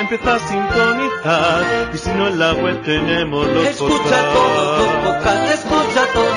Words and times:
Empieza 0.00 0.34
a 0.34 0.38
sintonizar. 0.38 1.90
Y 1.94 1.98
si 1.98 2.10
no 2.10 2.28
en 2.28 2.38
la 2.38 2.52
web 2.54 2.82
tenemos 2.82 3.46
los 3.48 3.66
Escucha 3.66 3.94
podcasts. 3.94 4.32
todos 4.34 4.78
los 4.78 4.92
podcasts, 5.04 5.54
escucha 5.54 6.06
todos 6.14 6.29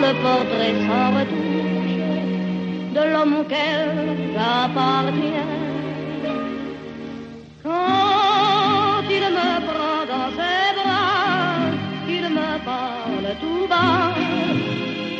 Le 0.00 0.14
portrait 0.14 0.74
sans 0.88 1.08
retouche 1.16 1.98
de 2.96 3.02
l'homme 3.12 3.34
auquel 3.40 3.90
j'appartiens. 4.34 5.52
Quand 7.62 9.04
il 9.08 9.24
me 9.38 9.50
prend 9.68 10.02
dans 10.12 10.30
ses 10.38 10.68
bras, 10.78 11.60
qu'il 12.04 12.26
me 12.38 12.50
parle 12.64 13.28
tout 13.42 13.64
bas, 13.68 14.12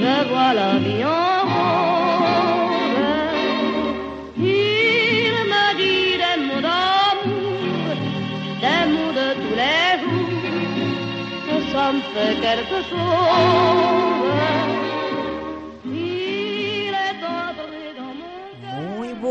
je 0.01 0.15
vois 0.31 0.53
la 0.55 0.71
vie 0.85 1.05
en 1.05 1.39
rose. 1.53 2.73
Il 4.37 5.35
me 5.53 5.67
dit 5.81 6.17
des 6.23 6.39
mots 6.47 6.63
d'amour, 6.67 7.95
des 8.65 8.83
mots 8.93 9.15
de 9.21 9.29
tous 9.43 9.57
les 9.63 9.91
jours, 10.03 11.63
ça 11.73 11.85
me 11.93 12.01
fait 12.13 12.35
quelque 12.41 12.79
chose. 12.91 14.12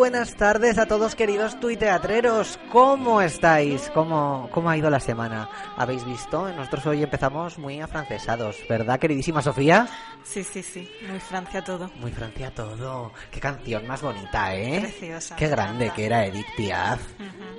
Buenas 0.01 0.33
tardes 0.33 0.79
a 0.79 0.87
todos 0.87 1.13
queridos 1.13 1.59
tuiteatreros. 1.59 2.57
¿Cómo 2.71 3.21
estáis? 3.21 3.91
¿Cómo, 3.93 4.49
¿Cómo 4.51 4.67
ha 4.71 4.75
ido 4.75 4.89
la 4.89 4.99
semana? 4.99 5.47
¿Habéis 5.77 6.03
visto? 6.05 6.51
Nosotros 6.53 6.87
hoy 6.87 7.03
empezamos 7.03 7.59
muy 7.59 7.79
afrancesados, 7.79 8.57
¿verdad, 8.67 8.99
queridísima 8.99 9.43
Sofía? 9.43 9.87
Sí, 10.23 10.43
sí, 10.43 10.63
sí. 10.63 10.89
Muy 11.07 11.19
Francia 11.19 11.63
todo. 11.63 11.91
Muy 11.99 12.11
Francia 12.11 12.49
todo. 12.49 13.11
Qué 13.29 13.39
canción 13.39 13.85
más 13.85 14.01
bonita, 14.01 14.55
¿eh? 14.55 14.79
Preciosa, 14.79 15.35
Qué 15.35 15.47
grande 15.47 15.91
que 15.95 16.07
era 16.07 16.25
Edith 16.25 16.47
Piaf. 16.57 16.99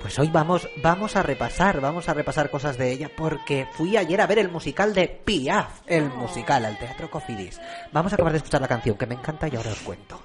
Pues 0.01 0.19
hoy 0.19 0.27
vamos, 0.27 0.67
vamos 0.83 1.15
a 1.15 1.23
repasar, 1.23 1.79
vamos 1.79 2.09
a 2.09 2.13
repasar 2.13 2.49
cosas 2.49 2.77
de 2.77 2.91
ella 2.91 3.09
porque 3.15 3.69
fui 3.71 3.95
ayer 3.95 4.19
a 4.19 4.27
ver 4.27 4.39
el 4.39 4.51
musical 4.51 4.93
de 4.93 5.07
Piaf, 5.07 5.79
el 5.87 6.11
Oh. 6.13 6.17
musical 6.17 6.65
al 6.65 6.77
Teatro 6.77 7.09
Cofidis. 7.09 7.61
Vamos 7.93 8.11
a 8.11 8.15
acabar 8.17 8.33
de 8.33 8.39
escuchar 8.39 8.59
la 8.59 8.67
canción 8.67 8.97
que 8.97 9.07
me 9.07 9.15
encanta 9.15 9.47
y 9.47 9.55
ahora 9.55 9.71
os 9.71 9.79
cuento. 9.79 10.21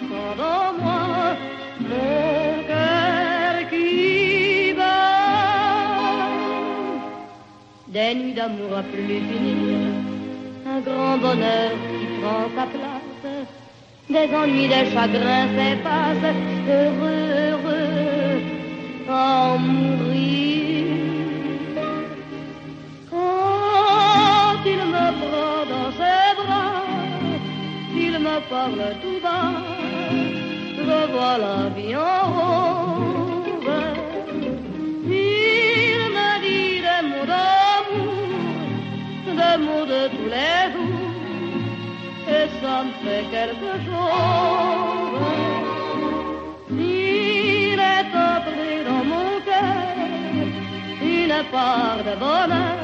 je 0.00 0.93
Des 7.94 8.12
nuits 8.16 8.34
d'amour 8.34 8.76
à 8.76 8.82
plus 8.82 9.20
finir, 9.30 9.78
un 10.66 10.80
grand 10.80 11.16
bonheur 11.16 11.70
qui 11.70 12.06
prend 12.20 12.46
sa 12.56 12.66
place. 12.74 13.46
Des 14.10 14.28
ennuis, 14.34 14.66
des 14.66 14.86
chagrins 14.92 15.46
s'effacent, 15.54 16.34
heureux, 16.68 17.24
heureux, 17.46 18.40
en 19.08 19.58
mourir. 19.58 20.86
Quand 23.08 24.60
il 24.66 24.82
me 24.94 25.06
prend 25.22 25.60
dans 25.72 25.90
ses 26.00 26.30
bras, 26.40 26.82
il 27.94 28.14
me 28.18 28.36
parle 28.50 28.84
tout 29.02 29.20
bas, 29.22 29.54
je 30.88 31.00
vois 31.12 31.36
la 31.46 31.58
vie 31.76 31.96
en 31.96 32.24
rose. 32.36 33.70
Il 35.06 36.00
me 36.16 36.30
dit 36.44 36.76
des 36.86 37.02
mots 37.10 37.28
d'amour, 37.32 38.18
des 39.40 39.56
mots 39.66 39.86
de 39.94 40.02
tous 40.14 40.30
les 40.36 40.62
jours, 40.72 41.64
et 42.36 42.46
ça 42.60 42.74
me 42.86 42.92
fait 43.02 43.24
quelque 43.34 43.72
chose. 43.86 45.24
Il 46.70 47.78
est 47.96 48.12
entré 48.30 48.68
dans 48.88 49.04
mon 49.12 49.30
cœur 49.48 49.96
une 51.02 51.38
part 51.52 52.00
de 52.08 52.14
bonheur 52.24 52.78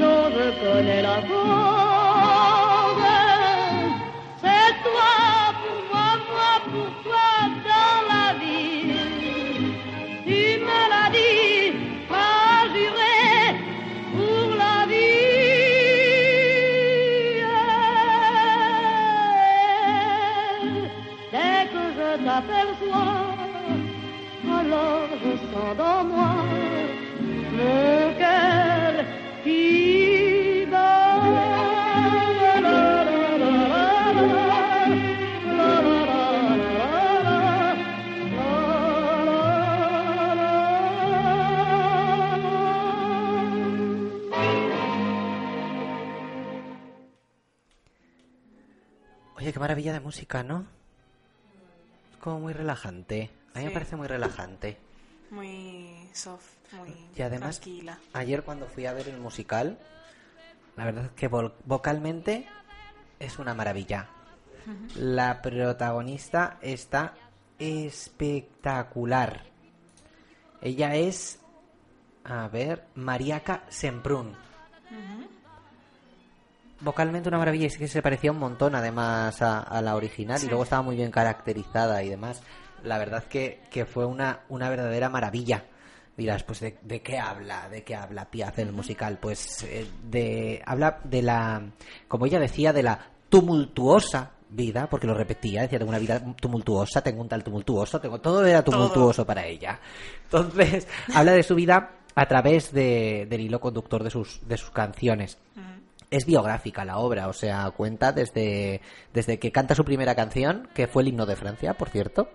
dont 0.00 0.26
je 0.36 0.46
connais 0.60 1.02
la 1.02 1.18
cause. 1.28 1.89
Oye, 49.40 49.54
qué 49.54 49.58
maravilla 49.58 49.94
de 49.94 50.00
música, 50.00 50.42
¿no? 50.42 50.66
Es 52.12 52.18
como 52.18 52.40
muy 52.40 52.52
relajante. 52.52 53.30
A 53.54 53.60
mí 53.60 53.64
me 53.64 53.70
parece 53.70 53.96
muy 53.96 54.06
relajante. 54.06 54.76
Muy 55.30 56.08
soft, 56.12 56.48
muy 56.72 56.94
Y 57.16 57.22
además, 57.22 57.60
tranquila. 57.60 57.98
ayer 58.12 58.42
cuando 58.42 58.66
fui 58.66 58.86
a 58.86 58.92
ver 58.92 59.08
el 59.08 59.18
musical, 59.18 59.78
la 60.76 60.84
verdad 60.84 61.04
es 61.06 61.12
que 61.12 61.28
vocalmente 61.28 62.46
es 63.18 63.38
una 63.38 63.54
maravilla. 63.54 64.08
La 64.96 65.40
protagonista 65.40 66.58
está 66.60 67.14
espectacular. 67.58 69.44
Ella 70.60 70.94
es, 70.96 71.40
a 72.24 72.46
ver, 72.48 72.86
Mariaka 72.94 73.64
Semprún. 73.68 74.36
Vocalmente 76.80 77.28
una 77.28 77.38
maravilla, 77.38 77.66
es 77.66 77.76
que 77.76 77.88
se 77.88 78.00
parecía 78.02 78.32
un 78.32 78.38
montón 78.38 78.74
además 78.74 79.42
a, 79.42 79.60
a 79.60 79.82
la 79.82 79.96
original 79.96 80.40
y 80.42 80.46
luego 80.46 80.62
estaba 80.62 80.82
muy 80.82 80.96
bien 80.96 81.10
caracterizada 81.10 82.02
y 82.02 82.08
demás. 82.08 82.42
La 82.84 82.98
verdad 82.98 83.24
que, 83.24 83.62
que 83.70 83.86
fue 83.86 84.04
una, 84.04 84.40
una 84.48 84.68
verdadera 84.70 85.08
maravilla. 85.08 85.64
Dirás, 86.16 86.42
pues 86.42 86.60
¿de, 86.60 86.78
de 86.82 87.00
qué 87.00 87.18
habla? 87.18 87.68
¿De 87.68 87.82
qué 87.82 87.94
habla 87.94 88.30
Piaf 88.30 88.58
en 88.58 88.68
el 88.68 88.74
musical? 88.74 89.18
Pues 89.18 89.62
eh, 89.64 89.86
de 90.02 90.62
habla 90.66 91.00
de 91.04 91.22
la, 91.22 91.62
como 92.08 92.26
ella 92.26 92.38
decía, 92.38 92.72
de 92.72 92.82
la 92.82 92.98
tumultuosa 93.28 94.32
vida, 94.50 94.88
porque 94.88 95.06
lo 95.06 95.14
repetía, 95.14 95.62
decía, 95.62 95.78
tengo 95.78 95.90
una 95.90 95.98
vida 95.98 96.20
tumultuosa, 96.40 97.00
tengo 97.02 97.22
un 97.22 97.28
tal 97.28 97.44
tumultuoso, 97.44 98.00
tengo 98.00 98.20
todo 98.20 98.44
era 98.44 98.62
tumultuoso 98.62 99.24
para 99.24 99.46
ella. 99.46 99.80
Entonces, 100.24 100.86
habla 101.14 101.32
de 101.32 101.42
su 101.42 101.54
vida 101.54 101.92
a 102.14 102.26
través 102.26 102.72
de, 102.72 103.26
del 103.28 103.40
hilo 103.40 103.60
conductor 103.60 104.02
de 104.02 104.10
sus, 104.10 104.46
de 104.46 104.56
sus 104.56 104.70
canciones. 104.70 105.38
Es 106.10 106.26
biográfica 106.26 106.84
la 106.84 106.98
obra, 106.98 107.28
o 107.28 107.32
sea, 107.32 107.70
cuenta 107.70 108.10
desde, 108.10 108.80
desde 109.14 109.38
que 109.38 109.52
canta 109.52 109.76
su 109.76 109.84
primera 109.84 110.16
canción, 110.16 110.68
que 110.74 110.88
fue 110.88 111.02
el 111.02 111.08
himno 111.08 111.24
de 111.24 111.36
Francia, 111.36 111.74
por 111.74 111.88
cierto, 111.88 112.28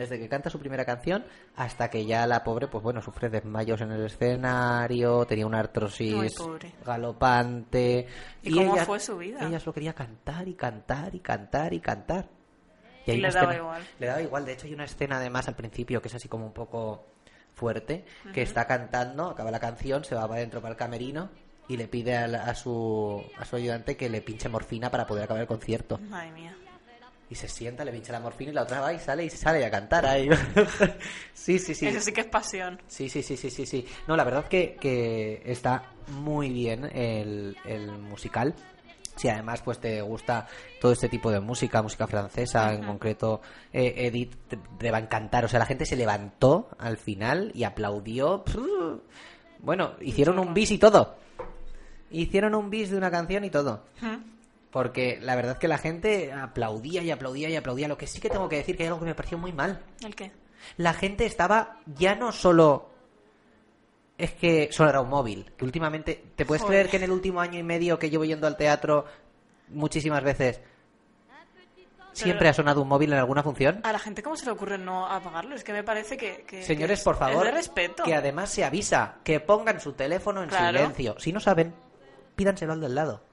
desde 0.00 0.18
que 0.18 0.28
canta 0.28 0.50
su 0.50 0.58
primera 0.58 0.84
canción 0.84 1.24
hasta 1.56 1.88
que 1.90 2.04
ya 2.06 2.26
la 2.26 2.42
pobre, 2.42 2.66
pues 2.68 2.82
bueno, 2.82 3.00
sufre 3.02 3.28
desmayos 3.30 3.80
en 3.80 3.92
el 3.92 4.06
escenario, 4.06 5.24
tenía 5.26 5.46
una 5.46 5.60
artrosis 5.60 6.14
Ay, 6.18 6.28
galopante. 6.84 8.06
¿Y 8.42 8.52
cómo 8.54 8.74
ella, 8.74 8.84
fue 8.84 9.00
su 9.00 9.16
vida? 9.18 9.46
Ella 9.46 9.60
solo 9.60 9.74
quería 9.74 9.92
cantar 9.94 10.48
y 10.48 10.54
cantar 10.54 11.14
y 11.14 11.20
cantar 11.20 11.72
y 11.72 11.80
cantar. 11.80 12.26
Y 13.06 13.12
hay 13.12 13.16
le 13.20 13.28
daba 13.30 13.40
escena- 13.52 13.56
igual. 13.56 13.82
Le 13.98 14.06
daba 14.06 14.22
igual. 14.22 14.44
De 14.44 14.52
hecho, 14.52 14.66
hay 14.66 14.74
una 14.74 14.84
escena 14.84 15.16
además 15.16 15.48
al 15.48 15.54
principio 15.56 16.00
que 16.02 16.08
es 16.08 16.14
así 16.14 16.28
como 16.28 16.46
un 16.46 16.52
poco 16.52 17.06
fuerte, 17.54 18.04
que 18.32 18.42
está 18.42 18.66
cantando, 18.66 19.30
acaba 19.30 19.50
la 19.50 19.60
canción, 19.60 20.04
se 20.04 20.14
va 20.14 20.22
para 20.22 20.34
adentro 20.36 20.60
para 20.60 20.72
el 20.72 20.78
camerino 20.78 21.28
y 21.68 21.76
le 21.76 21.88
pide 21.88 22.16
a, 22.16 22.26
la- 22.26 22.44
a 22.44 22.54
su, 22.54 23.22
a 23.38 23.44
su 23.44 23.56
ayudante 23.56 23.96
que 23.96 24.08
le 24.08 24.22
pinche 24.22 24.48
morfina 24.48 24.90
para 24.90 25.06
poder 25.06 25.24
acabar 25.24 25.42
el 25.42 25.46
concierto. 25.48 25.98
Madre 26.08 26.30
mía. 26.32 26.56
Y 27.30 27.36
se 27.36 27.46
sienta, 27.48 27.84
le 27.84 27.92
pincha 27.92 28.12
la 28.12 28.18
morfina 28.18 28.50
y 28.50 28.54
la 28.54 28.62
otra 28.62 28.80
va 28.80 28.92
y 28.92 28.98
sale 28.98 29.24
y 29.24 29.30
sale 29.30 29.64
a 29.64 29.70
cantar 29.70 30.04
ahí. 30.04 30.28
sí, 31.32 31.60
sí, 31.60 31.74
sí. 31.76 31.86
Eso 31.86 32.00
sí 32.00 32.12
que 32.12 32.22
es 32.22 32.26
pasión. 32.26 32.82
Sí, 32.88 33.08
sí, 33.08 33.22
sí, 33.22 33.36
sí, 33.36 33.50
sí, 33.50 33.64
sí. 33.66 33.86
No, 34.08 34.16
la 34.16 34.24
verdad 34.24 34.48
que, 34.48 34.76
que 34.80 35.40
está 35.46 35.92
muy 36.08 36.50
bien 36.50 36.84
el, 36.92 37.56
el 37.64 37.92
musical. 37.92 38.54
Si 39.14 39.28
además 39.28 39.62
pues 39.62 39.78
te 39.78 40.00
gusta 40.02 40.48
todo 40.80 40.92
este 40.92 41.08
tipo 41.08 41.30
de 41.30 41.40
música, 41.40 41.82
música 41.82 42.06
francesa 42.06 42.72
en 42.72 42.84
concreto, 42.84 43.42
eh, 43.72 43.92
Edith 43.96 44.34
te, 44.48 44.56
te 44.56 44.90
va 44.90 44.96
a 44.96 45.00
encantar. 45.00 45.44
O 45.44 45.48
sea, 45.48 45.58
la 45.58 45.66
gente 45.66 45.86
se 45.86 45.94
levantó 45.94 46.70
al 46.78 46.96
final 46.96 47.52
y 47.54 47.64
aplaudió. 47.64 48.42
Bueno, 49.60 49.92
hicieron 50.00 50.38
un 50.38 50.52
bis 50.52 50.70
y 50.72 50.78
todo. 50.78 51.16
Hicieron 52.10 52.54
un 52.56 52.70
bis 52.70 52.90
de 52.90 52.96
una 52.96 53.10
canción 53.10 53.44
y 53.44 53.50
todo. 53.50 53.84
Porque 54.70 55.18
la 55.20 55.34
verdad 55.34 55.58
que 55.58 55.66
la 55.68 55.78
gente 55.78 56.32
aplaudía 56.32 57.02
y 57.02 57.10
aplaudía 57.10 57.48
y 57.48 57.56
aplaudía. 57.56 57.88
Lo 57.88 57.98
que 57.98 58.06
sí 58.06 58.20
que 58.20 58.30
tengo 58.30 58.48
que 58.48 58.56
decir 58.56 58.76
que 58.76 58.84
hay 58.84 58.88
algo 58.88 59.00
que 59.00 59.06
me 59.06 59.14
pareció 59.16 59.36
muy 59.38 59.52
mal 59.52 59.80
¿El 60.04 60.14
qué? 60.14 60.30
la 60.76 60.92
gente 60.94 61.26
estaba 61.26 61.80
ya 61.86 62.14
no 62.14 62.30
solo 62.32 62.88
es 64.18 64.32
que 64.32 64.68
solo 64.70 64.90
era 64.90 65.00
un 65.00 65.08
móvil 65.08 65.50
que 65.56 65.64
últimamente 65.64 66.22
te 66.36 66.44
puedes 66.44 66.62
Joder. 66.62 66.74
creer 66.82 66.90
que 66.90 66.96
en 66.98 67.02
el 67.04 67.10
último 67.10 67.40
año 67.40 67.58
y 67.58 67.62
medio 67.62 67.98
que 67.98 68.10
llevo 68.10 68.24
yendo 68.24 68.46
al 68.46 68.56
teatro 68.56 69.06
muchísimas 69.70 70.22
veces 70.22 70.60
siempre 72.12 72.48
ha 72.48 72.52
sonado 72.52 72.82
un 72.82 72.88
móvil 72.88 73.12
en 73.12 73.18
alguna 73.18 73.42
función 73.42 73.80
A 73.84 73.92
la 73.92 73.98
gente, 73.98 74.22
¿cómo 74.22 74.36
se 74.36 74.44
le 74.44 74.50
ocurre 74.52 74.76
no 74.78 75.06
apagarlo? 75.06 75.54
Es 75.54 75.64
que 75.64 75.72
me 75.72 75.82
parece 75.82 76.16
que. 76.16 76.44
que- 76.46 76.62
señores 76.62 77.00
que 77.00 77.04
por 77.04 77.14
es- 77.14 77.18
favor 77.20 77.46
Es 77.46 77.52
de 77.52 77.56
respeto. 77.58 78.02
que 78.04 78.14
además 78.14 78.50
se 78.50 78.64
avisa 78.64 79.16
que 79.24 79.40
pongan 79.40 79.80
su 79.80 79.92
teléfono 79.94 80.42
en 80.42 80.48
Claro. 80.50 80.78
silencio 80.78 81.16
si 81.18 81.32
no 81.32 81.40
saben 81.40 81.72
pídanselo 82.36 82.72
al 82.74 82.80
del 82.80 82.94
lado 82.94 83.24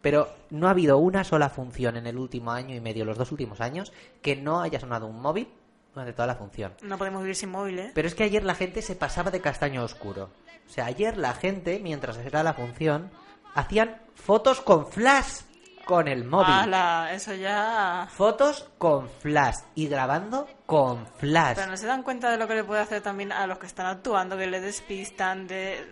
pero 0.00 0.28
no 0.50 0.68
ha 0.68 0.70
habido 0.70 0.98
una 0.98 1.24
sola 1.24 1.48
función 1.48 1.96
en 1.96 2.06
el 2.06 2.18
último 2.18 2.52
año 2.52 2.74
y 2.74 2.80
medio 2.80 3.04
los 3.04 3.18
dos 3.18 3.32
últimos 3.32 3.60
años 3.60 3.92
que 4.22 4.36
no 4.36 4.60
haya 4.60 4.80
sonado 4.80 5.06
un 5.06 5.20
móvil 5.20 5.48
durante 5.94 6.12
toda 6.12 6.26
la 6.26 6.36
función 6.36 6.72
No 6.82 6.98
podemos 6.98 7.22
vivir 7.22 7.36
sin 7.36 7.50
móvil, 7.50 7.78
¿eh? 7.78 7.90
Pero 7.94 8.08
es 8.08 8.14
que 8.14 8.24
ayer 8.24 8.44
la 8.44 8.54
gente 8.54 8.82
se 8.82 8.94
pasaba 8.94 9.30
de 9.30 9.40
castaño 9.40 9.82
oscuro. 9.82 10.30
O 10.66 10.70
sea, 10.70 10.86
ayer 10.86 11.16
la 11.16 11.32
gente, 11.32 11.80
mientras 11.82 12.18
era 12.18 12.42
la 12.42 12.54
función, 12.54 13.10
hacían 13.54 13.96
fotos 14.14 14.60
con 14.60 14.86
flash 14.86 15.40
con 15.88 16.06
el 16.06 16.26
móvil. 16.26 16.52
Ala, 16.52 17.14
eso 17.14 17.32
ya. 17.32 18.06
Fotos 18.14 18.68
con 18.76 19.08
flash 19.08 19.56
y 19.74 19.88
grabando 19.88 20.46
con 20.66 21.06
flash. 21.16 21.54
Pero 21.56 21.70
no 21.70 21.78
se 21.78 21.86
dan 21.86 22.02
cuenta 22.02 22.30
de 22.30 22.36
lo 22.36 22.46
que 22.46 22.56
le 22.56 22.62
puede 22.62 22.82
hacer 22.82 23.00
también 23.00 23.32
a 23.32 23.46
los 23.46 23.58
que 23.58 23.64
están 23.64 23.86
actuando, 23.86 24.36
que 24.36 24.46
le 24.46 24.60
despistan, 24.60 25.46
de. 25.46 25.90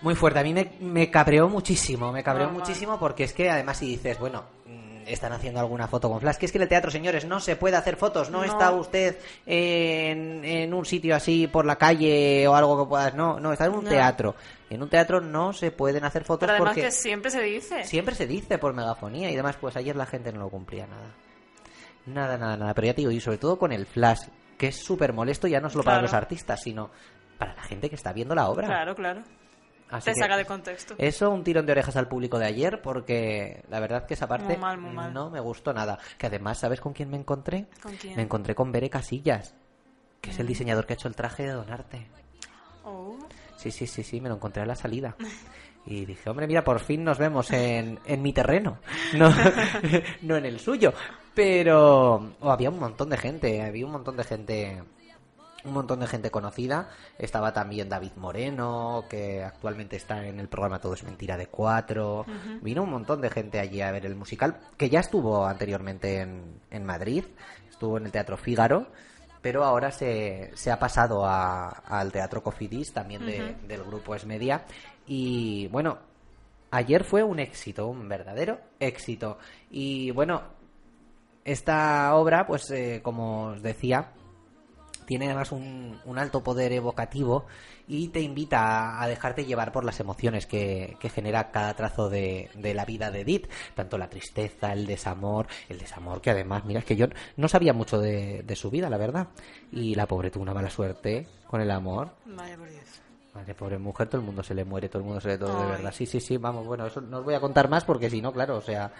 Muy 0.00 0.16
fuerte. 0.16 0.40
A 0.40 0.42
mí 0.42 0.52
me, 0.52 0.72
me 0.80 1.12
cabreó 1.12 1.48
muchísimo. 1.48 2.10
Me 2.10 2.24
cabreó 2.24 2.50
muchísimo 2.50 2.98
porque 2.98 3.22
es 3.22 3.32
que 3.32 3.48
además 3.48 3.76
si 3.76 3.86
dices, 3.86 4.18
bueno, 4.18 4.42
mm, 4.66 4.85
están 5.06 5.32
haciendo 5.32 5.60
alguna 5.60 5.88
foto 5.88 6.08
con 6.10 6.20
flash. 6.20 6.36
Que 6.36 6.46
es 6.46 6.52
que 6.52 6.58
en 6.58 6.62
el 6.62 6.68
teatro, 6.68 6.90
señores, 6.90 7.24
no 7.24 7.40
se 7.40 7.56
puede 7.56 7.76
hacer 7.76 7.96
fotos. 7.96 8.30
No, 8.30 8.38
No. 8.38 8.44
está 8.44 8.70
usted 8.72 9.16
en, 9.46 10.44
en 10.44 10.74
un 10.74 10.84
sitio 10.84 11.14
así 11.16 11.46
por 11.46 11.64
la 11.64 11.76
calle 11.76 12.46
o 12.48 12.54
algo 12.54 12.84
que 12.84 12.88
puedas. 12.88 13.14
No, 13.14 13.38
no, 13.40 13.52
está 13.52 13.66
en 13.66 13.72
un 13.72 13.84
No. 13.84 13.90
teatro. 13.90 14.34
En 14.68 14.82
un 14.82 14.88
teatro 14.88 15.20
no 15.20 15.52
se 15.52 15.70
pueden 15.70 16.04
hacer 16.04 16.24
fotos 16.24 16.40
Pero 16.48 16.52
además 16.54 16.70
porque 16.70 16.82
que 16.86 16.90
siempre 16.92 17.30
se 17.30 17.40
dice. 17.42 17.84
siempre 17.84 18.14
se 18.14 18.26
dice 18.26 18.58
por 18.58 18.74
megafonía 18.74 19.30
y 19.30 19.36
demás. 19.36 19.56
Pues 19.60 19.76
ayer 19.76 19.94
la 19.96 20.06
gente 20.06 20.32
no 20.32 20.40
lo 20.40 20.48
cumplía 20.48 20.86
nada. 20.86 21.10
Nada, 22.06 22.36
nada, 22.36 22.56
nada. 22.56 22.74
Pero 22.74 22.86
ya 22.86 22.94
te 22.94 23.00
digo, 23.02 23.10
y 23.10 23.20
sobre 23.20 23.38
todo 23.38 23.58
con 23.58 23.72
el 23.72 23.86
flash, 23.86 24.20
que 24.58 24.68
es 24.68 24.76
súper 24.76 25.12
molesto 25.12 25.46
ya 25.48 25.60
no 25.60 25.70
solo 25.70 25.84
para 25.84 26.00
los 26.02 26.12
artistas, 26.14 26.60
sino 26.62 26.90
para 27.38 27.54
la 27.54 27.62
gente 27.62 27.88
que 27.88 27.96
está 27.96 28.12
viendo 28.12 28.34
la 28.34 28.48
obra. 28.48 28.66
Claro, 28.66 28.94
claro. 28.94 29.22
Así 29.90 30.06
Te 30.06 30.14
que- 30.14 30.20
saca 30.20 30.36
de 30.36 30.44
contexto. 30.44 30.94
eso, 30.98 31.30
un 31.30 31.44
tirón 31.44 31.64
de 31.66 31.72
orejas 31.72 31.96
al 31.96 32.08
público 32.08 32.38
de 32.38 32.46
ayer, 32.46 32.82
porque 32.82 33.62
la 33.70 33.78
verdad 33.80 34.04
que 34.06 34.14
esa 34.14 34.26
parte 34.26 34.46
Muy 34.46 34.56
mal, 34.56 34.78
muy 34.78 34.92
mal. 34.92 35.12
no 35.14 35.30
me 35.30 35.38
gustó 35.40 35.72
nada. 35.72 35.98
Que 36.18 36.26
además, 36.26 36.58
¿sabes 36.58 36.80
con 36.80 36.92
quién 36.92 37.08
me 37.10 37.16
encontré? 37.16 37.66
¿Con 37.82 37.94
quién? 37.96 38.14
Mm. 38.14 38.16
Me 38.16 38.22
encontré 38.22 38.54
con 38.54 38.72
Bere 38.72 38.90
Casillas, 38.90 39.54
que 40.20 40.30
es 40.30 40.38
el 40.40 40.46
diseñador 40.48 40.86
que 40.86 40.94
ha 40.94 40.96
hecho 40.96 41.08
el 41.08 41.14
traje 41.14 41.44
de 41.44 41.52
Donarte. 41.52 42.06
Oh. 42.84 43.16
Sí, 43.56 43.70
sí, 43.70 43.86
sí, 43.86 44.02
sí, 44.02 44.20
me 44.20 44.28
lo 44.28 44.34
encontré 44.36 44.62
a 44.62 44.66
la 44.66 44.74
salida. 44.76 45.16
Y 45.86 46.04
dije, 46.04 46.28
hombre, 46.28 46.48
mira, 46.48 46.64
por 46.64 46.80
fin 46.80 47.04
nos 47.04 47.16
vemos 47.18 47.50
en, 47.52 48.00
en 48.06 48.20
mi 48.22 48.32
terreno, 48.32 48.78
no, 49.14 49.30
no 50.22 50.36
en 50.36 50.44
el 50.46 50.58
suyo. 50.58 50.92
Pero 51.32 52.32
oh, 52.40 52.50
había 52.50 52.70
un 52.70 52.78
montón 52.80 53.08
de 53.08 53.16
gente, 53.16 53.62
había 53.62 53.86
un 53.86 53.92
montón 53.92 54.16
de 54.16 54.24
gente, 54.24 54.82
un 55.66 55.74
montón 55.74 56.00
de 56.00 56.06
gente 56.06 56.30
conocida. 56.30 56.88
Estaba 57.18 57.52
también 57.52 57.88
David 57.88 58.12
Moreno, 58.16 59.04
que 59.08 59.42
actualmente 59.44 59.96
está 59.96 60.26
en 60.26 60.40
el 60.40 60.48
programa 60.48 60.78
Todo 60.80 60.94
es 60.94 61.02
Mentira 61.04 61.36
de 61.36 61.46
Cuatro. 61.48 62.24
Vino 62.62 62.82
un 62.82 62.90
montón 62.90 63.20
de 63.20 63.30
gente 63.30 63.58
allí 63.60 63.80
a 63.82 63.90
ver 63.92 64.06
el 64.06 64.14
musical, 64.14 64.58
que 64.76 64.88
ya 64.88 65.00
estuvo 65.00 65.46
anteriormente 65.46 66.20
en, 66.20 66.60
en 66.70 66.84
Madrid, 66.84 67.24
estuvo 67.68 67.98
en 67.98 68.06
el 68.06 68.12
Teatro 68.12 68.36
Fígaro 68.36 68.86
pero 69.42 69.62
ahora 69.62 69.92
se, 69.92 70.50
se 70.56 70.72
ha 70.72 70.78
pasado 70.80 71.24
a- 71.24 71.68
al 71.68 72.10
Teatro 72.10 72.42
Cofidis, 72.42 72.92
también 72.92 73.24
de- 73.24 73.54
del 73.68 73.84
grupo 73.84 74.16
Esmedia. 74.16 74.64
Y 75.06 75.68
bueno, 75.68 75.98
ayer 76.72 77.04
fue 77.04 77.22
un 77.22 77.38
éxito, 77.38 77.86
un 77.86 78.08
verdadero 78.08 78.58
éxito. 78.80 79.38
Y 79.70 80.10
bueno, 80.10 80.42
esta 81.44 82.14
obra, 82.16 82.44
pues 82.44 82.68
eh, 82.72 83.00
como 83.04 83.48
os 83.50 83.62
decía, 83.62 84.10
tiene 85.06 85.26
además 85.26 85.52
un, 85.52 85.98
un 86.04 86.18
alto 86.18 86.42
poder 86.42 86.72
evocativo 86.72 87.46
y 87.88 88.08
te 88.08 88.20
invita 88.20 88.60
a, 88.98 89.02
a 89.02 89.08
dejarte 89.08 89.44
llevar 89.44 89.72
por 89.72 89.84
las 89.84 90.00
emociones 90.00 90.46
que, 90.46 90.96
que 91.00 91.08
genera 91.08 91.50
cada 91.52 91.74
trazo 91.74 92.08
de, 92.10 92.50
de 92.54 92.74
la 92.74 92.84
vida 92.84 93.10
de 93.10 93.20
Edith, 93.20 93.48
tanto 93.74 93.96
la 93.96 94.08
tristeza, 94.10 94.72
el 94.72 94.86
desamor, 94.86 95.46
el 95.68 95.78
desamor 95.78 96.20
que 96.20 96.30
además, 96.30 96.64
mira, 96.64 96.80
es 96.80 96.84
que 96.84 96.96
yo 96.96 97.06
no 97.36 97.48
sabía 97.48 97.72
mucho 97.72 97.98
de, 98.00 98.42
de 98.42 98.56
su 98.56 98.70
vida, 98.70 98.90
la 98.90 98.98
verdad, 98.98 99.28
y 99.72 99.94
la 99.94 100.06
pobre 100.06 100.30
tuvo 100.30 100.42
una 100.42 100.54
mala 100.54 100.68
suerte 100.70 101.26
con 101.46 101.60
el 101.60 101.70
amor. 101.70 102.10
Vaya 102.24 102.56
por 102.56 102.68
Dios. 102.68 102.82
Madre, 103.34 103.54
pobre 103.54 103.78
mujer, 103.78 104.08
todo 104.08 104.20
el 104.22 104.26
mundo 104.26 104.42
se 104.42 104.54
le 104.54 104.64
muere, 104.64 104.88
todo 104.88 105.00
el 105.00 105.04
mundo 105.04 105.20
se 105.20 105.28
le 105.28 105.36
todo 105.38 105.60
de 105.60 105.66
verdad. 105.72 105.92
Sí, 105.94 106.06
sí, 106.06 106.20
sí, 106.20 106.38
vamos, 106.38 106.66
bueno, 106.66 106.86
eso 106.86 107.02
no 107.02 107.18
os 107.18 107.24
voy 107.24 107.34
a 107.34 107.40
contar 107.40 107.68
más 107.68 107.84
porque 107.84 108.08
si 108.08 108.22
no, 108.22 108.32
claro, 108.32 108.56
o 108.56 108.62
sea, 108.62 108.90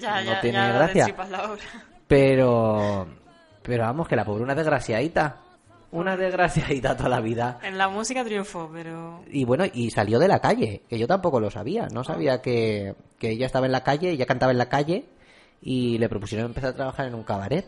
Ya, 0.00 0.20
no 0.20 0.32
ya, 0.32 0.40
tiene 0.40 0.58
ya 0.58 0.72
gracia. 0.72 1.14
la 1.30 1.44
obra. 1.52 1.62
Pero, 2.08 3.06
pero 3.62 3.84
vamos, 3.84 4.08
que 4.08 4.16
la 4.16 4.24
pobre 4.24 4.42
una 4.42 4.54
desgraciadita, 4.54 5.36
una 5.94 6.16
desgraciadita 6.16 6.96
toda 6.96 7.08
la 7.08 7.20
vida. 7.20 7.60
En 7.62 7.78
la 7.78 7.88
música 7.88 8.24
triunfó, 8.24 8.68
pero. 8.72 9.22
Y 9.30 9.44
bueno, 9.44 9.64
y 9.72 9.90
salió 9.90 10.18
de 10.18 10.26
la 10.26 10.40
calle, 10.40 10.82
que 10.88 10.98
yo 10.98 11.06
tampoco 11.06 11.38
lo 11.38 11.50
sabía. 11.50 11.84
Ah. 11.84 11.88
No 11.92 12.02
sabía 12.02 12.42
que, 12.42 12.96
que 13.18 13.30
ella 13.30 13.46
estaba 13.46 13.66
en 13.66 13.72
la 13.72 13.84
calle, 13.84 14.10
ella 14.10 14.26
cantaba 14.26 14.52
en 14.52 14.58
la 14.58 14.68
calle 14.68 15.04
y 15.62 15.96
le 15.98 16.08
propusieron 16.08 16.46
empezar 16.46 16.70
a 16.70 16.74
trabajar 16.74 17.06
en 17.06 17.14
un 17.14 17.22
cabaret. 17.22 17.66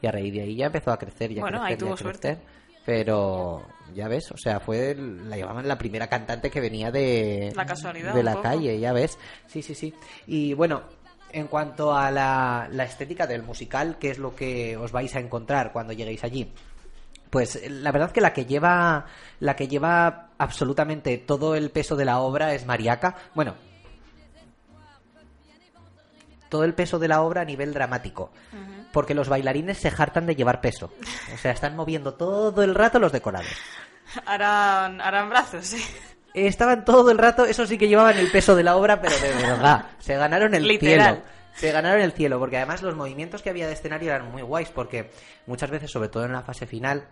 Y 0.00 0.06
a 0.06 0.12
raíz 0.12 0.32
de 0.32 0.40
ahí 0.40 0.56
ya 0.56 0.66
empezó 0.66 0.92
a 0.92 0.98
crecer, 0.98 1.34
ya 1.34 1.42
Bueno, 1.42 1.58
crecer, 1.58 1.72
ahí 1.72 1.76
tuvo 1.76 1.94
crecer. 1.96 2.38
Pero 2.86 3.66
ya 3.94 4.08
ves, 4.08 4.32
o 4.32 4.38
sea, 4.38 4.60
fue 4.60 4.94
la 4.94 5.36
llamaban 5.36 5.68
la 5.68 5.76
primera 5.76 6.06
cantante 6.06 6.50
que 6.50 6.60
venía 6.60 6.90
de 6.90 7.52
La 7.54 7.66
casualidad, 7.66 8.14
de 8.14 8.22
la 8.22 8.40
calle, 8.40 8.80
ya 8.80 8.94
ves. 8.94 9.18
Sí, 9.46 9.60
sí, 9.60 9.74
sí. 9.74 9.92
Y 10.26 10.54
bueno, 10.54 10.84
en 11.32 11.48
cuanto 11.48 11.94
a 11.94 12.10
la, 12.10 12.66
la 12.72 12.84
estética 12.84 13.26
del 13.26 13.42
musical, 13.42 13.98
¿qué 13.98 14.10
es 14.10 14.18
lo 14.18 14.34
que 14.34 14.78
os 14.78 14.90
vais 14.90 15.14
a 15.16 15.20
encontrar 15.20 15.72
cuando 15.72 15.92
lleguéis 15.92 16.24
allí? 16.24 16.50
Pues 17.30 17.56
eh, 17.56 17.68
la 17.70 17.92
verdad 17.92 18.10
que 18.12 18.20
la 18.20 18.32
que 18.32 18.46
lleva 18.46 19.06
la 19.40 19.56
que 19.56 19.68
lleva 19.68 20.28
absolutamente 20.38 21.18
todo 21.18 21.54
el 21.54 21.70
peso 21.70 21.96
de 21.96 22.04
la 22.04 22.20
obra 22.20 22.54
es 22.54 22.64
Mariaca. 22.66 23.16
Bueno, 23.34 23.54
todo 26.48 26.64
el 26.64 26.74
peso 26.74 26.98
de 26.98 27.08
la 27.08 27.22
obra 27.22 27.42
a 27.42 27.44
nivel 27.44 27.72
dramático. 27.74 28.30
porque 28.92 29.14
los 29.14 29.28
bailarines 29.28 29.76
se 29.78 29.88
hartan 29.96 30.24
de 30.26 30.34
llevar 30.34 30.60
peso. 30.62 30.90
O 31.34 31.38
sea, 31.38 31.52
están 31.52 31.76
moviendo 31.76 32.14
todo 32.14 32.62
el 32.62 32.74
rato 32.74 32.98
los 32.98 33.12
decorados. 33.12 33.48
Harán, 34.24 35.00
harán 35.02 35.28
brazos, 35.28 35.66
sí. 35.66 35.84
Estaban 36.32 36.84
todo 36.84 37.10
el 37.10 37.18
rato, 37.18 37.44
eso 37.44 37.66
sí 37.66 37.76
que 37.76 37.88
llevaban 37.88 38.16
el 38.16 38.30
peso 38.30 38.56
de 38.56 38.62
la 38.62 38.76
obra, 38.76 39.00
pero 39.00 39.14
de 39.18 39.28
verdad, 39.46 39.86
se 39.98 40.16
ganaron 40.16 40.54
el 40.54 40.66
Literal. 40.66 41.16
cielo. 41.16 41.38
Se 41.54 41.72
ganaron 41.72 42.00
el 42.00 42.12
cielo, 42.12 42.38
porque 42.38 42.56
además 42.56 42.82
los 42.82 42.94
movimientos 42.94 43.42
que 43.42 43.50
había 43.50 43.66
de 43.66 43.72
escenario 43.72 44.10
eran 44.14 44.30
muy 44.30 44.42
guays, 44.42 44.70
porque 44.70 45.10
muchas 45.46 45.70
veces, 45.70 45.90
sobre 45.90 46.08
todo 46.08 46.24
en 46.24 46.32
la 46.32 46.42
fase 46.42 46.66
final, 46.66 47.08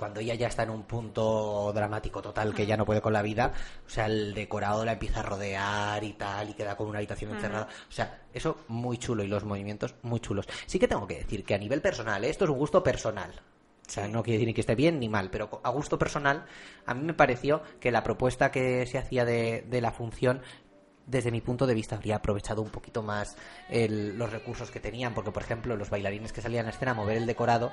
cuando 0.00 0.18
ella 0.18 0.34
ya 0.34 0.48
está 0.48 0.64
en 0.64 0.70
un 0.70 0.82
punto 0.82 1.70
dramático 1.72 2.20
total 2.20 2.52
que 2.52 2.66
ya 2.66 2.76
no 2.76 2.84
puede 2.84 3.00
con 3.00 3.12
la 3.12 3.22
vida, 3.22 3.52
o 3.86 3.88
sea, 3.88 4.06
el 4.06 4.34
decorado 4.34 4.84
la 4.84 4.94
empieza 4.94 5.20
a 5.20 5.22
rodear 5.22 6.02
y 6.02 6.14
tal, 6.14 6.50
y 6.50 6.54
queda 6.54 6.76
como 6.76 6.90
una 6.90 6.98
habitación 6.98 7.30
encerrada. 7.36 7.68
O 7.88 7.92
sea, 7.92 8.22
eso 8.34 8.56
muy 8.66 8.98
chulo 8.98 9.22
y 9.22 9.28
los 9.28 9.44
movimientos 9.44 9.94
muy 10.02 10.18
chulos. 10.18 10.48
Sí 10.66 10.80
que 10.80 10.88
tengo 10.88 11.06
que 11.06 11.18
decir 11.18 11.44
que 11.44 11.54
a 11.54 11.58
nivel 11.58 11.80
personal, 11.80 12.24
¿eh? 12.24 12.30
esto 12.30 12.44
es 12.44 12.50
un 12.50 12.58
gusto 12.58 12.82
personal. 12.82 13.30
O 13.86 13.92
sea, 13.92 14.08
no 14.08 14.22
quiere 14.22 14.38
decir 14.38 14.46
ni 14.48 14.54
que 14.54 14.60
esté 14.62 14.74
bien 14.74 14.98
ni 14.98 15.08
mal, 15.08 15.30
pero 15.30 15.60
a 15.62 15.70
gusto 15.70 15.98
personal, 15.98 16.46
a 16.86 16.94
mí 16.94 17.02
me 17.04 17.14
pareció 17.14 17.62
que 17.78 17.90
la 17.92 18.02
propuesta 18.02 18.50
que 18.50 18.86
se 18.86 18.98
hacía 18.98 19.24
de, 19.24 19.62
de 19.68 19.80
la 19.80 19.92
función 19.92 20.42
desde 21.06 21.32
mi 21.32 21.40
punto 21.40 21.66
de 21.66 21.74
vista 21.74 21.96
habría 21.96 22.16
aprovechado 22.16 22.62
un 22.62 22.70
poquito 22.70 23.02
más 23.02 23.36
el- 23.68 24.16
los 24.16 24.30
recursos 24.30 24.70
que 24.70 24.78
tenían, 24.78 25.12
porque 25.12 25.32
por 25.32 25.42
ejemplo 25.42 25.76
los 25.76 25.90
bailarines 25.90 26.32
que 26.32 26.40
salían 26.40 26.66
a 26.66 26.70
escena 26.70 26.92
a 26.92 26.94
mover 26.94 27.16
el 27.16 27.26
decorado 27.26 27.72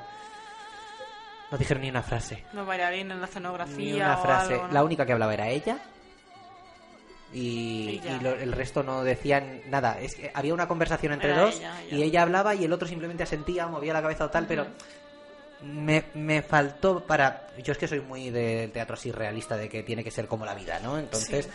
no 1.51 1.57
dijeron 1.57 1.81
ni 1.83 1.89
una 1.89 2.03
frase. 2.03 2.43
Los 2.53 2.65
bailarines 2.67 3.13
en 3.15 3.21
la 3.21 3.27
escenografía 3.27 3.75
Ni 3.77 3.93
una 3.93 4.17
o 4.17 4.21
frase. 4.21 4.53
algo, 4.55 4.67
¿no? 4.67 4.73
La 4.73 4.83
única 4.83 5.05
que 5.05 5.13
hablaba 5.13 5.33
era 5.33 5.47
ella. 5.49 5.77
Y, 7.33 8.01
lo- 8.21 8.33
el 8.35 8.51
resto 8.53 8.83
no 8.83 9.03
decían 9.03 9.61
nada. 9.69 9.99
Es 9.99 10.15
que 10.15 10.31
había 10.33 10.53
una 10.53 10.67
conversación 10.67 11.11
entre 11.13 11.31
Era 11.31 11.41
dos 11.41 11.57
ella, 11.57 11.73
y 11.91 12.01
ella. 12.03 12.21
hablaba 12.21 12.55
y 12.55 12.63
el 12.63 12.71
otro 12.71 12.87
simplemente 12.87 13.23
asentía, 13.23 13.67
movía 13.67 13.91
la 13.93 14.01
cabeza 14.01 14.25
o 14.25 14.29
tal, 14.29 14.45
pero 14.47 14.65
me, 15.61 16.05
me 16.13 16.41
faltó 16.41 17.01
para... 17.05 17.47
Yo 17.61 17.73
es 17.73 17.77
que 17.77 17.87
soy 17.87 17.99
muy 17.99 18.29
del 18.29 18.71
teatro 18.71 18.93
así 18.95 19.11
realista, 19.11 19.57
de 19.57 19.67
que 19.67 19.83
tiene 19.83 20.03
que 20.05 20.11
ser 20.11 20.27
como 20.27 20.45
la 20.45 20.53
vida, 20.55 20.79
¿no? 20.81 20.97
Entonces, 20.97 21.49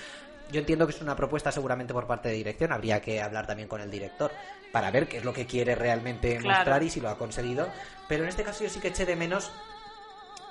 yo 0.50 0.60
entiendo 0.60 0.86
que 0.86 0.92
es 0.92 1.00
una 1.00 1.16
propuesta 1.16 1.50
seguramente 1.50 1.94
por 1.94 2.06
parte 2.06 2.28
de 2.28 2.34
dirección, 2.34 2.70
habría 2.72 3.00
que 3.00 3.22
hablar 3.22 3.46
también 3.46 3.66
con 3.68 3.80
el 3.80 3.90
director 3.90 4.30
para 4.72 4.90
ver 4.90 5.08
qué 5.08 5.18
es 5.18 5.24
lo 5.24 5.32
que 5.32 5.46
quiere 5.46 5.74
realmente 5.74 6.36
Claro. 6.36 6.58
mostrar 6.58 6.82
y 6.82 6.90
si 6.90 7.00
lo 7.00 7.08
ha 7.08 7.16
conseguido. 7.16 7.66
Pero 8.08 8.24
en 8.24 8.28
este 8.28 8.42
caso 8.42 8.62
yo 8.64 8.68
sí 8.68 8.78
que 8.78 8.88
eché 8.88 9.06
de 9.06 9.16
menos 9.16 9.50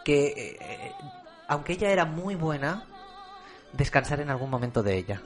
que, 0.03 0.27
eh, 0.27 0.57
eh, 0.59 0.91
aunque 1.47 1.73
ella 1.73 1.89
era 1.91 2.05
muy 2.05 2.35
buena, 2.35 2.83
descansar 3.73 4.19
en 4.19 4.29
algún 4.29 4.49
momento 4.49 4.83
de 4.83 4.97
ella. 4.97 5.21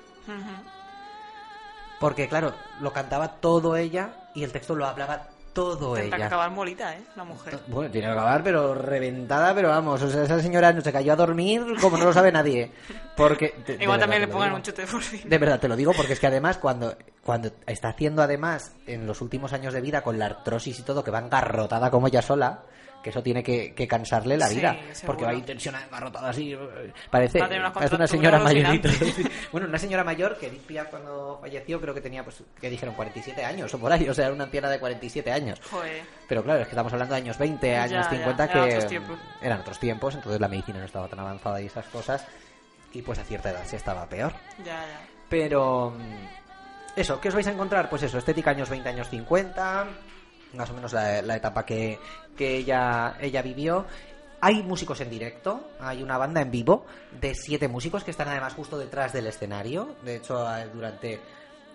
Porque, 1.99 2.27
claro, 2.27 2.53
lo 2.81 2.91
cantaba 2.91 3.27
todo 3.39 3.75
ella 3.77 4.09
y 4.33 4.43
el 4.43 4.51
texto 4.51 4.75
lo 4.75 4.85
hablaba 4.85 5.27
todo 5.53 5.93
Tendrá 5.93 6.09
que 6.17 6.23
ella. 6.23 6.25
acabar 6.27 6.51
molita, 6.51 6.93
¿eh? 6.93 7.01
La 7.15 7.23
mujer. 7.23 7.57
Bueno, 7.67 7.89
tiene 7.89 8.07
que 8.07 8.11
acabar, 8.11 8.43
pero 8.43 8.75
reventada, 8.75 9.55
pero 9.55 9.69
vamos, 9.69 10.01
o 10.01 10.09
sea, 10.09 10.23
esa 10.23 10.41
señora 10.41 10.73
no 10.73 10.81
se 10.81 10.91
cayó 10.91 11.13
a 11.13 11.15
dormir 11.15 11.63
como 11.79 11.97
no 11.97 12.03
lo 12.03 12.13
sabe 12.13 12.29
nadie. 12.33 12.69
Porque, 13.15 13.55
Igual 13.79 13.79
verdad 13.79 13.99
también 13.99 14.21
le 14.23 14.27
pongan 14.27 14.49
digo. 14.49 14.57
un 14.57 14.63
chute 14.63 14.85
de 14.85 14.91
morfina. 14.91 15.23
De 15.25 15.37
verdad 15.37 15.59
te 15.61 15.69
lo 15.69 15.77
digo 15.77 15.93
porque 15.95 16.11
es 16.11 16.19
que 16.19 16.27
además 16.27 16.57
cuando, 16.57 16.97
cuando 17.23 17.49
está 17.65 17.87
haciendo 17.87 18.21
además 18.21 18.73
en 18.85 19.07
los 19.07 19.21
últimos 19.21 19.53
años 19.53 19.73
de 19.73 19.79
vida 19.79 20.01
con 20.01 20.19
la 20.19 20.25
artrosis 20.25 20.77
y 20.77 20.83
todo 20.83 21.01
que 21.05 21.11
va 21.11 21.19
engarrotada 21.19 21.89
como 21.89 22.07
ella 22.07 22.21
sola, 22.21 22.63
que 23.05 23.11
eso 23.11 23.21
tiene 23.21 23.43
que, 23.43 23.71
que 23.75 23.87
cansarle 23.87 24.35
la 24.35 24.49
vida. 24.49 24.75
porque 25.05 25.25
va 25.25 25.33
intencionada 25.35 25.85
engarrotada 25.85 26.29
así. 26.31 26.53
eh, 26.53 26.91
Parece, 27.11 27.37
parece 27.39 27.95
una 27.95 28.07
señora 28.07 28.39
mayorita. 28.39 28.89
bueno, 29.51 29.67
una 29.67 29.77
señora 29.77 30.03
mayor 30.03 30.39
que 30.39 30.47
Edith 30.47 30.63
cuando 30.89 31.37
falleció 31.39 31.79
creo 31.79 31.93
que 31.93 32.01
tenía, 32.01 32.23
pues, 32.23 32.41
que 32.59 32.67
dijeron 32.67 32.95
47 32.95 33.45
años 33.45 33.71
o 33.75 33.77
por 33.77 33.91
ahí. 33.93 34.09
O 34.09 34.13
sea, 34.15 34.25
era 34.25 34.33
una 34.33 34.45
anciana 34.45 34.71
de 34.71 34.79
47 34.79 35.31
años. 35.31 35.61
Joder. 35.69 36.01
Pero 36.27 36.43
claro, 36.43 36.61
es 36.61 36.65
que 36.65 36.71
estamos 36.71 36.91
hablando 36.93 37.13
de 37.13 37.21
años 37.21 37.37
20, 37.37 37.67
Ya, 37.67 37.83
años 37.83 38.07
ya, 38.09 38.17
50, 38.17 38.43
eran 38.45 38.47
que 38.55 38.59
otros 38.75 38.87
tiempos. 38.89 39.19
eran 39.43 39.59
otros 39.59 39.79
tiempos, 39.79 40.15
entonces 40.15 40.41
la 40.41 40.47
medicina 40.47 40.79
no 40.79 40.85
estaba 40.85 41.07
tan 41.07 41.19
avanzada 41.19 41.61
y 41.61 41.67
esas 41.67 41.85
cosas. 41.89 42.25
Y 42.91 43.03
pues 43.03 43.19
a 43.19 43.23
cierta 43.23 43.51
edad 43.51 43.65
se 43.65 43.75
estaba 43.75 44.09
peor. 44.09 44.33
Ya, 44.65 44.65
ya. 44.81 45.01
Pero 45.29 45.91
mm, 45.91 46.99
eso, 46.99 47.21
¿qué 47.21 47.27
os 47.27 47.35
vais 47.35 47.45
a 47.45 47.51
encontrar? 47.51 47.87
Pues 47.87 48.01
eso, 48.01 48.17
estética 48.17 48.49
años 48.49 48.67
20, 48.67 48.89
años 48.89 49.09
50, 49.11 49.85
más 50.55 50.69
o 50.69 50.73
menos 50.73 50.93
la, 50.93 51.21
la 51.21 51.35
etapa 51.35 51.65
que, 51.65 51.99
que 52.35 52.57
ella, 52.57 53.17
ella 53.19 53.41
vivió. 53.41 53.85
Hay 54.41 54.61
músicos 54.61 55.01
en 55.01 55.09
directo, 55.09 55.69
hay 55.79 56.03
una 56.03 56.17
banda 56.17 56.41
en 56.41 56.51
vivo 56.51 56.85
de 57.19 57.33
siete 57.33 57.67
músicos 57.67 58.03
que 58.03 58.11
están 58.11 58.27
además 58.27 58.53
justo 58.53 58.77
detrás 58.77 59.13
del 59.13 59.27
escenario. 59.27 59.95
De 60.03 60.17
hecho, 60.17 60.45
durante 60.73 61.19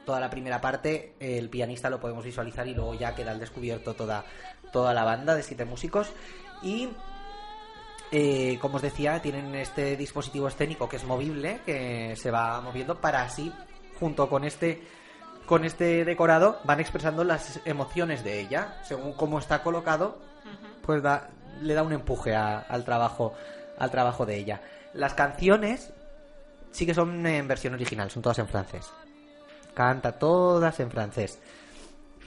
toda 0.05 0.21
la 0.21 0.31
primera 0.31 0.61
parte 0.61 1.15
el 1.19 1.49
pianista 1.49 1.91
lo 1.91 2.01
podemos 2.01 2.25
visualizar 2.25 2.69
y 2.69 2.75
luego 2.75 2.95
ya 2.95 3.15
queda 3.15 3.33
al 3.33 3.41
descubierto 3.41 3.95
toda, 3.95 4.25
toda 4.73 4.95
la 4.95 5.05
banda 5.05 5.35
de 5.35 5.43
siete 5.43 5.65
músicos. 5.65 6.13
Y 6.63 6.91
eh, 8.13 8.59
como 8.61 8.77
os 8.77 8.83
decía, 8.83 9.21
tienen 9.23 9.55
este 9.55 9.97
dispositivo 9.97 10.49
escénico 10.49 10.89
que 10.89 10.97
es 10.97 11.05
movible, 11.05 11.61
que 11.65 12.15
se 12.17 12.31
va 12.31 12.61
moviendo 12.61 13.01
para 13.01 13.23
así, 13.23 13.53
junto 13.99 14.29
con 14.29 14.45
este 14.45 14.83
con 15.51 15.65
este 15.65 16.05
decorado, 16.05 16.61
van 16.63 16.79
expresando 16.79 17.25
las 17.25 17.59
emociones 17.65 18.23
de 18.23 18.39
ella. 18.39 18.79
Según 18.85 19.15
cómo 19.15 19.41
está 19.41 19.65
colocado, 19.65 20.17
pues 20.87 21.03
da- 21.03 21.29
le 21.61 21.75
da 21.75 21.83
un 21.83 21.93
empuje 21.93 22.37
a- 22.37 22.61
al 22.61 22.85
trabajo 22.85 23.35
al 23.77 23.91
trabajo 23.91 24.25
de 24.27 24.37
ella. 24.37 24.61
Las 24.95 25.15
canciones 25.15 25.93
sí 26.71 26.87
que 26.87 26.95
son 26.95 27.27
en 27.27 27.49
versión 27.49 27.75
original, 27.75 28.11
son 28.13 28.23
todas 28.23 28.39
en 28.39 28.47
francés. 28.47 28.87
Canta 29.75 30.13
todas 30.19 30.79
en 30.79 30.91
francés. 30.91 31.41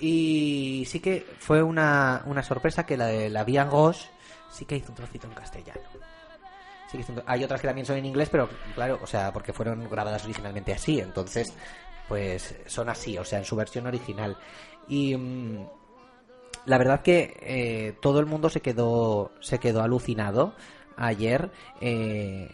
Y 0.02 0.84
sí 0.88 1.00
que 1.00 1.26
fue 1.40 1.64
una, 1.64 2.24
una 2.26 2.44
sorpresa 2.44 2.86
que 2.86 2.98
la 2.98 3.06
de 3.08 3.30
la 3.30 3.44
Vía 3.46 3.64
Gauche 3.66 4.10
sí 4.52 4.66
que 4.66 4.76
hizo 4.76 4.90
un 4.90 4.96
trocito 4.96 5.28
en 5.28 5.34
castellano. 5.34 5.80
Sí 6.92 6.98
que 6.98 7.04
hizo 7.04 7.14
un 7.14 7.20
tro- 7.20 7.24
Hay 7.28 7.44
otras 7.44 7.62
que 7.62 7.68
también 7.68 7.86
son 7.86 7.98
en 7.98 8.06
inglés, 8.06 8.30
pero 8.32 8.50
claro, 8.76 9.00
o 9.02 9.08
sea, 9.08 9.32
porque 9.32 9.54
fueron 9.54 9.88
grabadas 9.90 10.24
originalmente 10.26 10.74
así, 10.74 11.00
entonces, 11.00 11.54
pues 12.08 12.56
son 12.68 12.90
así, 12.90 13.18
o 13.18 13.26
sea, 13.26 13.40
en 13.40 13.46
su 13.46 13.56
versión 13.56 13.88
original. 13.88 14.38
Y 14.88 15.16
mm, 15.16 15.66
la 16.66 16.78
verdad 16.78 17.02
que 17.02 17.38
eh, 17.42 17.96
todo 18.02 18.20
el 18.20 18.26
mundo 18.26 18.50
se 18.50 18.62
quedó, 18.62 19.32
se 19.40 19.60
quedó 19.60 19.82
alucinado 19.82 20.54
ayer. 20.96 21.50
eh, 21.82 22.50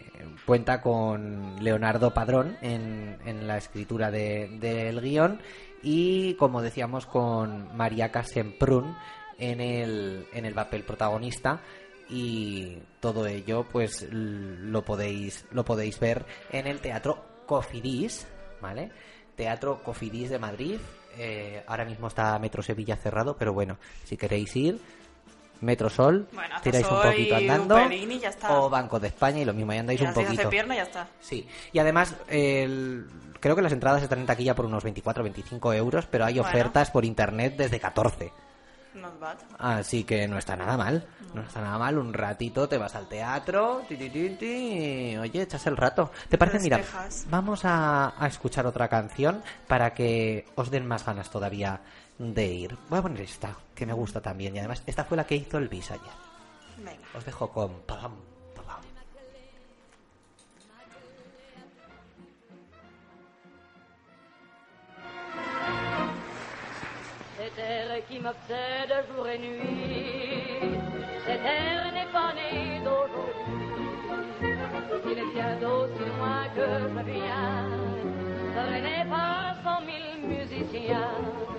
cuenta 0.46 0.80
con 0.80 1.62
Leonardo 1.62 2.12
Padrón 2.14 2.56
en, 2.62 3.18
en 3.24 3.46
la 3.46 3.58
escritura 3.58 4.10
de- 4.10 4.48
del 4.60 5.00
guion 5.00 5.40
y, 5.82 6.34
como 6.34 6.62
decíamos, 6.62 7.06
con 7.06 7.76
María 7.76 8.10
Casemprún 8.10 8.96
en 9.38 9.60
el, 9.60 10.26
en 10.32 10.44
el 10.46 10.54
papel 10.54 10.82
protagonista. 10.84 11.60
Y 12.08 12.78
todo 12.98 13.26
ello, 13.26 13.66
pues 13.70 14.08
lo 14.10 14.82
podéis, 14.84 15.46
lo 15.52 15.64
podéis 15.64 16.00
ver 16.00 16.24
en 16.50 16.66
el 16.66 16.80
Teatro 16.80 17.24
Cofidis, 17.46 18.26
¿vale? 18.60 18.90
Teatro 19.40 19.82
Cofidis 19.82 20.28
de 20.28 20.38
Madrid. 20.38 20.78
Eh, 21.16 21.64
ahora 21.66 21.86
mismo 21.86 22.08
está 22.08 22.38
Metro 22.38 22.62
Sevilla 22.62 22.96
cerrado, 22.96 23.36
pero 23.38 23.54
bueno, 23.54 23.78
si 24.04 24.18
queréis 24.18 24.54
ir, 24.54 24.78
Metro 25.62 25.88
Sol, 25.88 26.28
Bueno, 26.34 26.56
tiráis 26.62 26.86
un 26.90 27.00
poquito 27.00 27.34
un 27.36 27.40
andando, 27.40 27.74
pelín 27.76 28.12
y 28.12 28.18
ya 28.18 28.28
está. 28.28 28.60
o 28.60 28.68
Banco 28.68 29.00
de 29.00 29.08
España 29.08 29.40
y 29.40 29.46
lo 29.46 29.54
mismo, 29.54 29.72
ahí 29.72 29.78
andáis 29.78 29.98
Y 30.00 30.04
un 30.04 30.12
poquito. 30.12 30.32
hace 30.42 30.46
pierna 30.48 30.74
y 30.74 30.76
ya 30.76 30.82
está. 30.82 31.08
Sí, 31.20 31.48
y 31.72 31.78
además 31.78 32.14
el- 32.28 33.06
creo 33.40 33.56
que 33.56 33.62
las 33.62 33.72
entradas 33.72 34.02
están 34.02 34.18
en 34.20 34.26
taquilla 34.26 34.54
por 34.54 34.66
unos 34.66 34.84
24 34.84 35.22
o 35.22 35.24
25 35.24 35.72
euros, 35.72 36.06
pero 36.06 36.26
hay 36.26 36.34
Bueno. 36.34 36.48
ofertas 36.48 36.90
por 36.90 37.06
internet 37.06 37.54
desde 37.56 37.80
14. 37.80 38.32
Not 38.94 39.20
bad. 39.20 39.38
Así 39.58 40.04
que 40.04 40.26
no 40.26 40.36
está 40.38 40.56
nada 40.56 40.76
mal, 40.76 41.06
no 41.32 41.42
está 41.42 41.60
nada 41.60 41.78
mal. 41.78 41.96
Un 41.96 42.12
ratito 42.12 42.68
te 42.68 42.76
vas 42.76 42.94
al 42.94 43.08
teatro, 43.08 43.82
ti, 43.88 43.96
ti, 43.96 44.10
ti, 44.10 44.30
ti, 44.30 45.16
oye, 45.16 45.42
echas 45.42 45.66
el 45.66 45.76
rato. 45.76 46.10
¿Te 46.28 46.36
parece? 46.36 46.58
Mira, 46.58 46.80
vamos 47.28 47.64
a, 47.64 48.14
a 48.22 48.26
escuchar 48.26 48.66
otra 48.66 48.88
canción 48.88 49.42
para 49.68 49.94
que 49.94 50.46
os 50.56 50.70
den 50.70 50.86
más 50.86 51.04
ganas 51.04 51.30
todavía 51.30 51.80
de 52.18 52.46
ir. 52.46 52.78
Voy 52.88 52.98
a 52.98 53.02
poner 53.02 53.20
esta, 53.22 53.56
que 53.74 53.86
me 53.86 53.92
gusta 53.92 54.20
también. 54.20 54.54
Y 54.56 54.58
además, 54.58 54.82
esta 54.86 55.04
fue 55.04 55.16
la 55.16 55.24
que 55.24 55.36
hizo 55.36 55.58
el 55.58 55.68
bis 55.68 55.90
ayer. 55.90 56.12
Venga. 56.78 57.08
Os 57.14 57.24
dejo 57.24 57.50
con... 57.50 57.82
pam. 57.82 58.29
Qui 68.08 68.18
m'obsède 68.18 68.92
jour 69.14 69.26
et 69.28 69.38
nuit, 69.38 70.78
cet 71.26 71.40
air 71.40 71.92
n'est 71.92 72.12
pas 72.12 72.32
né 72.34 72.80
d'aujourd'hui. 72.84 74.50
Il 75.06 75.18
est 75.18 75.32
bien 75.34 75.56
d'aussi 75.60 76.04
loin 76.04 76.44
que 76.54 76.66
je 76.92 77.02
viens, 77.10 77.68
traîné 78.54 79.04
par 79.10 79.56
cent 79.64 79.80
mille 79.84 80.26
musiciens. 80.26 81.49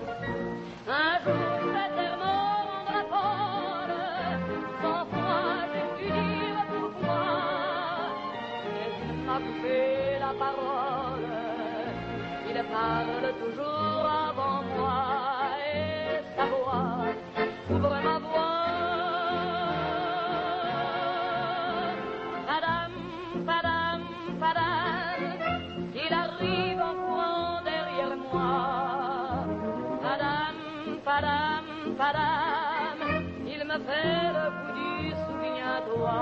Vous 34.54 34.72
dis 34.78 35.14
souviens-toi. 35.26 36.18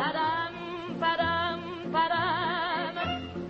Padam, 0.00 0.54
padam, 1.00 1.60
padam, 1.92 2.94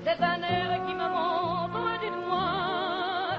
c'est 0.05 0.21
un 0.23 0.41
air 0.43 0.71
qui 0.87 0.95
me 0.95 1.09
montre 1.19 1.85
du 2.03 2.11
doigt. 2.11 3.39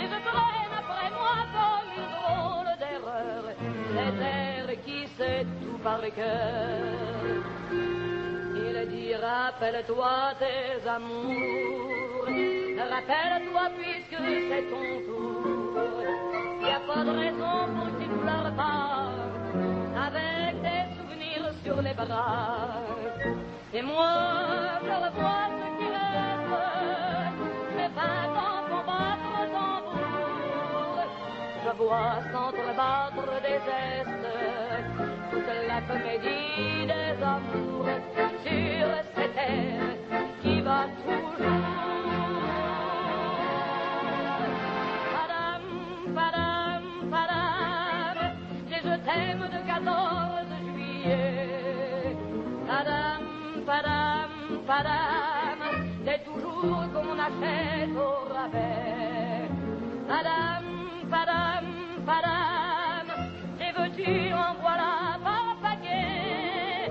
Et 0.00 0.06
je 0.12 0.18
traîne 0.28 0.74
après 0.82 1.10
moi 1.18 1.36
comme 1.56 1.90
une 2.00 2.10
drôle 2.16 2.72
d'erreur, 2.82 3.42
les 3.96 4.14
airs 4.24 4.72
qui 4.84 5.00
sait 5.16 5.46
tout 5.60 5.78
par 5.82 5.98
le 6.00 6.10
cœur. 6.10 7.42
Il 8.54 8.76
dit 8.90 9.14
rappelle-toi 9.14 10.14
tes 10.38 10.88
amours, 10.88 12.26
rappelle-toi 12.94 13.64
puisque 13.78 14.18
c'est 14.48 14.66
ton 14.70 14.86
tour. 15.06 15.51
Pas 16.94 17.04
de 17.04 17.10
raison 17.10 17.56
pour 17.74 17.86
ne 17.86 18.06
pleures 18.22 18.52
pas, 18.54 19.08
avec 20.06 20.52
tes 20.62 20.84
souvenirs 20.96 21.48
sur 21.64 21.80
les 21.80 21.94
bras. 21.94 22.68
Et 23.72 23.82
moi, 23.82 24.12
je 24.82 24.94
revois 25.04 25.46
ce 25.58 25.66
qui 25.78 25.88
reste, 25.96 26.54
mes 27.76 27.88
vingt 27.96 28.32
ans 28.44 28.60
font 28.68 28.84
battre 28.90 29.30
le 29.40 29.46
tambour. 29.56 30.96
Je 31.64 31.70
vois 31.78 32.16
s'entrebattre 32.30 33.30
des 33.46 33.58
gestes, 33.66 34.28
toute 35.30 35.52
la 35.68 35.80
comédie 35.88 36.86
des 36.92 37.16
amours 37.24 37.88
sur 38.44 38.86
cette 39.14 39.34
terre 39.34 39.96
qui 40.42 40.60
va 40.60 40.84
toujours. 41.06 42.01
De 49.16 49.66
14 49.66 50.46
juillet. 50.74 52.16
Padam, 52.66 53.22
padam, 53.66 54.30
padam, 54.66 55.58
c'est 56.04 56.24
toujours 56.24 56.84
qu'on 56.92 57.18
achète 57.28 57.96
au 57.96 58.32
rabais. 58.32 59.48
Padam, 60.08 60.64
padam, 61.10 61.64
padam, 62.06 63.06
les 63.58 63.72
veux-tu 63.76 64.32
en 64.32 64.54
voilà 64.62 65.18
par 65.22 65.56
paquet. 65.62 66.90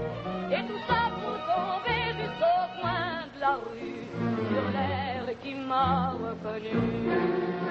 Et 0.51 0.63
tout 0.67 0.81
ça 0.87 1.01
pour 1.19 1.37
tomber 1.49 2.03
jusqu'au 2.19 2.61
coin 2.79 3.25
de 3.33 3.39
la 3.39 3.53
rue, 3.65 4.05
sur 4.51 4.65
l'air 4.75 5.25
qui 5.41 5.55
m'a 5.55 6.11
reconnu. 6.11 7.70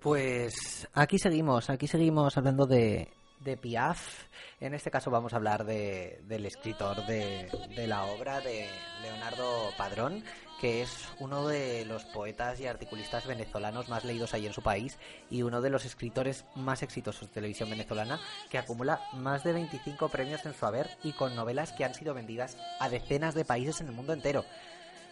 Pues 0.00 0.86
aquí 0.92 1.18
seguimos, 1.18 1.70
aquí 1.70 1.86
seguimos 1.86 2.36
hablando 2.36 2.66
de, 2.66 3.08
de 3.40 3.56
Piaf. 3.56 4.24
En 4.60 4.74
este 4.74 4.90
caso 4.90 5.10
vamos 5.10 5.32
a 5.32 5.36
hablar 5.36 5.64
de, 5.64 6.20
del 6.24 6.44
escritor 6.46 7.06
de, 7.06 7.48
de 7.74 7.86
la 7.86 8.04
obra 8.04 8.40
de 8.40 8.68
Leonardo 9.02 9.70
Padrón, 9.76 10.22
que 10.60 10.82
es 10.82 11.08
uno 11.18 11.46
de 11.46 11.84
los 11.84 12.04
poetas 12.06 12.60
y 12.60 12.66
articulistas 12.66 13.26
venezolanos 13.26 13.88
más 13.88 14.04
leídos 14.04 14.34
ahí 14.34 14.46
en 14.46 14.52
su 14.52 14.62
país 14.62 14.98
y 15.30 15.42
uno 15.42 15.60
de 15.60 15.70
los 15.70 15.84
escritores 15.84 16.44
más 16.54 16.82
exitosos 16.82 17.28
de 17.28 17.34
televisión 17.34 17.70
venezolana, 17.70 18.20
que 18.50 18.58
acumula 18.58 19.00
más 19.12 19.44
de 19.44 19.52
25 19.52 20.08
premios 20.08 20.44
en 20.46 20.54
su 20.54 20.64
haber 20.66 20.88
y 21.02 21.12
con 21.12 21.34
novelas 21.34 21.72
que 21.72 21.84
han 21.84 21.94
sido 21.94 22.14
vendidas 22.14 22.56
a 22.80 22.88
decenas 22.88 23.34
de 23.34 23.44
países 23.44 23.80
en 23.80 23.88
el 23.88 23.94
mundo 23.94 24.12
entero. 24.12 24.44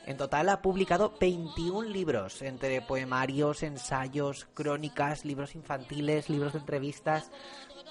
En 0.04 0.16
total 0.16 0.48
ha 0.48 0.62
publicado 0.62 1.14
21 1.20 1.88
libros, 1.88 2.42
entre 2.42 2.82
poemarios, 2.82 3.62
ensayos, 3.62 4.48
crónicas, 4.52 5.24
libros 5.24 5.54
infantiles, 5.54 6.28
libros 6.28 6.54
de 6.54 6.58
entrevistas. 6.58 7.30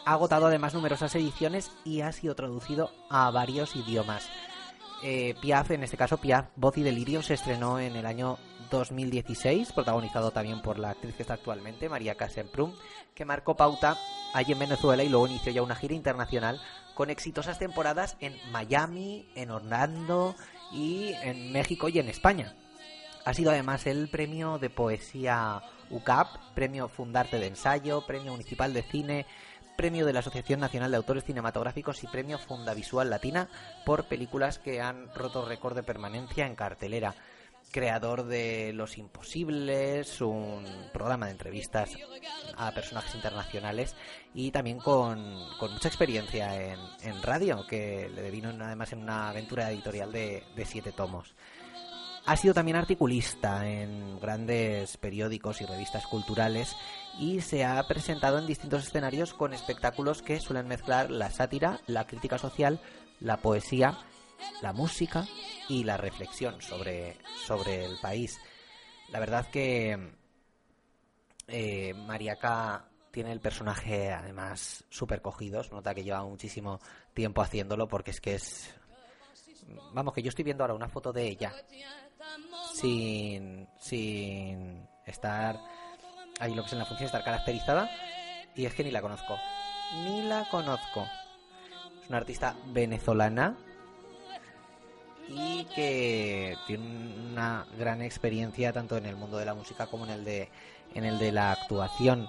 Ha 0.06 0.14
agotado 0.14 0.48
además 0.48 0.74
numerosas 0.74 1.16
ediciones 1.16 1.72
y 1.86 2.02
ha 2.02 2.12
sido 2.12 2.36
traducido 2.36 2.92
a 3.10 3.32
varios 3.32 3.76
idiomas. 3.76 4.30
Eh, 5.04 5.36
Piaf, 5.42 5.72
en 5.72 5.84
este 5.84 5.98
caso 5.98 6.18
Piaf, 6.18 6.48
Voz 6.56 6.78
y 6.78 6.84
Delirio, 6.84 7.24
se 7.24 7.34
estrenó 7.34 7.80
en 7.80 7.96
el 7.96 8.06
año 8.06 8.38
2016, 8.70 9.72
protagonizado 9.72 10.32
también 10.32 10.62
por 10.62 10.78
la 10.78 10.92
actriz 10.92 11.16
que 11.16 11.24
está 11.24 11.36
actualmente, 11.36 11.90
María 11.90 12.16
Casemprum, 12.16 12.74
que 13.16 13.26
marcó 13.26 13.56
pauta 13.56 13.98
allí 14.34 14.52
en 14.52 14.60
Venezuela 14.60 15.04
y 15.04 15.10
luego 15.10 15.28
inició 15.28 15.52
ya 15.52 15.64
una 15.64 15.76
gira 15.76 15.96
internacional 15.96 16.62
con 16.94 17.10
exitosas 17.10 17.58
temporadas 17.58 18.16
en 18.20 18.36
Miami, 18.52 19.28
en 19.36 19.50
Orlando 19.50 20.36
y 20.72 21.14
en 21.24 21.52
México 21.52 21.90
y 21.90 22.00
en 22.00 22.10
España. 22.10 22.56
Ha 23.26 23.34
sido 23.34 23.52
además 23.52 23.86
el 23.86 24.10
premio 24.10 24.58
de 24.58 24.70
poesía 24.70 25.62
UCAP, 25.90 26.28
premio 26.56 26.88
Fundarte 26.88 27.40
de 27.40 27.48
Ensayo, 27.48 28.06
premio 28.08 28.32
municipal 28.32 28.74
de 28.74 28.82
cine, 28.82 29.26
premio 29.78 30.06
de 30.06 30.14
la 30.14 30.20
Asociación 30.20 30.60
Nacional 30.60 30.92
de 30.92 30.98
Autores 30.98 31.24
Cinematográficos 31.26 32.04
y 32.04 32.08
premio 32.08 32.38
Fundavisual 32.38 33.10
Latina 33.10 33.50
por 33.86 34.06
películas 34.06 34.60
que 34.60 34.82
han 34.82 35.14
roto 35.14 35.46
récord 35.46 35.76
de 35.76 35.84
permanencia 35.84 36.46
en 36.46 36.56
cartelera. 36.56 37.16
Creador 37.72 38.26
de 38.26 38.74
Los 38.74 38.98
Imposibles, 38.98 40.22
un 40.22 40.66
programa 40.94 41.28
de 41.28 41.32
entrevistas 41.32 41.92
a 42.58 42.72
personajes 42.72 43.16
internacionales 43.16 43.96
y 44.34 44.52
también 44.52 44.80
con, 44.80 45.22
mucha 45.60 45.88
experiencia 45.88 46.74
en, 47.02 47.24
radio, 47.24 47.66
que 47.68 48.10
le 48.14 48.30
vino 48.30 48.50
además 48.50 48.92
en 48.94 49.00
una 49.00 49.30
aventura 49.30 49.72
editorial 49.72 50.12
de, 50.12 50.44
de 50.56 50.66
siete 50.66 50.92
tomos. 50.92 51.34
Ha 52.26 52.38
sido 52.38 52.54
también 52.54 52.78
articulista 52.78 53.68
en 53.68 54.20
grandes 54.20 54.98
periódicos 54.98 55.60
y 55.62 55.66
revistas 55.66 56.06
culturales 56.06 56.76
y 57.20 57.42
se 57.42 57.66
ha 57.66 57.82
presentado 57.88 58.38
en 58.38 58.46
distintos 58.46 58.86
escenarios 58.86 59.34
con 59.34 59.54
espectáculos 59.54 60.22
que 60.22 60.40
suelen 60.40 60.68
mezclar 60.68 61.10
la 61.10 61.32
sátira, 61.32 61.80
la 61.88 62.06
crítica 62.06 62.38
social, 62.38 62.80
la 63.20 63.38
poesía, 63.38 63.98
la 64.62 64.74
música 64.74 65.26
y 65.70 65.84
la 65.84 65.98
reflexión 65.98 66.62
sobre, 66.62 67.18
sobre 67.46 67.86
el 67.86 68.00
país. 68.00 68.40
La 69.10 69.20
verdad 69.20 69.48
que 69.50 70.14
eh, 71.48 71.94
Mariaca 71.94 72.86
tiene 73.12 73.32
el 73.32 73.42
personaje 73.42 74.12
además 74.12 74.86
súper 74.90 75.22
cogido, 75.22 75.64
se 75.64 75.72
nota 75.72 75.94
que 75.94 76.04
lleva 76.04 76.24
muchísimo 76.24 76.80
tiempo 77.14 77.42
haciéndolo 77.42 77.88
porque 77.88 78.12
es 78.12 78.22
que 78.22 78.36
es... 78.36 78.74
Vamos, 79.94 80.14
que 80.14 80.22
yo 80.22 80.30
estoy 80.30 80.44
viendo 80.44 80.64
ahora 80.64 80.74
una 80.74 80.90
foto 80.90 81.14
de 81.14 81.28
ella 81.28 81.54
sin, 82.74 83.68
sin 83.80 84.88
estar 85.06 85.60
ahí 86.40 86.54
lo 86.56 86.64
que 86.64 86.68
es 86.68 86.74
en 86.74 86.80
la 86.80 86.86
función, 86.86 87.06
estar 87.06 87.24
caracterizada 87.24 87.90
y 88.56 88.66
es 88.66 88.74
que 88.74 88.84
ni 88.84 88.92
la 88.92 89.02
conozco. 89.02 89.38
Ni 90.04 90.24
la 90.24 90.48
conozco. 90.50 91.06
Es 92.02 92.10
una 92.10 92.18
artista 92.18 92.56
venezolana 92.68 93.56
y 95.34 95.66
que 95.76 96.56
tiene 96.68 97.14
una 97.32 97.66
gran 97.78 98.02
experiencia 98.02 98.74
tanto 98.74 98.98
en 98.98 99.06
el 99.06 99.16
mundo 99.16 99.38
de 99.38 99.46
la 99.46 99.54
música 99.54 99.88
como 99.88 100.06
en 100.06 100.12
el 100.12 100.26
de 100.26 100.50
en 100.94 101.06
el 101.06 101.20
de 101.20 101.32
la 101.32 101.52
actuación. 101.52 102.28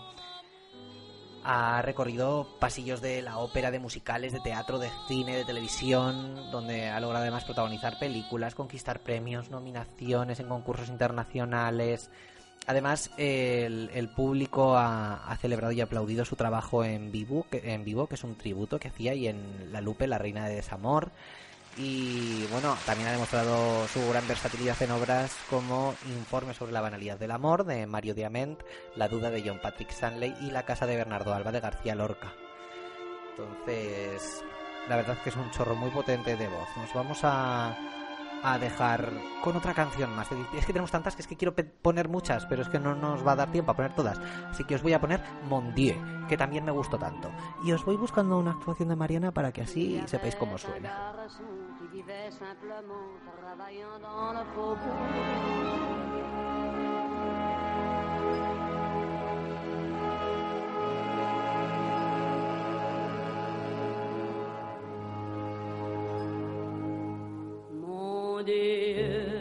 Ha 1.45 1.83
recorrido 1.83 2.47
pasillos 2.61 3.01
de 3.01 3.21
la 3.21 3.38
ópera, 3.38 3.73
de 3.73 3.81
musicales, 3.81 4.33
de 4.33 4.38
teatro, 4.38 4.79
de 4.79 4.91
cine, 5.09 5.37
de 5.37 5.45
televisión, 5.45 6.53
donde 6.53 6.88
ha 6.88 7.01
logrado 7.01 7.23
además 7.23 7.45
protagonizar 7.45 7.99
películas, 7.99 8.55
conquistar 8.55 9.01
premios, 9.01 9.51
nominaciones 9.51 10.38
en 10.38 10.47
concursos 10.47 10.88
internacionales. 10.88 12.11
Además, 12.69 13.11
el, 13.17 14.09
público 14.15 14.77
ha, 14.77 15.25
ha 15.25 15.37
celebrado 15.37 15.73
y 15.73 15.81
aplaudido 15.81 16.25
su 16.25 16.37
trabajo 16.37 16.85
en 16.85 17.11
vivo, 17.11 17.45
que, 17.51 17.75
en 17.75 17.85
vivo, 17.85 18.07
que 18.07 18.15
es 18.15 18.23
un 18.23 18.37
tributo 18.37 18.79
que 18.79 18.87
hacía, 18.87 19.15
y 19.15 19.27
en 19.27 19.73
La 19.73 19.81
Lupe, 19.81 20.07
la 20.07 20.19
reina 20.19 20.49
de 20.49 20.55
desamor. 20.55 21.11
Y 21.77 22.47
bueno, 22.51 22.77
también 22.85 23.09
ha 23.09 23.13
demostrado 23.13 23.89
su 23.89 24.07
gran 24.11 24.27
versatilidad 24.29 24.81
en 24.83 24.91
obras 24.91 25.35
como 25.49 25.95
Informe 26.07 26.53
sobre 26.53 26.73
la 26.73 26.83
banalidad 26.83 27.19
del 27.19 27.31
amor 27.31 27.65
de 27.65 27.87
Mario 27.87 28.15
Diamant, 28.15 28.61
La 28.95 29.09
duda 29.09 29.31
de 29.31 29.43
John 29.47 29.61
Patrick 29.63 29.91
Stanley 29.91 30.35
y 30.43 30.51
La 30.51 30.65
casa 30.65 30.87
de 30.87 30.97
Bernardo 30.97 31.33
Alba 31.33 31.51
de 31.51 31.61
García 31.61 31.95
Lorca. 31.95 32.35
Entonces, 33.31 34.45
la 34.89 34.97
verdad 34.97 35.17
es 35.17 35.23
que 35.23 35.31
es 35.31 35.37
un 35.37 35.51
chorro 35.51 35.75
muy 35.75 35.91
potente 35.91 36.37
de 36.37 36.49
voz. 36.49 36.69
Nos 36.77 36.93
vamos 36.93 37.21
a, 37.23 37.75
a 38.42 38.59
dejar 38.59 39.12
con 39.42 39.57
otra 39.57 39.74
canción 39.74 40.14
más. 40.14 40.31
Es 40.33 40.66
que 40.66 40.72
tenemos 40.72 40.90
tantas 40.90 41.14
que 41.14 41.22
es 41.22 41.28
que 41.28 41.37
quiero 41.37 41.55
poner 41.55 42.09
muchas, 42.09 42.46
pero 42.46 42.62
es 42.62 42.68
que 42.68 42.78
no 42.78 42.94
nos 42.94 43.26
va 43.26 43.33
a 43.33 43.37
dar 43.37 43.52
tiempo 43.52 43.72
a 43.72 43.76
poner 43.76 43.94
todas. 43.94 44.18
Así 44.50 44.64
que 44.64 44.74
os 44.74 44.83
voy 44.83 44.92
a 44.92 45.00
poner 45.00 45.22
Mon 45.48 45.74
Dieu, 45.74 45.96
que 46.28 46.37
también 46.37 46.64
me 46.64 46.72
gustó 46.72 46.98
tanto. 46.98 47.31
Y 47.64 47.72
os 47.72 47.85
voy 47.85 47.96
buscando 47.96 48.38
una 48.38 48.52
actuación 48.52 48.88
de 48.88 48.96
Mariana 48.96 49.33
para 49.33 49.52
que 49.52 49.62
así 49.62 50.02
sepáis 50.07 50.37
cómo 50.37 50.59
suena. 50.59 51.12
dear. 68.42 69.32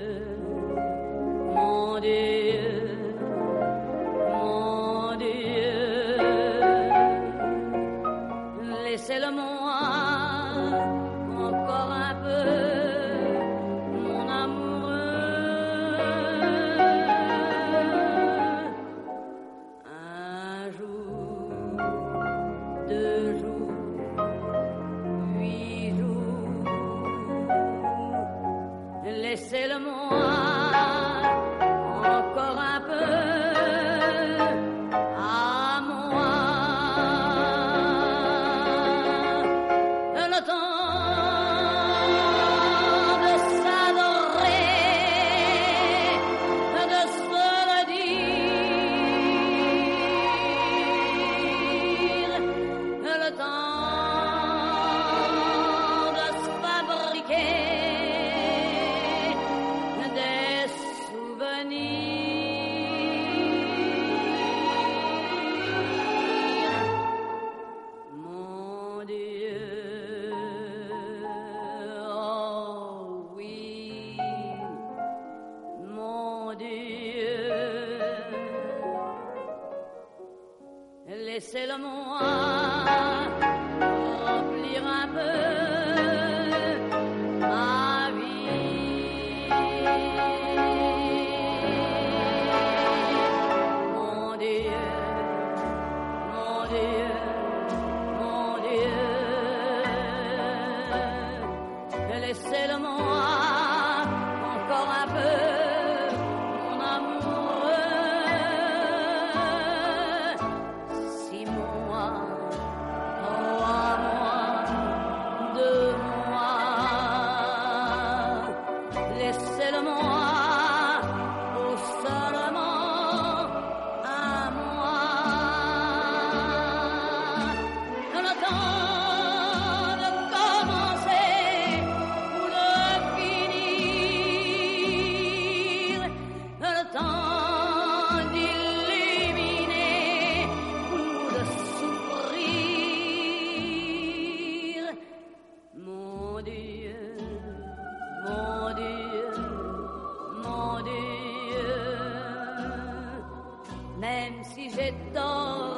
Même 154.21 154.43
si 154.53 154.69
j'ai 154.69 154.93
tort, 155.13 155.77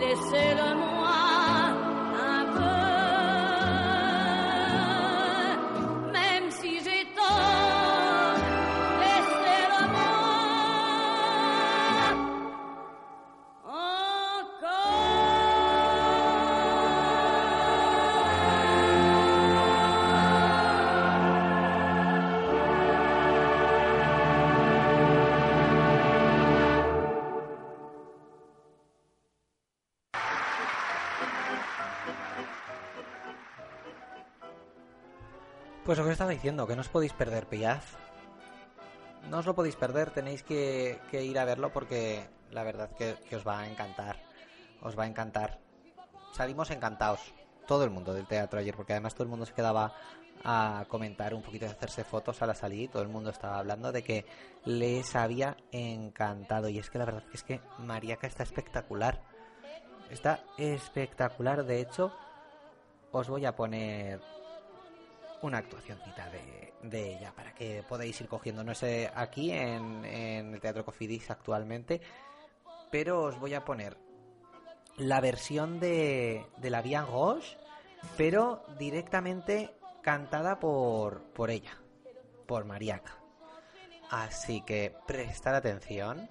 laissez-le-moi 0.00 0.94
un 1.00 1.03
Pues 35.94 36.00
lo 36.00 36.06
que 36.06 36.10
os 36.10 36.14
estaba 36.14 36.32
diciendo, 36.32 36.66
que 36.66 36.74
no 36.74 36.80
os 36.80 36.88
podéis 36.88 37.12
perder 37.12 37.46
Piaf. 37.46 37.94
No 39.30 39.38
os 39.38 39.46
lo 39.46 39.54
podéis 39.54 39.76
perder, 39.76 40.10
tenéis 40.10 40.42
que, 40.42 40.98
que 41.08 41.22
ir 41.22 41.38
a 41.38 41.44
verlo 41.44 41.72
porque 41.72 42.26
la 42.50 42.64
verdad 42.64 42.90
que, 42.98 43.14
que 43.30 43.36
os 43.36 43.46
va 43.46 43.60
a 43.60 43.68
encantar. 43.68 44.18
Os 44.82 44.98
va 44.98 45.04
a 45.04 45.06
encantar. 45.06 45.60
Salimos 46.32 46.72
encantados, 46.72 47.20
todo 47.68 47.84
el 47.84 47.90
mundo 47.90 48.12
del 48.12 48.26
teatro 48.26 48.58
ayer, 48.58 48.74
porque 48.74 48.92
además 48.92 49.14
todo 49.14 49.22
el 49.22 49.28
mundo 49.28 49.46
se 49.46 49.54
quedaba 49.54 49.94
a 50.42 50.84
comentar 50.88 51.32
un 51.32 51.42
poquito, 51.42 51.66
a 51.66 51.70
hacerse 51.70 52.02
fotos 52.02 52.42
a 52.42 52.46
la 52.46 52.56
salida 52.56 52.82
y 52.82 52.88
todo 52.88 53.02
el 53.02 53.08
mundo 53.08 53.30
estaba 53.30 53.60
hablando 53.60 53.92
de 53.92 54.02
que 54.02 54.26
les 54.64 55.14
había 55.14 55.56
encantado. 55.70 56.68
Y 56.70 56.80
es 56.80 56.90
que 56.90 56.98
la 56.98 57.04
verdad 57.04 57.22
es 57.32 57.44
que 57.44 57.60
Mariaca 57.78 58.26
está 58.26 58.42
espectacular. 58.42 59.22
Está 60.10 60.40
espectacular, 60.58 61.64
de 61.64 61.80
hecho, 61.80 62.10
os 63.12 63.28
voy 63.28 63.46
a 63.46 63.54
poner 63.54 64.34
una 65.44 65.58
actuacióncita 65.58 66.30
de, 66.30 66.72
de 66.82 67.16
ella 67.16 67.32
para 67.34 67.54
que 67.54 67.82
podáis 67.88 68.20
ir 68.20 68.28
cogiendo. 68.28 68.64
No 68.64 68.74
sé 68.74 69.10
aquí 69.14 69.50
en, 69.50 70.04
el 70.04 70.60
Teatro 70.60 70.84
Cofidis 70.84 71.30
actualmente, 71.30 72.00
pero 72.90 73.24
os 73.24 73.38
voy 73.38 73.54
a 73.54 73.64
poner 73.64 73.96
la 74.96 75.20
versión 75.20 75.80
de, 75.80 76.46
de 76.56 76.70
la 76.70 76.82
Bien 76.82 77.06
Roche, 77.06 77.56
pero 78.16 78.64
directamente 78.78 79.74
cantada 80.02 80.58
por, 80.58 81.22
por 81.32 81.50
ella, 81.50 81.76
por 82.46 82.64
Mariaca. 82.64 83.18
Así 84.10 84.60
que 84.62 84.94
prestad 85.06 85.56
atención 85.56 86.28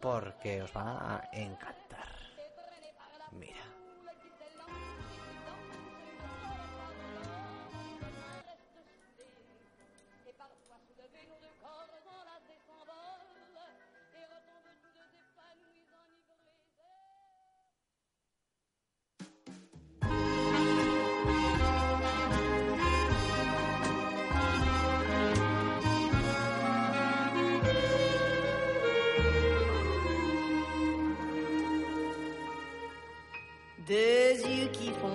porque 0.00 0.62
os 0.62 0.76
va 0.76 1.16
a 1.16 1.28
encantar. 1.32 2.08
Mira. 3.32 3.65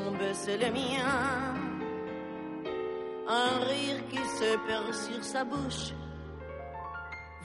Baisser 0.09 0.57
les 0.57 0.71
miens. 0.71 1.55
Un 3.27 3.59
rire 3.69 4.01
qui 4.09 4.17
se 4.17 4.57
perd 4.67 4.93
sur 4.93 5.23
sa 5.23 5.43
bouche. 5.43 5.93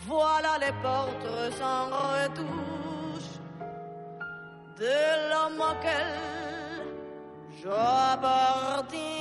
Voilà 0.07 0.59
les 0.61 0.73
portes 0.83 1.53
sans 1.59 1.87
retouche 1.87 3.33
de 4.79 5.31
l'homme 5.31 5.61
auquel 5.61 6.09
j'appartiens. 7.62 9.15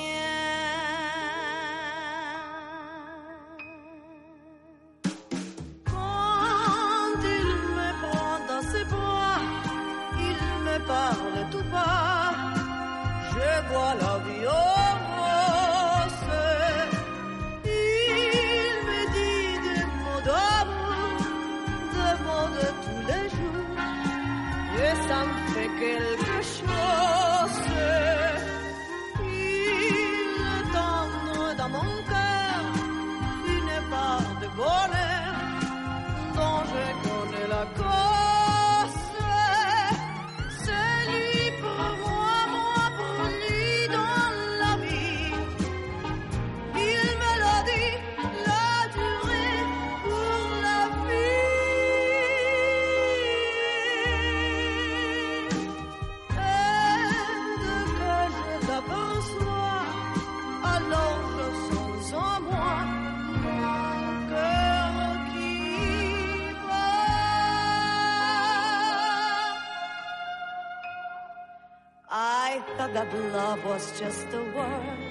That 73.11 73.33
love 73.33 73.63
was 73.65 73.99
just 73.99 74.27
a 74.33 74.43
word 74.55 75.05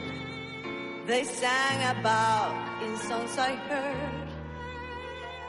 they 1.06 1.22
sang 1.22 1.98
about 1.98 2.82
in 2.82 2.96
songs 2.96 3.36
I 3.36 3.54
heard. 3.54 4.28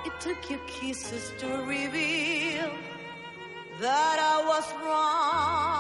It 0.06 0.14
took 0.20 0.50
your 0.50 0.60
kisses 0.68 1.32
to 1.40 1.48
reveal 1.66 2.70
that 3.80 4.18
I 4.20 4.46
was 4.46 4.74
wrong. 4.84 5.75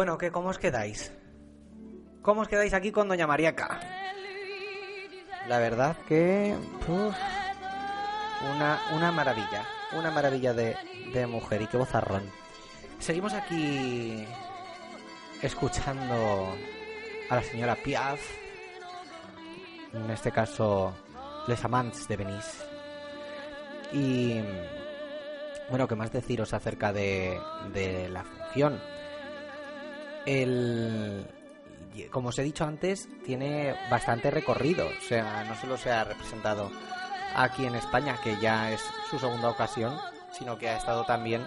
Bueno, 0.00 0.16
¿qué, 0.16 0.30
¿cómo 0.32 0.48
os 0.48 0.58
quedáis? 0.58 1.12
¿Cómo 2.22 2.40
os 2.40 2.48
quedáis 2.48 2.72
aquí 2.72 2.90
con 2.90 3.06
Doña 3.06 3.26
Mariaca? 3.26 3.80
La 5.46 5.58
verdad 5.58 5.94
que... 6.08 6.56
una, 8.50 8.80
una 8.94 9.12
maravilla. 9.12 9.62
Una 9.92 10.10
maravilla 10.10 10.54
de, 10.54 10.74
de 11.12 11.26
mujer 11.26 11.60
y 11.60 11.66
qué 11.66 11.76
vozarrón. 11.76 12.22
Seguimos 12.98 13.34
aquí 13.34 14.26
escuchando 15.42 16.56
a 17.28 17.34
la 17.34 17.42
señora 17.42 17.76
Piaf. 17.76 18.22
En 19.92 20.10
este 20.10 20.32
caso, 20.32 20.94
Les 21.46 21.62
Amants 21.62 22.08
de 22.08 22.16
Venise. 22.16 22.64
Y... 23.92 24.40
Bueno, 25.68 25.86
¿qué 25.86 25.94
más 25.94 26.10
deciros 26.10 26.54
acerca 26.54 26.90
de, 26.90 27.38
de 27.74 28.08
la 28.08 28.24
función? 28.24 28.80
El, 30.26 31.26
como 32.10 32.28
os 32.28 32.38
he 32.38 32.42
dicho 32.42 32.64
antes, 32.64 33.08
tiene 33.24 33.74
bastante 33.90 34.30
recorrido. 34.30 34.86
O 34.86 35.08
sea, 35.08 35.44
no 35.44 35.56
solo 35.56 35.76
se 35.76 35.90
ha 35.90 36.04
representado 36.04 36.70
aquí 37.34 37.64
en 37.64 37.74
España, 37.74 38.18
que 38.22 38.36
ya 38.40 38.72
es 38.72 38.80
su 39.10 39.18
segunda 39.18 39.50
ocasión, 39.50 39.96
sino 40.32 40.58
que 40.58 40.68
ha 40.68 40.76
estado 40.76 41.04
también 41.04 41.46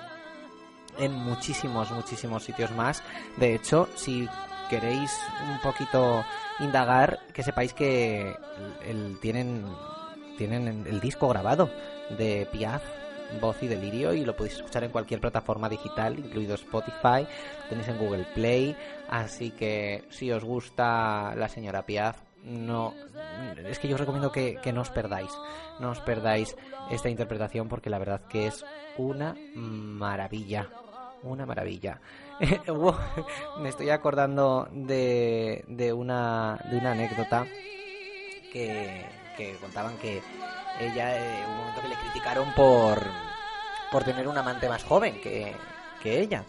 en 0.98 1.14
muchísimos, 1.14 1.92
muchísimos 1.92 2.44
sitios 2.44 2.72
más. 2.72 3.04
De 3.38 3.56
hecho, 3.56 3.90
si 3.96 4.28
queréis 4.70 5.12
un 5.50 5.60
poquito 5.60 6.24
indagar, 6.60 7.20
que 7.34 7.44
sepáis 7.44 7.74
que 7.74 8.36
el, 8.86 9.20
tienen, 9.20 9.66
tienen 10.38 10.86
el 10.88 11.00
disco 11.00 11.28
grabado 11.28 11.70
de 12.18 12.48
Piaf, 12.52 12.84
Voz 13.40 13.62
y 13.62 13.68
Delirio, 13.68 14.14
y 14.14 14.26
lo 14.26 14.36
podéis 14.36 14.58
escuchar 14.58 14.84
en 14.84 14.92
cualquier 14.92 15.20
plataforma 15.20 15.70
digital, 15.70 16.18
incluido 16.18 16.56
Spotify, 16.56 17.28
tenéis 17.70 17.88
en 17.88 17.98
Google 17.98 18.26
Play, 18.34 18.76
así 19.10 19.52
que 19.52 20.06
si 20.10 20.32
os 20.32 20.44
gusta 20.44 21.34
la 21.36 21.50
señora 21.50 21.86
Piaf, 21.86 22.18
no 22.44 22.94
es 23.66 23.80
que 23.80 23.88
yo 23.88 23.96
os 23.96 24.00
recomiendo 24.02 24.32
que, 24.32 24.58
que 24.62 24.74
no 24.74 24.82
os 24.82 24.90
perdáis 24.90 25.32
no 25.80 25.92
os 25.92 26.02
perdáis 26.02 26.58
esta 26.92 27.08
interpretación 27.08 27.70
porque 27.70 27.90
la 27.90 28.00
verdad 28.00 28.28
que 28.28 28.48
es 28.48 28.66
una 28.98 29.34
maravilla 29.56 30.70
una 31.24 31.46
maravilla. 31.46 32.00
Me 33.60 33.70
estoy 33.70 33.90
acordando 33.90 34.68
de, 34.72 35.64
de 35.68 35.94
una 35.94 36.60
de 36.70 36.78
una 36.78 36.92
anécdota 36.92 37.46
que, 38.52 39.06
que 39.38 39.56
contaban 39.62 39.98
que 39.98 40.22
ella 40.80 41.18
eh, 41.18 41.46
un 41.48 41.58
momento 41.58 41.82
que 41.82 41.88
le 41.88 41.96
criticaron 41.96 42.54
por 42.54 43.04
por 43.94 44.04
tener 44.04 44.28
un 44.28 44.36
amante 44.36 44.68
más 44.68 44.84
joven 44.84 45.22
que, 45.22 45.54
que 46.02 46.20
ella. 46.20 46.44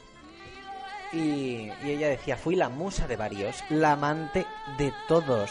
Y, 1.13 1.71
ella 1.85 2.09
decía, 2.09 2.39
fui 2.39 2.57
la 2.57 2.71
musa 2.71 3.07
de 3.07 3.17
varios, 3.17 3.63
la 3.69 3.93
amante 3.93 4.47
de 4.79 4.95
todos. 5.07 5.51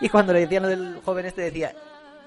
Y 0.00 0.08
cuando 0.08 0.32
le 0.32 0.40
decían 0.40 0.62
lo 0.62 0.68
del 0.68 1.00
joven 1.04 1.26
este 1.26 1.42
decía, 1.42 1.74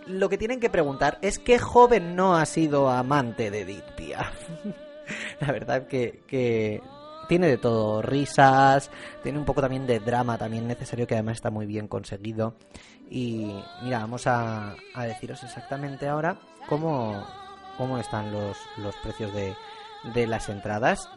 lo 0.06 0.28
que 0.28 0.38
tienen 0.38 0.60
que 0.60 0.70
preguntar 0.70 1.18
es 1.22 1.40
qué 1.40 1.58
joven 1.58 2.18
no 2.18 2.36
ha 2.36 2.46
sido 2.46 2.90
amante 2.90 3.50
de 3.50 3.62
Edith 3.62 3.86
la 5.40 5.52
verdad 5.54 5.88
que, 5.88 6.22
que 6.28 6.82
tiene 7.30 7.48
de 7.48 7.58
todo, 7.58 8.02
risas, 8.02 8.92
tiene 9.24 9.40
un 9.40 9.46
poco 9.46 9.62
también 9.62 9.88
de 9.88 10.00
drama 10.00 10.38
también 10.38 10.68
necesario 10.68 11.08
que 11.08 11.14
además 11.14 11.38
está 11.38 11.52
muy 11.52 11.66
bien 11.66 11.88
conseguido. 11.88 12.56
Y 13.10 13.52
mira, 13.82 14.00
vamos 14.00 14.28
a, 14.28 14.76
a 14.94 15.04
deciros 15.06 15.44
exactamente 15.44 16.08
ahora 16.08 16.38
cómo, 16.68 17.26
cómo 17.78 17.98
están 17.98 18.32
los, 18.32 18.58
los 18.78 18.96
precios 18.98 19.34
de, 19.34 19.56
de 20.14 20.28
las 20.28 20.48
entradas. 20.50 21.10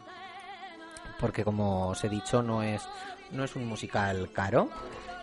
Porque 1.19 1.43
como 1.43 1.89
os 1.89 2.03
he 2.03 2.09
dicho, 2.09 2.41
no 2.41 2.63
es, 2.63 2.81
no 3.31 3.43
es 3.43 3.55
un 3.55 3.67
musical 3.67 4.31
caro 4.33 4.69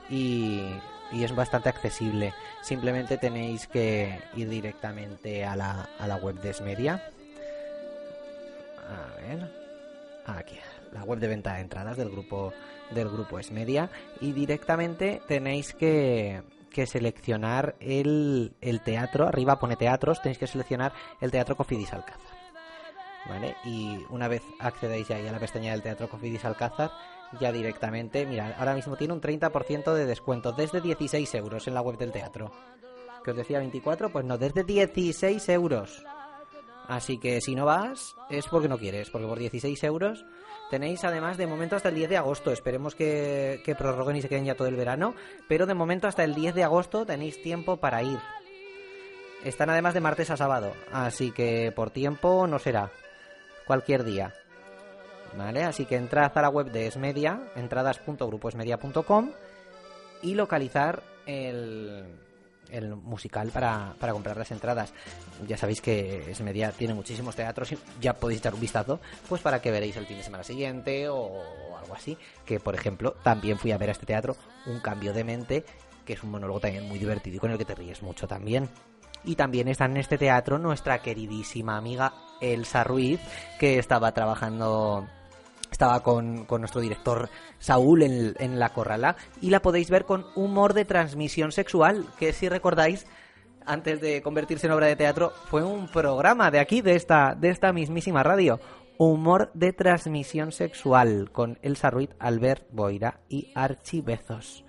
y, 0.09 0.63
y 1.13 1.25
es 1.25 1.35
bastante 1.35 1.69
accesible. 1.69 2.33
Simplemente 2.63 3.19
tenéis 3.19 3.67
que 3.67 4.21
ir 4.35 4.49
directamente 4.49 5.45
a 5.45 5.57
la, 5.57 5.89
a 5.99 6.07
la 6.07 6.17
web 6.17 6.41
de 6.41 6.51
Esmedia. 6.51 7.03
A 8.89 9.21
ver. 9.21 9.61
Aquí, 10.27 10.59
la 10.93 11.03
web 11.03 11.19
de 11.19 11.27
venta 11.27 11.55
de 11.55 11.63
entradas 11.63 11.97
del 11.97 12.11
grupo 12.11 12.53
del 12.91 13.09
grupo 13.09 13.39
Esmedia. 13.39 13.91
Y 14.21 14.33
directamente 14.33 15.21
tenéis 15.27 15.75
que, 15.75 16.43
que 16.71 16.87
seleccionar 16.87 17.77
el, 17.81 18.55
el 18.61 18.81
teatro. 18.81 19.27
Arriba 19.27 19.59
pone 19.59 19.77
teatros, 19.77 20.23
tenéis 20.23 20.39
que 20.39 20.47
seleccionar 20.47 20.93
el 21.21 21.31
teatro 21.31 21.57
Cofidis 21.57 21.93
Alcázar. 21.93 22.41
¿Vale? 23.29 23.57
Y 23.65 23.99
una 24.09 24.29
vez 24.29 24.43
accedéis 24.59 25.09
ya 25.09 25.17
ahí 25.17 25.27
a 25.27 25.33
la 25.33 25.39
pestaña 25.39 25.73
del 25.73 25.83
teatro 25.83 26.09
Cofidis 26.09 26.45
Alcázar, 26.45 26.91
ya 27.39 27.53
directamente, 27.53 28.27
mira, 28.27 28.57
ahora 28.59 28.75
mismo 28.75 28.97
tiene 28.97 29.13
un 29.13 29.21
30% 29.21 29.95
de 29.95 30.07
descuento, 30.07 30.53
desde 30.53 30.81
16 30.81 31.35
euros 31.35 31.69
en 31.69 31.75
la 31.75 31.83
web 31.83 31.99
del 31.99 32.13
teatro. 32.13 32.51
Que 33.23 33.33
os 33.33 33.37
decía 33.37 33.59
24, 33.59 34.11
pues 34.11 34.25
no, 34.25 34.39
desde 34.39 34.65
16 34.65 35.49
euros. 35.51 36.03
Así 36.91 37.19
que 37.19 37.41
si 37.41 37.55
no 37.55 37.67
vas, 37.67 38.17
es 38.31 38.49
porque 38.49 38.67
no 38.67 38.77
quieres, 38.77 39.11
porque 39.11 39.29
por 39.29 39.39
16 39.39 39.81
euros 39.85 40.27
tenéis 40.71 41.05
además 41.05 41.37
de 41.37 41.47
momento 41.47 41.77
hasta 41.77 41.89
el 41.89 41.95
10 41.95 42.11
de 42.11 42.17
agosto. 42.17 42.51
Esperemos 42.51 42.97
que, 42.97 43.63
prorroguen 43.79 44.17
y 44.17 44.23
se 44.23 44.29
queden 44.29 44.45
ya 44.45 44.57
todo 44.57 44.67
el 44.67 44.75
verano, 44.75 45.15
pero 45.49 45.67
de 45.67 45.75
momento 45.75 46.09
hasta 46.09 46.25
el 46.25 46.35
10 46.35 46.53
de 46.57 46.65
agosto 46.65 47.07
tenéis 47.07 47.41
tiempo 47.41 47.77
para 47.77 48.03
ir. 48.03 48.19
Están 49.45 49.71
además 49.71 49.95
de 49.95 50.01
martes 50.01 50.31
a 50.31 50.37
sábado, 50.37 50.73
así 50.91 51.31
que 51.31 51.71
por 51.71 51.91
tiempo 51.91 52.49
no 52.49 52.59
será. 52.59 52.91
Cualquier 53.69 54.03
día. 54.03 54.35
¿Vale? 55.39 55.63
Así 55.63 55.85
que 55.85 55.95
entrad 55.95 56.37
a 56.37 56.43
la 56.43 56.49
web 56.49 56.73
de 56.73 56.89
Esmedia, 56.89 57.41
entradas.gruposmedia.com 57.55 59.31
y 60.23 60.35
localizar 60.35 61.05
el, 61.25 62.05
el 62.73 62.97
musical 62.97 63.51
para, 63.51 63.95
para 63.99 64.13
comprar 64.13 64.37
las 64.37 64.51
entradas. 64.51 64.93
Ya 65.47 65.57
sabéis 65.57 65.81
que 65.81 66.31
Esmedia 66.31 66.73
tiene 66.73 66.95
muchísimos 66.95 67.37
teatros 67.37 67.73
y 67.73 67.79
ya 68.01 68.15
podéis 68.15 68.41
echar 68.41 68.55
un 68.55 68.61
vistazo 68.61 69.01
pues 69.29 69.43
para 69.43 69.61
que 69.61 69.71
veréis 69.71 69.97
el 69.97 70.07
fin 70.07 70.17
de 70.17 70.25
semana 70.25 70.45
siguiente 70.45 71.09
o 71.09 71.43
algo 71.79 71.95
así. 71.95 72.17
Que 72.45 72.61
por 72.61 72.75
ejemplo 72.75 73.17
también 73.23 73.59
fui 73.59 73.73
a 73.73 73.79
ver 73.79 73.91
a 73.91 73.93
este 73.93 74.07
teatro 74.07 74.37
Un 74.67 74.81
cambio 74.81 75.13
de 75.13 75.25
mente, 75.25 75.65
que 76.05 76.15
es 76.15 76.23
un 76.23 76.31
monólogo 76.31 76.61
también 76.61 76.89
muy 76.89 76.99
divertido 76.99 77.37
y 77.37 77.41
con 77.41 77.51
el 77.51 77.59
que 77.59 77.65
te 77.65 77.75
ríes 77.75 78.03
mucho 78.03 78.27
también. 78.27 78.69
Y 79.25 79.37
también 79.37 79.69
está 79.69 79.85
en 79.85 79.99
este 79.99 80.17
teatro 80.17 80.59
nuestra 80.59 81.03
queridísima 81.03 81.77
amiga 81.77 82.15
Elsa 82.41 82.85
Ruiz, 82.85 83.21
que 83.59 83.79
estaba 83.79 84.13
trabajando 84.13 85.07
estaba 85.71 86.03
con, 86.03 86.45
con, 86.45 86.61
nuestro 86.61 86.81
director 86.81 87.29
Saúl 87.59 88.03
en, 88.03 88.35
en, 88.39 88.59
La 88.59 88.71
Corrala 88.71 89.17
y 89.41 89.51
la 89.51 89.63
podéis 89.63 89.91
ver 89.91 90.05
con 90.05 90.27
humor 90.35 90.75
de 90.75 90.85
transmisión 90.85 91.53
sexual, 91.53 92.07
que 92.19 92.33
si 92.33 92.49
recordáis, 92.49 93.07
antes 93.65 94.01
de 94.01 94.23
convertirse 94.23 94.67
en 94.67 94.73
obra 94.73 94.87
de 94.87 94.97
teatro, 94.97 95.33
fue 95.47 95.63
un 95.63 95.89
programa 95.89 96.51
de 96.51 96.59
aquí, 96.59 96.81
de 96.81 96.97
esta, 96.97 97.35
de 97.35 97.51
esta 97.51 97.73
mismísima 97.73 98.23
radio. 98.23 98.61
Humor 98.99 99.51
de 99.55 99.73
transmisión 99.73 100.53
sexual 100.53 101.31
con 101.33 101.59
Elsa 101.63 101.89
Ruiz, 101.89 102.11
Albert 102.19 102.67
Boira 102.71 103.21
y 103.29 103.51
Archibezos. 103.55 104.65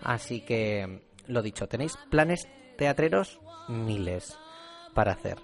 Así 0.00 0.40
que, 0.40 1.02
lo 1.26 1.42
dicho, 1.42 1.68
tenéis 1.68 1.98
planes 2.10 2.48
teatreros 2.78 3.40
miles 3.68 4.38
para 4.94 5.12
hacer. 5.12 5.38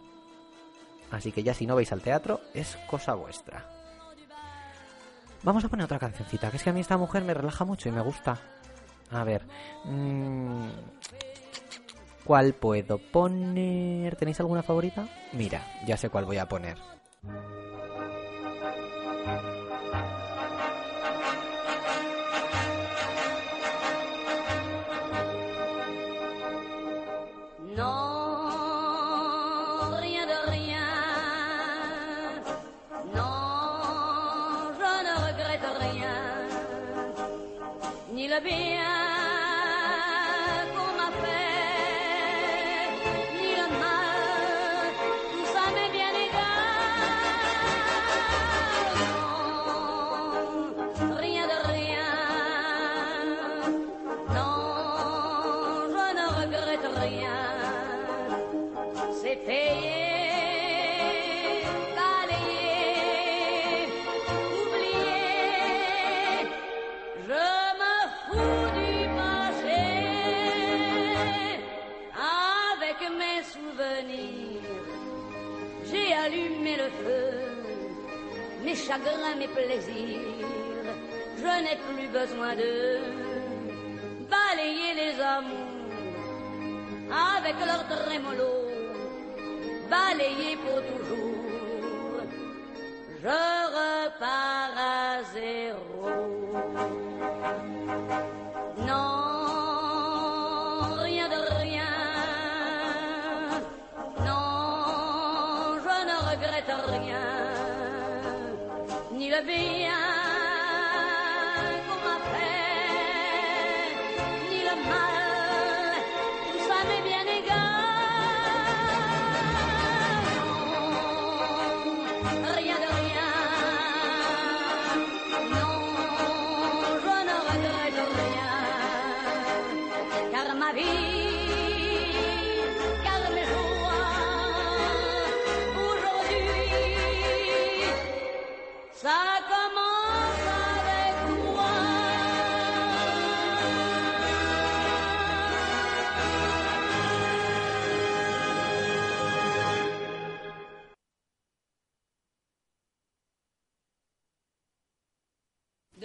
Así 1.11 1.33
que 1.33 1.42
ya 1.42 1.55
si 1.55 1.66
no 1.66 1.75
vais 1.75 1.92
al 1.92 2.03
teatro, 2.03 2.40
es 2.55 2.79
cosa 2.88 3.14
vuestra. 3.14 3.80
Vamos 5.42 5.64
a 5.64 5.68
poner 5.68 5.85
otra 5.85 5.98
cancioncita, 5.98 6.50
que 6.50 6.59
es 6.59 6.62
que 6.62 6.70
a 6.70 6.72
mí 6.72 6.81
esta 6.81 6.98
mujer 6.98 7.24
me 7.24 7.35
relaja 7.35 7.64
mucho 7.64 7.88
y 7.88 7.92
me 7.92 8.03
gusta. 8.03 8.38
A 9.11 9.24
ver. 9.24 9.46
Mmm, 9.85 10.68
¿Cuál 12.24 12.53
puedo 12.55 12.98
poner? 12.98 14.14
¿Tenéis 14.16 14.38
alguna 14.40 14.62
favorita? 14.62 15.09
Mira, 15.33 15.66
ya 15.87 15.96
sé 15.96 16.11
cuál 16.11 16.26
voy 16.26 16.38
a 16.38 16.48
poner. 16.48 16.76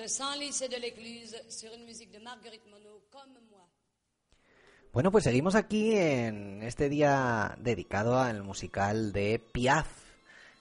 De 0.05 0.09
Senlis 0.09 0.61
et 0.61 0.69
de 0.69 0.77
l'Écluse 0.77 1.35
sur 1.49 1.69
une 1.73 1.83
musique 1.85 2.11
de 2.11 2.19
Marguerite 2.19 2.61
Monod 2.69 3.01
comme 3.11 3.33
moi. 3.49 3.65
Bueno, 4.93 5.11
pues 5.11 5.23
seguimos 5.23 5.55
aquí 5.55 5.93
en 5.97 6.61
este 6.61 6.89
día 6.89 7.55
dedicado 7.59 8.19
al 8.19 8.43
musical 8.43 9.11
de 9.11 9.39
Piaf, 9.51 9.87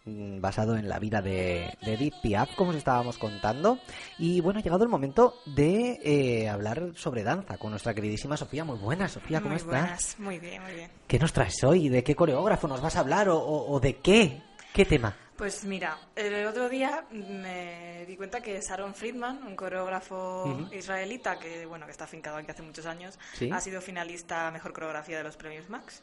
mm, 0.06 0.40
basado 0.40 0.76
en 0.78 0.88
la 0.88 0.98
vida 0.98 1.20
de, 1.20 1.76
de 1.84 1.92
Edith 1.92 2.14
Piaf, 2.22 2.54
como 2.56 2.70
os 2.70 2.76
estábamos 2.76 3.18
contando. 3.18 3.78
Y 4.18 4.40
bueno, 4.40 4.60
ha 4.60 4.62
llegado 4.62 4.82
el 4.82 4.88
momento 4.88 5.34
de 5.44 6.00
eh, 6.02 6.48
hablar 6.48 6.92
sobre 6.96 7.22
danza 7.22 7.58
con 7.58 7.70
nuestra 7.70 7.92
queridísima 7.94 8.38
Sofía. 8.38 8.64
Muy 8.64 8.78
buena, 8.78 9.08
Sofía, 9.08 9.40
¿cómo 9.42 9.50
muy 9.50 9.60
estás? 9.60 9.82
buenas, 9.82 10.18
muy 10.20 10.38
bien, 10.38 10.62
muy 10.62 10.72
bien. 10.72 10.90
¿Qué 11.06 11.18
nos 11.18 11.34
traes 11.34 11.62
hoy? 11.64 11.90
¿De 11.90 12.02
qué 12.02 12.14
coreógrafo 12.16 12.66
nos 12.66 12.80
vas 12.80 12.96
a 12.96 13.00
hablar 13.00 13.28
o, 13.28 13.36
o- 13.38 13.72
o 13.74 13.78
de 13.78 13.96
qué? 13.98 14.40
¿Qué 14.72 14.86
tema? 14.86 15.14
Pues 15.36 15.64
mira, 15.64 15.98
el 16.14 16.46
otro 16.46 16.68
día 16.68 17.04
me 17.10 18.04
di 18.06 18.16
cuenta 18.16 18.40
que 18.40 18.60
Sharon 18.60 18.94
Friedman, 18.94 19.42
un 19.44 19.56
coreógrafo 19.56 20.68
israelita 20.72 21.40
que 21.40 21.66
bueno 21.66 21.86
que 21.86 21.90
está 21.92 22.04
afincado 22.04 22.36
aquí 22.36 22.50
hace 22.52 22.62
muchos 22.62 22.86
años, 22.86 23.18
Sí. 23.32 23.50
ha 23.52 23.60
sido 23.60 23.80
finalista 23.80 24.46
a 24.46 24.50
mejor 24.52 24.72
coreografía 24.72 25.18
de 25.18 25.24
los 25.24 25.36
premios 25.36 25.68
Max. 25.68 26.02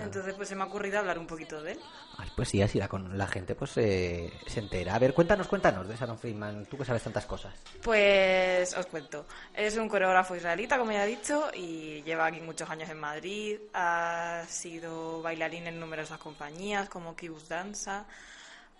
Entonces 0.00 0.34
pues 0.34 0.48
se 0.48 0.56
me 0.56 0.62
ha 0.62 0.66
ocurrido 0.66 0.98
hablar 0.98 1.20
un 1.20 1.26
poquito 1.28 1.62
de 1.62 1.72
él. 1.72 1.80
Ay, 2.18 2.28
pues 2.34 2.48
sí, 2.48 2.62
así 2.62 2.78
la, 2.80 2.88
con 2.88 3.16
la 3.16 3.28
gente 3.28 3.54
pues 3.54 3.76
eh, 3.76 4.32
se 4.48 4.58
entera. 4.58 4.96
A 4.96 4.98
ver, 4.98 5.14
cuéntanos, 5.14 5.46
cuéntanos 5.46 5.86
de 5.86 5.94
Sharon 5.96 6.18
Friedman, 6.18 6.66
tú 6.66 6.76
que 6.76 6.84
sabes 6.84 7.02
tantas 7.04 7.26
cosas. 7.26 7.54
Pues 7.80 8.74
os 8.76 8.86
cuento. 8.86 9.24
Es 9.54 9.76
un 9.76 9.88
coreógrafo 9.88 10.34
israelita, 10.34 10.78
como 10.78 10.90
ya 10.90 11.04
he 11.04 11.08
dicho, 11.08 11.48
y 11.54 12.02
lleva 12.02 12.26
aquí 12.26 12.40
muchos 12.40 12.68
años 12.68 12.90
en 12.90 12.98
Madrid. 12.98 13.58
Ha 13.72 14.42
sido 14.48 15.22
bailarín 15.22 15.68
en 15.68 15.78
numerosas 15.78 16.18
compañías 16.18 16.88
como 16.88 17.14
Kibus 17.14 17.48
Danza 17.48 18.04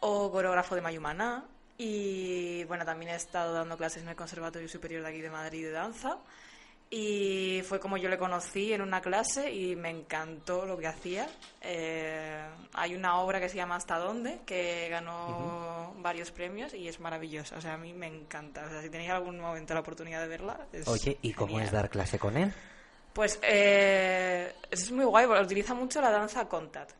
o 0.07 0.31
coreógrafo 0.31 0.75
de 0.75 0.83
Mayumana. 0.83 1.45
Y 1.79 2.63
bueno, 2.65 2.85
también 2.85 3.13
he 3.13 3.17
estado 3.17 3.55
dando 3.55 3.77
clases 3.77 4.03
en 4.03 4.09
el 4.11 4.17
Conservatorio 4.17 4.69
Superior 4.69 5.03
de 5.03 5.09
aquí 5.09 5.21
de 5.21 5.31
Madrid 5.31 5.65
de 5.65 5.71
danza. 5.73 6.19
Y 6.91 7.63
fue 7.67 7.81
como 7.81 7.97
yo 7.97 8.09
le 8.11 8.19
conocí 8.19 8.73
en 8.73 8.83
una 8.83 9.01
clase 9.01 9.51
y 9.51 9.75
me 9.75 9.89
encantó 9.89 10.67
lo 10.67 10.77
que 10.77 10.87
hacía. 10.87 11.27
Eh, 11.63 12.47
hay 12.75 12.95
una 12.95 13.19
obra 13.19 13.41
que 13.41 13.49
se 13.49 13.57
llama 13.57 13.77
Hasta 13.77 13.99
dónde, 13.99 14.41
que 14.45 14.89
ganó 14.91 15.95
varios 15.99 16.31
premios 16.31 16.75
y 16.75 16.87
es 16.87 17.01
maravillosa. 17.01 17.57
O 17.57 17.61
sea, 17.63 17.75
a 17.75 17.79
mí 17.79 17.95
me 17.95 18.07
encanta. 18.07 18.67
O 18.67 18.69
sea, 18.69 18.83
si 18.83 18.91
tenéis 18.91 19.11
algún 19.11 19.41
momento 19.41 19.73
la 19.73 19.81
oportunidad 19.81 20.21
de 20.21 20.29
verla, 20.29 20.67
es 20.71 20.87
Oye, 20.87 21.19
¿y 21.23 21.33
cómo 21.33 21.49
genial. 21.49 21.67
es 21.67 21.73
dar 21.73 21.89
clase 21.89 22.19
con 22.19 22.37
él? 22.37 22.53
Pues 23.15 23.41
eh, 23.43 24.53
es 24.71 24.93
muy 24.93 25.07
guay, 25.07 25.27
porque 25.27 25.43
utiliza 25.43 25.73
mucho 25.73 26.01
la 26.01 26.11
danza 26.11 26.47
contact, 26.49 26.93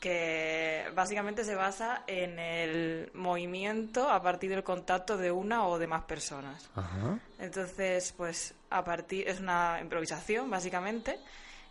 que 0.00 0.84
básicamente 0.94 1.44
se 1.44 1.54
basa 1.54 2.04
en 2.06 2.38
el 2.38 3.10
movimiento 3.14 4.08
a 4.08 4.22
partir 4.22 4.50
del 4.50 4.62
contacto 4.62 5.16
de 5.16 5.32
una 5.32 5.66
o 5.66 5.78
de 5.78 5.86
más 5.86 6.04
personas. 6.04 6.70
Ajá. 6.74 7.18
Entonces, 7.38 8.14
pues 8.16 8.54
a 8.70 8.84
partir 8.84 9.28
es 9.28 9.40
una 9.40 9.78
improvisación 9.80 10.48
básicamente 10.50 11.18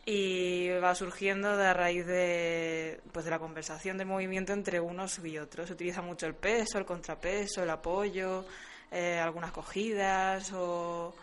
y 0.05 0.69
va 0.69 0.95
surgiendo 0.95 1.57
de 1.57 1.67
a 1.67 1.73
raíz 1.73 2.05
de 2.05 3.01
pues 3.11 3.25
de 3.25 3.31
la 3.31 3.39
conversación 3.39 3.97
del 3.97 4.07
movimiento 4.07 4.53
entre 4.53 4.79
unos 4.79 5.19
y 5.19 5.37
otros. 5.37 5.67
Se 5.67 5.73
utiliza 5.73 6.01
mucho 6.01 6.27
el 6.27 6.35
peso, 6.35 6.77
el 6.77 6.85
contrapeso, 6.85 7.63
el 7.63 7.69
apoyo, 7.69 8.45
eh, 8.91 9.19
algunas 9.19 9.51
cogidas 9.51 10.51
o 10.53 11.13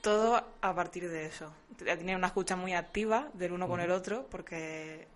todo 0.00 0.44
a 0.60 0.74
partir 0.74 1.08
de 1.08 1.26
eso. 1.26 1.52
Tiene 1.76 2.16
una 2.16 2.28
escucha 2.28 2.56
muy 2.56 2.74
activa 2.74 3.28
del 3.34 3.52
uno 3.52 3.68
con 3.68 3.80
el 3.80 3.90
otro 3.90 4.26
porque 4.30 5.06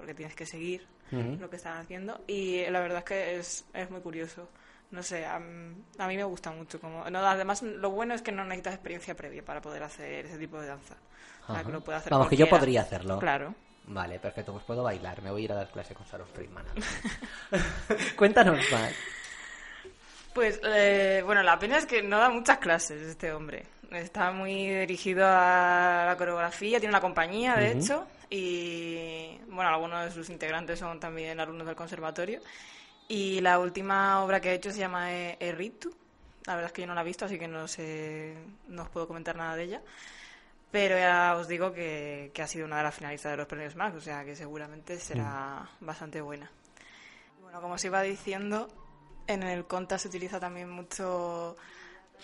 porque 0.00 0.14
tienes 0.14 0.34
que 0.34 0.46
seguir 0.46 0.86
lo 1.12 1.50
que 1.50 1.56
están 1.56 1.76
haciendo 1.76 2.22
y 2.26 2.64
la 2.70 2.80
verdad 2.80 2.98
es 3.00 3.04
que 3.04 3.36
es, 3.36 3.64
es 3.74 3.90
muy 3.90 4.00
curioso. 4.00 4.48
No 4.90 5.02
sé, 5.02 5.26
a, 5.26 5.36
a 5.36 6.08
mí 6.08 6.16
me 6.16 6.24
gusta 6.24 6.50
mucho. 6.50 6.80
Como, 6.80 7.08
no, 7.10 7.18
además, 7.20 7.62
lo 7.62 7.90
bueno 7.90 8.14
es 8.14 8.22
que 8.22 8.32
no 8.32 8.44
necesitas 8.44 8.74
experiencia 8.74 9.14
previa 9.14 9.44
para 9.44 9.60
poder 9.60 9.82
hacer 9.82 10.26
ese 10.26 10.38
tipo 10.38 10.58
de 10.60 10.68
danza. 10.68 10.94
O 11.42 11.46
sea, 11.46 11.56
Ajá. 11.56 11.64
que 11.64 11.72
lo 11.72 11.80
puede 11.82 11.98
hacer 11.98 12.10
Vamos, 12.12 12.28
que 12.28 12.36
yo 12.36 12.48
podría 12.48 12.80
hacerlo. 12.80 13.18
Claro. 13.18 13.54
Vale, 13.86 14.18
perfecto, 14.18 14.52
pues 14.52 14.64
puedo 14.64 14.82
bailar. 14.82 15.20
Me 15.22 15.30
voy 15.30 15.42
a 15.42 15.44
ir 15.44 15.52
a 15.52 15.56
dar 15.56 15.70
clase 15.70 15.94
con 15.94 16.06
Sharon 16.06 16.28
Friedman. 16.28 16.64
Cuéntanos 18.16 18.58
más. 18.72 18.94
Pues, 20.34 20.60
eh, 20.64 21.22
bueno, 21.24 21.42
la 21.42 21.58
pena 21.58 21.78
es 21.78 21.86
que 21.86 22.02
no 22.02 22.18
da 22.18 22.30
muchas 22.30 22.58
clases 22.58 23.02
este 23.02 23.32
hombre. 23.32 23.66
Está 23.90 24.30
muy 24.30 24.68
dirigido 24.68 25.26
a 25.26 26.04
la 26.06 26.14
coreografía, 26.16 26.78
tiene 26.78 26.92
una 26.92 27.00
compañía, 27.00 27.56
de 27.56 27.70
Ujú. 27.70 27.82
hecho, 27.82 28.06
y, 28.30 29.36
bueno, 29.48 29.68
algunos 29.68 30.04
de 30.04 30.10
sus 30.12 30.30
integrantes 30.30 30.78
son 30.78 31.00
también 31.00 31.40
alumnos 31.40 31.66
del 31.66 31.74
conservatorio. 31.74 32.40
Y 33.08 33.40
la 33.40 33.58
última 33.58 34.22
obra 34.22 34.40
que 34.40 34.50
ha 34.50 34.52
hecho 34.52 34.70
se 34.70 34.78
llama 34.78 35.12
E- 35.12 35.36
Erritu. 35.40 35.92
La 36.46 36.54
verdad 36.54 36.68
es 36.68 36.72
que 36.72 36.82
yo 36.82 36.86
no 36.86 36.94
la 36.94 37.00
he 37.00 37.04
visto, 37.04 37.24
así 37.24 37.38
que 37.38 37.48
no 37.48 37.66
sé, 37.66 38.36
no 38.68 38.82
os 38.82 38.88
puedo 38.90 39.08
comentar 39.08 39.34
nada 39.34 39.56
de 39.56 39.64
ella. 39.64 39.82
Pero 40.70 40.96
ya 40.96 41.34
os 41.36 41.48
digo 41.48 41.72
que, 41.72 42.30
que 42.32 42.42
ha 42.42 42.46
sido 42.46 42.66
una 42.66 42.76
de 42.76 42.84
las 42.84 42.94
finalistas 42.94 43.32
de 43.32 43.36
los 43.38 43.48
premios 43.48 43.74
Max, 43.74 43.96
o 43.96 44.00
sea 44.00 44.24
que 44.24 44.36
seguramente 44.36 45.00
será 45.00 45.68
bastante 45.80 46.20
buena. 46.20 46.48
Bueno, 47.42 47.60
como 47.60 47.74
os 47.74 47.84
iba 47.84 48.00
diciendo, 48.02 48.68
en 49.26 49.42
el 49.42 49.66
conta 49.66 49.98
se 49.98 50.06
utiliza 50.06 50.38
también 50.38 50.70
mucho 50.70 51.56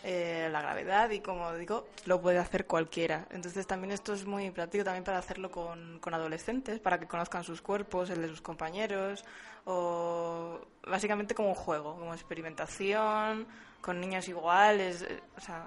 eh, 0.04 0.48
la 0.50 0.62
gravedad 0.62 1.10
y 1.10 1.20
como 1.20 1.52
digo, 1.54 1.86
lo 2.04 2.20
puede 2.20 2.38
hacer 2.38 2.66
cualquiera. 2.66 3.26
Entonces 3.30 3.66
también 3.66 3.92
esto 3.92 4.14
es 4.14 4.24
muy 4.26 4.50
práctico 4.50 4.84
también 4.84 5.04
para 5.04 5.18
hacerlo 5.18 5.50
con, 5.50 5.98
con 6.00 6.14
adolescentes, 6.14 6.80
para 6.80 6.98
que 6.98 7.06
conozcan 7.06 7.44
sus 7.44 7.62
cuerpos, 7.62 8.10
el 8.10 8.22
de 8.22 8.28
sus 8.28 8.40
compañeros, 8.40 9.24
o 9.66 10.58
básicamente 10.86 11.34
como 11.34 11.48
un 11.50 11.54
juego, 11.54 11.96
como 11.98 12.14
experimentación, 12.14 13.46
con 13.80 14.00
niños 14.00 14.26
iguales, 14.28 15.02
eh, 15.02 15.20
o 15.36 15.40
sea... 15.40 15.66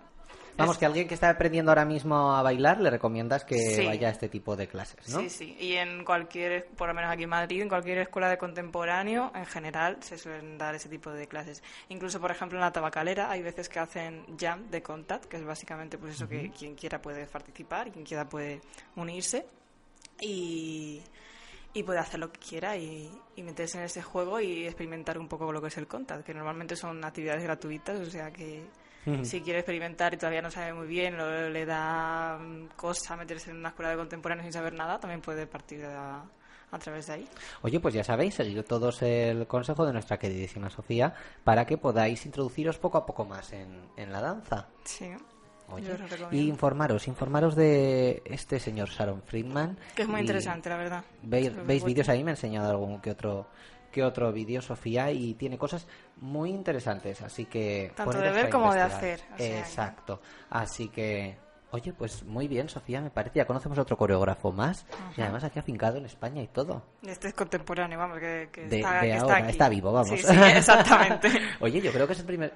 Vamos, 0.58 0.76
es- 0.76 0.80
que 0.80 0.86
alguien 0.86 1.08
que 1.08 1.14
está 1.14 1.30
aprendiendo 1.30 1.72
ahora 1.72 1.86
mismo 1.86 2.36
a 2.36 2.42
bailar 2.42 2.82
le 2.82 2.90
recomiendas 2.90 3.46
que 3.46 3.58
Sí. 3.76 3.86
vaya 3.86 4.10
a 4.10 4.12
este 4.12 4.28
tipo 4.28 4.58
de 4.58 4.68
clases, 4.68 5.08
¿no? 5.10 5.20
Sí, 5.22 5.30
sí. 5.30 5.58
Y 5.58 5.76
en 5.76 6.04
cualquier, 6.04 6.66
por 6.68 6.90
lo 6.90 6.94
menos 6.94 7.12
aquí 7.12 7.24
en 7.24 7.30
Madrid, 7.30 7.62
en 7.62 7.70
cualquier 7.70 8.00
escuela 8.00 8.28
de 8.30 8.38
contemporáneo, 8.38 9.32
en 9.36 9.46
general, 9.46 9.98
se 10.02 10.18
suelen 10.18 10.58
dar 10.58 10.76
ese 10.76 10.90
tipo 10.90 11.12
de 11.12 11.28
clases. 11.28 11.64
Incluso, 11.88 12.20
por 12.20 12.32
ejemplo, 12.32 12.58
en 12.58 12.62
la 12.62 12.74
tabacalera 12.74 13.32
hay 13.32 13.42
veces 13.42 13.70
que 13.70 13.80
hacen 13.80 14.26
jam 14.38 14.70
de 14.70 14.82
contact, 14.82 15.26
que 15.26 15.38
es 15.38 15.46
básicamente 15.46 15.98
pues 15.98 16.16
eso 16.16 16.28
que 16.28 16.52
quien 16.52 16.76
quiera 16.76 17.02
puede 17.02 17.26
participar 17.26 17.88
y 17.88 17.92
quien 17.92 18.04
quiera 18.06 18.28
puede 18.28 18.60
unirse 18.98 19.46
y, 20.20 21.02
y 21.74 21.84
puede 21.84 22.00
hacer 22.00 22.20
lo 22.20 22.32
que 22.32 22.40
quiera 22.40 22.76
y, 22.78 23.10
y 23.36 23.44
meterse 23.44 23.78
en 23.78 23.86
ese 23.86 24.02
juego 24.02 24.40
y 24.40 24.66
experimentar 24.66 25.18
un 25.18 25.28
poco 25.28 25.52
lo 25.52 25.62
que 25.62 25.68
es 25.68 25.78
el 25.78 25.88
contact, 25.88 26.26
que 26.26 26.34
normalmente 26.34 26.76
son 26.76 27.04
actividades 27.04 27.44
gratuitas, 27.44 28.00
o 28.00 28.10
sea 28.10 28.32
que 28.32 28.64
si 29.24 29.42
quiere 29.42 29.60
experimentar 29.60 30.14
y 30.14 30.18
todavía 30.18 30.42
no 30.42 30.52
sabe 30.52 30.72
muy 30.74 30.86
bien 30.86 31.20
o 31.20 31.50
le 31.50 31.66
da 31.66 32.38
mm, 32.38 32.76
cosa 32.76 33.16
meterse 33.16 33.50
en 33.50 33.58
una 33.58 33.70
escuela 33.70 33.92
de 33.92 33.98
contemporáneo 33.98 34.44
sin 34.44 34.54
saber 34.54 34.74
nada, 34.74 35.00
también 35.00 35.22
puede 35.22 35.48
partir 35.48 35.84
a, 35.86 36.24
a 36.72 36.80
través 36.80 37.08
de 37.08 37.14
ahí. 37.14 37.28
Oye, 37.62 37.80
pues 37.80 37.94
ya 37.94 38.04
sabéis, 38.04 38.36
seguid 38.36 38.62
todos 38.64 39.02
el 39.02 39.48
consejo 39.48 39.86
de 39.86 39.94
nuestra 39.94 40.20
queridísima 40.20 40.70
Sofía 40.70 41.14
para 41.44 41.66
que 41.66 41.78
podáis 41.78 42.26
introduciros 42.26 42.78
poco 42.78 42.98
a 43.00 43.06
poco 43.06 43.26
más 43.26 43.52
en, 43.54 43.90
en 43.98 44.12
la 44.12 44.22
danza. 44.22 44.68
Sí. 44.84 45.12
Oye, 45.72 45.96
y 46.32 46.48
informaros, 46.48 47.08
informaros 47.08 47.56
de 47.56 48.22
este 48.26 48.60
señor 48.60 48.90
Sharon 48.90 49.22
Friedman. 49.22 49.78
Que 49.96 50.04
es 50.04 50.08
muy 50.08 50.22
interesante, 50.22 50.70
la 50.70 50.78
verdad. 50.78 51.04
Veis, 51.24 51.52
veis 51.66 51.84
vídeos 51.84 52.10
ahí, 52.10 52.24
me 52.24 52.32
ha 52.32 52.34
enseñado 52.34 52.70
algún 52.70 53.00
que 53.02 53.12
otro 53.12 53.48
que 53.92 54.04
otro 54.04 54.32
vídeo 54.32 54.62
Sofía 54.62 55.12
y 55.12 55.34
tiene 55.34 55.58
cosas 55.58 55.88
muy 56.18 56.52
interesantes, 56.52 57.24
así 57.24 57.46
que 57.46 57.92
Tanto 57.96 58.20
de 58.20 58.30
ver 58.30 58.50
como 58.50 58.72
de 58.72 58.82
hacer, 58.82 59.20
o 59.34 59.38
sea 59.38 59.60
Exacto. 59.60 60.22
Así 60.50 60.90
que 60.90 61.38
Oye, 61.72 61.94
pues 61.94 62.24
muy 62.24 62.48
bien, 62.48 62.68
Sofía, 62.68 63.00
me 63.00 63.12
parece. 63.12 63.38
Ya 63.38 63.46
conocemos 63.46 63.78
otro 63.78 63.96
coreógrafo 63.96 64.52
más. 64.52 64.88
Y 65.16 65.22
además 65.22 65.44
aquí 65.44 65.60
afincado 65.60 65.98
en 65.98 66.06
España 66.06 66.42
y 66.42 66.48
todo. 66.48 66.84
Este 67.06 67.28
es 67.28 67.34
contemporáneo, 67.36 68.00
vamos, 68.00 68.18
que, 68.18 68.50
que 68.52 68.68
De, 68.68 68.78
está, 68.78 69.02
de 69.02 69.08
que 69.08 69.14
ahora, 69.14 69.20
está 69.20 69.38
aquí. 69.38 69.52
está 69.52 69.70
vivo, 69.70 69.92
vamos. 69.92 70.10
Sí, 70.10 70.18
sí, 70.18 70.36
exactamente. 70.56 71.30
Oye, 71.60 71.80
yo 71.80 71.92
creo 71.92 72.08
que 72.08 72.14
es 72.14 72.20
el 72.20 72.26
primer 72.26 72.54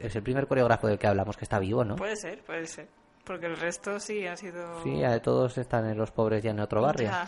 es 0.00 0.16
el 0.16 0.22
primer 0.22 0.46
coreógrafo 0.46 0.86
del 0.86 0.98
que 0.98 1.06
hablamos 1.06 1.36
que 1.36 1.44
está 1.44 1.58
vivo, 1.58 1.84
¿no? 1.84 1.96
Puede 1.96 2.16
ser, 2.16 2.42
puede 2.44 2.66
ser. 2.66 2.88
Porque 3.24 3.46
el 3.46 3.56
resto 3.56 4.00
sí 4.00 4.26
ha 4.26 4.36
sido... 4.36 4.82
Sí, 4.82 4.98
ya 4.98 5.20
todos 5.20 5.58
están 5.58 5.86
en 5.86 5.98
los 5.98 6.10
pobres 6.10 6.42
ya 6.42 6.50
en 6.50 6.60
otro 6.60 6.80
barrio. 6.80 7.08
Ya. 7.08 7.26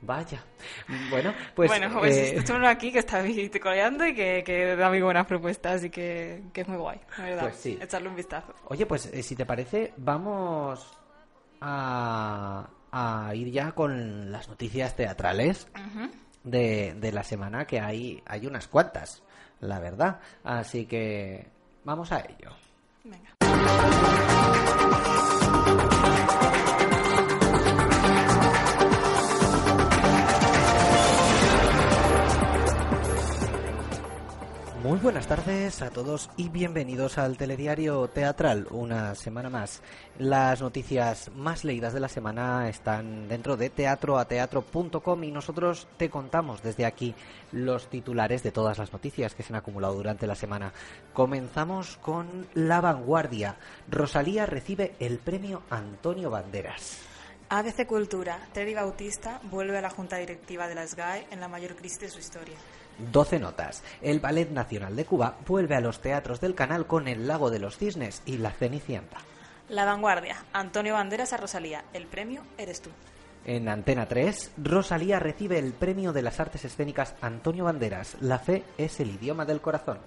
Vaya. 0.00 0.44
Bueno, 1.08 1.32
pues... 1.54 1.70
bueno, 1.70 1.98
pues 1.98 2.16
eh, 2.16 2.44
uno 2.54 2.68
aquí 2.68 2.92
que 2.92 2.98
está 2.98 3.18
ahí 3.18 3.48
coleando 3.48 4.06
y 4.06 4.14
que, 4.14 4.42
que 4.44 4.76
da 4.76 4.90
muy 4.90 5.00
buenas 5.00 5.26
propuestas 5.26 5.82
y 5.84 5.88
que, 5.88 6.42
que 6.52 6.60
es 6.60 6.68
muy 6.68 6.76
guay, 6.76 7.00
la 7.16 7.24
verdad. 7.24 7.42
Pues 7.42 7.56
sí. 7.56 7.78
Echarle 7.80 8.08
un 8.08 8.16
vistazo. 8.16 8.52
Oye, 8.66 8.84
pues 8.84 9.06
eh, 9.06 9.22
si 9.22 9.34
te 9.34 9.46
parece, 9.46 9.94
vamos 9.96 10.98
a, 11.60 12.68
a 12.92 13.34
ir 13.34 13.50
ya 13.50 13.72
con 13.72 14.30
las 14.30 14.48
noticias 14.48 14.94
teatrales 14.94 15.68
de, 16.42 16.94
de 16.98 17.12
la 17.12 17.22
semana, 17.22 17.66
que 17.66 17.80
hay, 17.80 18.22
hay 18.26 18.46
unas 18.46 18.68
cuantas, 18.68 19.22
la 19.60 19.78
verdad. 19.78 20.20
Así 20.42 20.84
que 20.84 21.53
vamos 21.84 22.10
a 22.12 22.20
ello. 22.20 22.50
Muy 34.84 34.98
buenas 34.98 35.26
tardes 35.26 35.80
a 35.80 35.88
todos 35.88 36.28
y 36.36 36.50
bienvenidos 36.50 37.16
al 37.16 37.38
telediario 37.38 38.06
teatral, 38.08 38.66
una 38.70 39.14
semana 39.14 39.48
más. 39.48 39.80
Las 40.18 40.60
noticias 40.60 41.30
más 41.34 41.64
leídas 41.64 41.94
de 41.94 42.00
la 42.00 42.08
semana 42.10 42.68
están 42.68 43.26
dentro 43.26 43.56
de 43.56 43.70
teatroateatro.com 43.70 45.24
y 45.24 45.30
nosotros 45.30 45.88
te 45.96 46.10
contamos 46.10 46.62
desde 46.62 46.84
aquí 46.84 47.14
los 47.50 47.88
titulares 47.88 48.42
de 48.42 48.52
todas 48.52 48.76
las 48.76 48.92
noticias 48.92 49.34
que 49.34 49.42
se 49.42 49.54
han 49.54 49.58
acumulado 49.58 49.94
durante 49.94 50.26
la 50.26 50.34
semana. 50.34 50.74
Comenzamos 51.14 51.96
con 52.02 52.46
La 52.52 52.82
Vanguardia. 52.82 53.56
Rosalía 53.88 54.44
recibe 54.44 54.96
el 55.00 55.16
premio 55.16 55.62
Antonio 55.70 56.28
Banderas. 56.28 56.98
ABC 57.48 57.86
Cultura, 57.86 58.38
Teddy 58.52 58.74
Bautista 58.74 59.40
vuelve 59.44 59.78
a 59.78 59.82
la 59.82 59.88
junta 59.88 60.18
directiva 60.18 60.68
de 60.68 60.74
la 60.74 60.86
SGAE 60.86 61.28
en 61.30 61.40
la 61.40 61.48
mayor 61.48 61.74
crisis 61.74 62.00
de 62.00 62.10
su 62.10 62.18
historia. 62.18 62.56
12 62.98 63.38
notas. 63.38 63.82
El 64.02 64.20
Ballet 64.20 64.50
Nacional 64.50 64.96
de 64.96 65.04
Cuba 65.04 65.36
vuelve 65.46 65.76
a 65.76 65.80
los 65.80 66.00
teatros 66.00 66.40
del 66.40 66.54
canal 66.54 66.86
con 66.86 67.08
El 67.08 67.26
Lago 67.26 67.50
de 67.50 67.58
los 67.58 67.78
Cisnes 67.78 68.22
y 68.26 68.38
La 68.38 68.50
Cenicienta. 68.50 69.18
La 69.68 69.84
Vanguardia, 69.84 70.44
Antonio 70.52 70.94
Banderas 70.94 71.32
a 71.32 71.38
Rosalía, 71.38 71.84
el 71.92 72.06
premio 72.06 72.42
eres 72.58 72.82
tú. 72.82 72.90
En 73.46 73.68
Antena 73.68 74.06
3, 74.06 74.52
Rosalía 74.58 75.18
recibe 75.18 75.58
el 75.58 75.72
premio 75.72 76.12
de 76.12 76.22
las 76.22 76.40
artes 76.40 76.64
escénicas 76.64 77.14
Antonio 77.20 77.64
Banderas. 77.64 78.16
La 78.20 78.38
fe 78.38 78.64
es 78.78 79.00
el 79.00 79.10
idioma 79.10 79.44
del 79.44 79.60
corazón. 79.60 79.98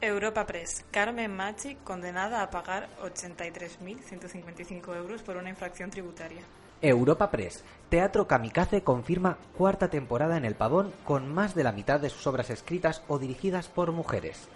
Europa 0.00 0.46
Press, 0.46 0.84
Carmen 0.90 1.34
Machi 1.34 1.76
condenada 1.76 2.42
a 2.42 2.50
pagar 2.50 2.88
83.155 3.02 4.96
euros 4.96 5.22
por 5.22 5.36
una 5.36 5.50
infracción 5.50 5.90
tributaria. 5.90 6.42
Europa 6.88 7.30
Press. 7.30 7.64
Teatro 7.88 8.26
Kamikaze 8.26 8.82
confirma 8.82 9.38
cuarta 9.56 9.88
temporada 9.88 10.36
en 10.36 10.44
El 10.44 10.54
Pavón 10.54 10.92
con 11.04 11.32
más 11.32 11.54
de 11.54 11.64
la 11.64 11.72
mitad 11.72 11.98
de 11.98 12.10
sus 12.10 12.26
obras 12.26 12.50
escritas 12.50 13.02
o 13.08 13.18
dirigidas 13.18 13.68
por 13.68 13.92
mujeres. 13.92 14.48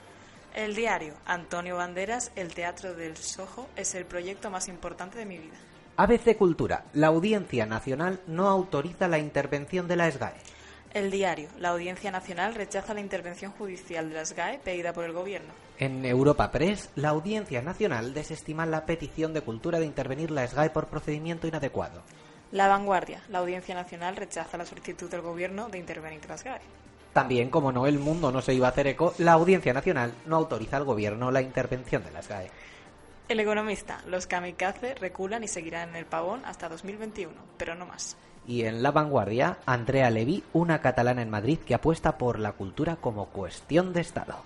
El 0.54 0.74
diario, 0.74 1.14
Antonio 1.24 1.76
Banderas, 1.76 2.32
el 2.36 2.52
Teatro 2.52 2.94
del 2.94 3.16
Sojo 3.16 3.68
es 3.76 3.94
el 3.94 4.04
proyecto 4.04 4.50
más 4.50 4.68
importante 4.68 5.18
de 5.18 5.24
mi 5.24 5.38
vida. 5.38 5.56
ABC 5.96 6.36
Cultura. 6.36 6.84
La 6.92 7.08
Audiencia 7.08 7.64
Nacional 7.66 8.20
no 8.26 8.48
autoriza 8.48 9.08
la 9.08 9.18
intervención 9.18 9.88
de 9.88 9.96
la 9.96 10.10
SGAE. 10.10 10.34
El 10.98 11.12
diario, 11.12 11.48
la 11.60 11.68
Audiencia 11.68 12.10
Nacional 12.10 12.56
rechaza 12.56 12.92
la 12.92 12.98
intervención 12.98 13.52
judicial 13.52 14.08
de 14.08 14.16
la 14.16 14.26
SGAE 14.26 14.58
pedida 14.58 14.92
por 14.92 15.04
el 15.04 15.12
Gobierno. 15.12 15.52
En 15.78 16.04
Europa 16.04 16.50
Press, 16.50 16.90
la 16.96 17.10
Audiencia 17.10 17.62
Nacional 17.62 18.12
desestima 18.12 18.66
la 18.66 18.84
petición 18.84 19.32
de 19.32 19.42
Cultura 19.42 19.78
de 19.78 19.86
intervenir 19.86 20.32
la 20.32 20.44
SGAE 20.44 20.70
por 20.70 20.88
procedimiento 20.88 21.46
inadecuado. 21.46 22.02
La 22.50 22.66
Vanguardia, 22.66 23.22
la 23.28 23.38
Audiencia 23.38 23.76
Nacional 23.76 24.16
rechaza 24.16 24.58
la 24.58 24.66
solicitud 24.66 25.08
del 25.08 25.20
Gobierno 25.20 25.68
de 25.68 25.78
intervenir 25.78 26.28
la 26.28 26.36
SGAE. 26.36 26.62
También, 27.12 27.48
como 27.48 27.70
no 27.70 27.86
el 27.86 28.00
mundo 28.00 28.32
no 28.32 28.42
se 28.42 28.54
iba 28.54 28.66
a 28.66 28.70
hacer 28.70 28.88
eco, 28.88 29.14
la 29.18 29.34
Audiencia 29.34 29.72
Nacional 29.72 30.12
no 30.26 30.34
autoriza 30.34 30.78
al 30.78 30.84
Gobierno 30.84 31.30
la 31.30 31.42
intervención 31.42 32.02
de 32.02 32.10
la 32.10 32.22
SGAE. 32.22 32.50
El 33.28 33.38
Economista, 33.38 34.02
los 34.08 34.26
kamikaze 34.26 34.96
reculan 34.96 35.44
y 35.44 35.48
seguirán 35.48 35.90
en 35.90 35.96
el 35.96 36.06
pavón 36.06 36.44
hasta 36.44 36.68
2021, 36.68 37.34
pero 37.56 37.76
no 37.76 37.86
más. 37.86 38.16
Y 38.48 38.64
en 38.64 38.82
La 38.82 38.90
Vanguardia, 38.90 39.58
Andrea 39.66 40.10
Levy, 40.10 40.42
una 40.52 40.80
catalana 40.80 41.22
en 41.22 41.30
Madrid 41.30 41.58
que 41.58 41.74
apuesta 41.74 42.18
por 42.18 42.40
la 42.40 42.52
cultura 42.52 42.96
como 42.96 43.26
cuestión 43.26 43.92
de 43.92 44.00
Estado. 44.00 44.42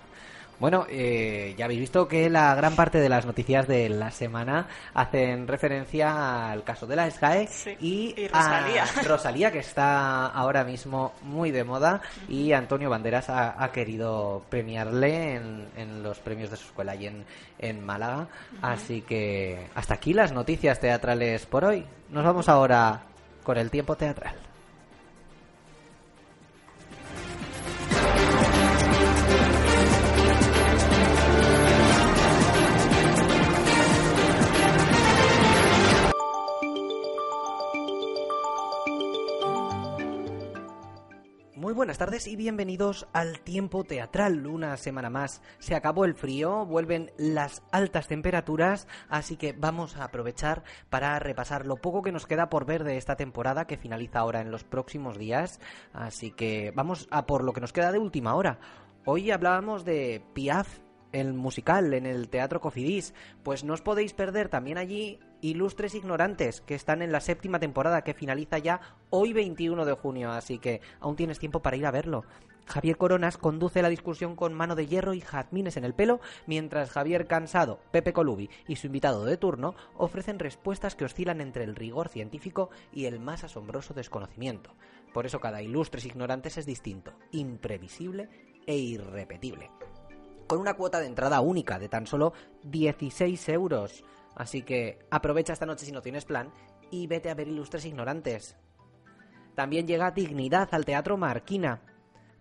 Bueno, 0.59 0.85
eh, 0.89 1.55
ya 1.57 1.65
habéis 1.65 1.81
visto 1.81 2.07
que 2.07 2.29
la 2.29 2.55
gran 2.55 2.75
parte 2.75 2.99
de 2.99 3.09
las 3.09 3.25
noticias 3.25 3.67
de 3.67 3.89
la 3.89 4.11
semana 4.11 4.67
hacen 4.93 5.47
referencia 5.47 6.51
al 6.51 6.63
caso 6.63 6.85
de 6.85 6.95
la 6.95 7.09
SGAE 7.09 7.49
y, 7.81 8.13
y 8.15 8.27
Rosalía. 8.27 8.83
a 8.83 9.03
Rosalía, 9.07 9.51
que 9.51 9.59
está 9.59 10.27
ahora 10.27 10.63
mismo 10.63 11.13
muy 11.23 11.51
de 11.51 11.63
moda, 11.63 12.01
y 12.29 12.53
Antonio 12.53 12.89
Banderas 12.89 13.29
ha, 13.29 13.61
ha 13.61 13.71
querido 13.71 14.45
premiarle 14.49 15.35
en, 15.35 15.67
en 15.75 16.03
los 16.03 16.19
premios 16.19 16.49
de 16.49 16.57
su 16.57 16.65
escuela 16.67 16.95
y 16.95 17.07
en, 17.07 17.25
en 17.59 17.83
Málaga. 17.83 18.27
Así 18.61 19.01
que 19.01 19.67
hasta 19.75 19.95
aquí 19.95 20.13
las 20.13 20.31
noticias 20.31 20.79
teatrales 20.79 21.45
por 21.45 21.65
hoy. 21.65 21.85
Nos 22.09 22.23
vamos 22.23 22.47
ahora 22.47 23.01
con 23.43 23.57
el 23.57 23.69
tiempo 23.69 23.95
teatral. 23.95 24.52
Muy 41.73 41.77
buenas 41.77 41.97
tardes 41.97 42.27
y 42.27 42.35
bienvenidos 42.35 43.07
al 43.13 43.39
tiempo 43.39 43.83
teatral. 43.83 44.45
Una 44.45 44.77
semana 44.77 45.09
más 45.09 45.41
se 45.57 45.73
acabó 45.73 46.05
el 46.05 46.13
frío, 46.13 46.67
vuelven 46.67 47.11
las 47.17 47.63
altas 47.71 48.07
temperaturas, 48.07 48.87
así 49.09 49.37
que 49.37 49.53
vamos 49.53 49.97
a 49.97 50.03
aprovechar 50.03 50.63
para 50.91 51.17
repasar 51.17 51.65
lo 51.65 51.77
poco 51.77 52.03
que 52.03 52.11
nos 52.11 52.27
queda 52.27 52.47
por 52.47 52.67
ver 52.67 52.83
de 52.83 52.97
esta 52.97 53.15
temporada 53.15 53.65
que 53.65 53.77
finaliza 53.77 54.19
ahora 54.19 54.41
en 54.41 54.51
los 54.51 54.63
próximos 54.63 55.17
días. 55.17 55.59
Así 55.93 56.29
que 56.29 56.71
vamos 56.75 57.07
a 57.09 57.25
por 57.25 57.43
lo 57.43 57.53
que 57.53 57.61
nos 57.61 57.73
queda 57.73 57.91
de 57.91 57.97
última 57.97 58.35
hora. 58.35 58.59
Hoy 59.05 59.31
hablábamos 59.31 59.83
de 59.83 60.23
Piaf, 60.35 60.77
el 61.13 61.33
musical 61.33 61.93
en 61.93 62.05
el 62.05 62.27
Teatro 62.27 62.59
Cofidis. 62.59 63.13
Pues 63.43 63.63
no 63.63 63.73
os 63.73 63.81
podéis 63.81 64.13
perder 64.13 64.49
también 64.49 64.77
allí 64.77 65.19
Ilustres 65.41 65.95
Ignorantes, 65.95 66.61
que 66.61 66.75
están 66.75 67.01
en 67.01 67.11
la 67.11 67.21
séptima 67.21 67.59
temporada 67.59 68.03
que 68.03 68.13
finaliza 68.13 68.57
ya 68.57 68.81
hoy 69.09 69.31
21 69.31 69.85
de 69.85 69.93
junio, 69.93 70.31
así 70.31 70.57
que 70.57 70.81
aún 70.99 71.15
tienes 71.15 71.39
tiempo 71.39 71.61
para 71.61 71.77
ir 71.77 71.85
a 71.85 71.91
verlo. 71.91 72.25
Javier 72.65 72.97
Coronas 72.97 73.37
conduce 73.37 73.81
la 73.81 73.89
discusión 73.89 74.35
con 74.35 74.53
mano 74.53 74.75
de 74.75 74.87
hierro 74.87 75.13
y 75.13 75.21
jazmines 75.21 75.75
en 75.77 75.83
el 75.83 75.93
pelo, 75.93 76.21
mientras 76.47 76.91
Javier 76.91 77.27
Cansado, 77.27 77.79
Pepe 77.91 78.13
Colubi 78.13 78.49
y 78.67 78.77
su 78.77 78.87
invitado 78.87 79.25
de 79.25 79.37
turno 79.37 79.75
ofrecen 79.97 80.39
respuestas 80.39 80.95
que 80.95 81.05
oscilan 81.05 81.41
entre 81.41 81.65
el 81.65 81.75
rigor 81.75 82.07
científico 82.07 82.69
y 82.93 83.05
el 83.05 83.19
más 83.19 83.43
asombroso 83.43 83.93
desconocimiento. 83.93 84.75
Por 85.13 85.25
eso 85.25 85.39
cada 85.39 85.61
Ilustres 85.61 86.05
Ignorantes 86.05 86.57
es 86.57 86.65
distinto, 86.65 87.13
imprevisible 87.31 88.29
e 88.65 88.77
irrepetible. 88.77 89.69
Con 90.53 90.61
una 90.61 90.75
cuota 90.75 90.99
de 90.99 91.07
entrada 91.07 91.41
única 91.41 91.79
de 91.79 91.89
tan 91.89 92.05
solo 92.05 92.31
16 92.61 93.49
euros. 93.49 94.03
Así 94.35 94.61
que 94.61 94.99
aprovecha 95.09 95.51
esta 95.51 95.65
noche 95.65 95.83
si 95.83 95.91
no 95.91 96.03
tienes 96.03 96.25
plan 96.25 96.53
y 96.91 97.07
vete 97.07 97.31
a 97.31 97.33
ver 97.33 97.47
Ilustres 97.47 97.85
Ignorantes. 97.85 98.55
También 99.55 99.87
llega 99.87 100.11
Dignidad 100.11 100.69
al 100.71 100.85
Teatro 100.85 101.17
Marquina, 101.17 101.81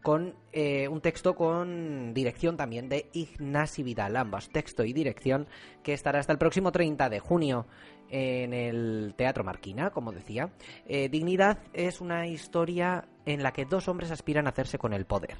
con 0.02 0.34
eh, 0.52 0.88
un 0.88 1.00
texto 1.00 1.34
con 1.34 2.12
dirección 2.12 2.58
también 2.58 2.90
de 2.90 3.08
Ignasi 3.14 3.82
Vidal, 3.82 4.18
ambas, 4.18 4.50
texto 4.50 4.84
y 4.84 4.92
dirección, 4.92 5.48
que 5.82 5.94
estará 5.94 6.18
hasta 6.18 6.34
el 6.34 6.38
próximo 6.38 6.70
30 6.70 7.08
de 7.08 7.18
junio 7.18 7.66
en 8.10 8.52
el 8.52 9.14
Teatro 9.16 9.42
Marquina, 9.42 9.88
como 9.88 10.12
decía. 10.12 10.52
Eh, 10.84 11.08
Dignidad 11.08 11.60
es 11.72 12.02
una 12.02 12.26
historia 12.26 13.08
en 13.24 13.42
la 13.42 13.54
que 13.54 13.64
dos 13.64 13.88
hombres 13.88 14.10
aspiran 14.10 14.46
a 14.46 14.50
hacerse 14.50 14.76
con 14.76 14.92
el 14.92 15.06
poder. 15.06 15.38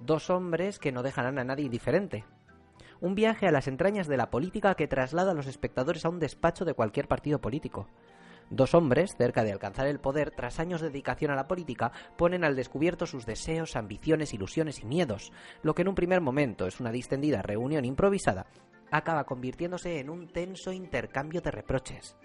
Dos 0.00 0.30
hombres 0.30 0.78
que 0.78 0.92
no 0.92 1.02
dejarán 1.02 1.38
a 1.38 1.44
nadie 1.44 1.64
indiferente. 1.64 2.24
Un 3.00 3.14
viaje 3.14 3.46
a 3.46 3.52
las 3.52 3.68
entrañas 3.68 4.06
de 4.06 4.16
la 4.16 4.30
política 4.30 4.74
que 4.74 4.88
traslada 4.88 5.32
a 5.32 5.34
los 5.34 5.46
espectadores 5.46 6.04
a 6.04 6.08
un 6.08 6.18
despacho 6.18 6.64
de 6.64 6.74
cualquier 6.74 7.08
partido 7.08 7.40
político. 7.40 7.88
Dos 8.50 8.74
hombres, 8.74 9.14
cerca 9.16 9.44
de 9.44 9.52
alcanzar 9.52 9.86
el 9.86 10.00
poder 10.00 10.30
tras 10.30 10.58
años 10.58 10.80
de 10.80 10.88
dedicación 10.88 11.30
a 11.30 11.36
la 11.36 11.46
política, 11.46 11.92
ponen 12.16 12.44
al 12.44 12.56
descubierto 12.56 13.06
sus 13.06 13.26
deseos, 13.26 13.76
ambiciones, 13.76 14.32
ilusiones 14.32 14.80
y 14.80 14.86
miedos. 14.86 15.32
Lo 15.62 15.74
que 15.74 15.82
en 15.82 15.88
un 15.88 15.94
primer 15.94 16.20
momento 16.20 16.66
es 16.66 16.80
una 16.80 16.90
distendida 16.90 17.42
reunión 17.42 17.84
improvisada, 17.84 18.46
acaba 18.90 19.24
convirtiéndose 19.24 20.00
en 20.00 20.08
un 20.08 20.28
tenso 20.28 20.72
intercambio 20.72 21.40
de 21.40 21.50
reproches. 21.50 22.16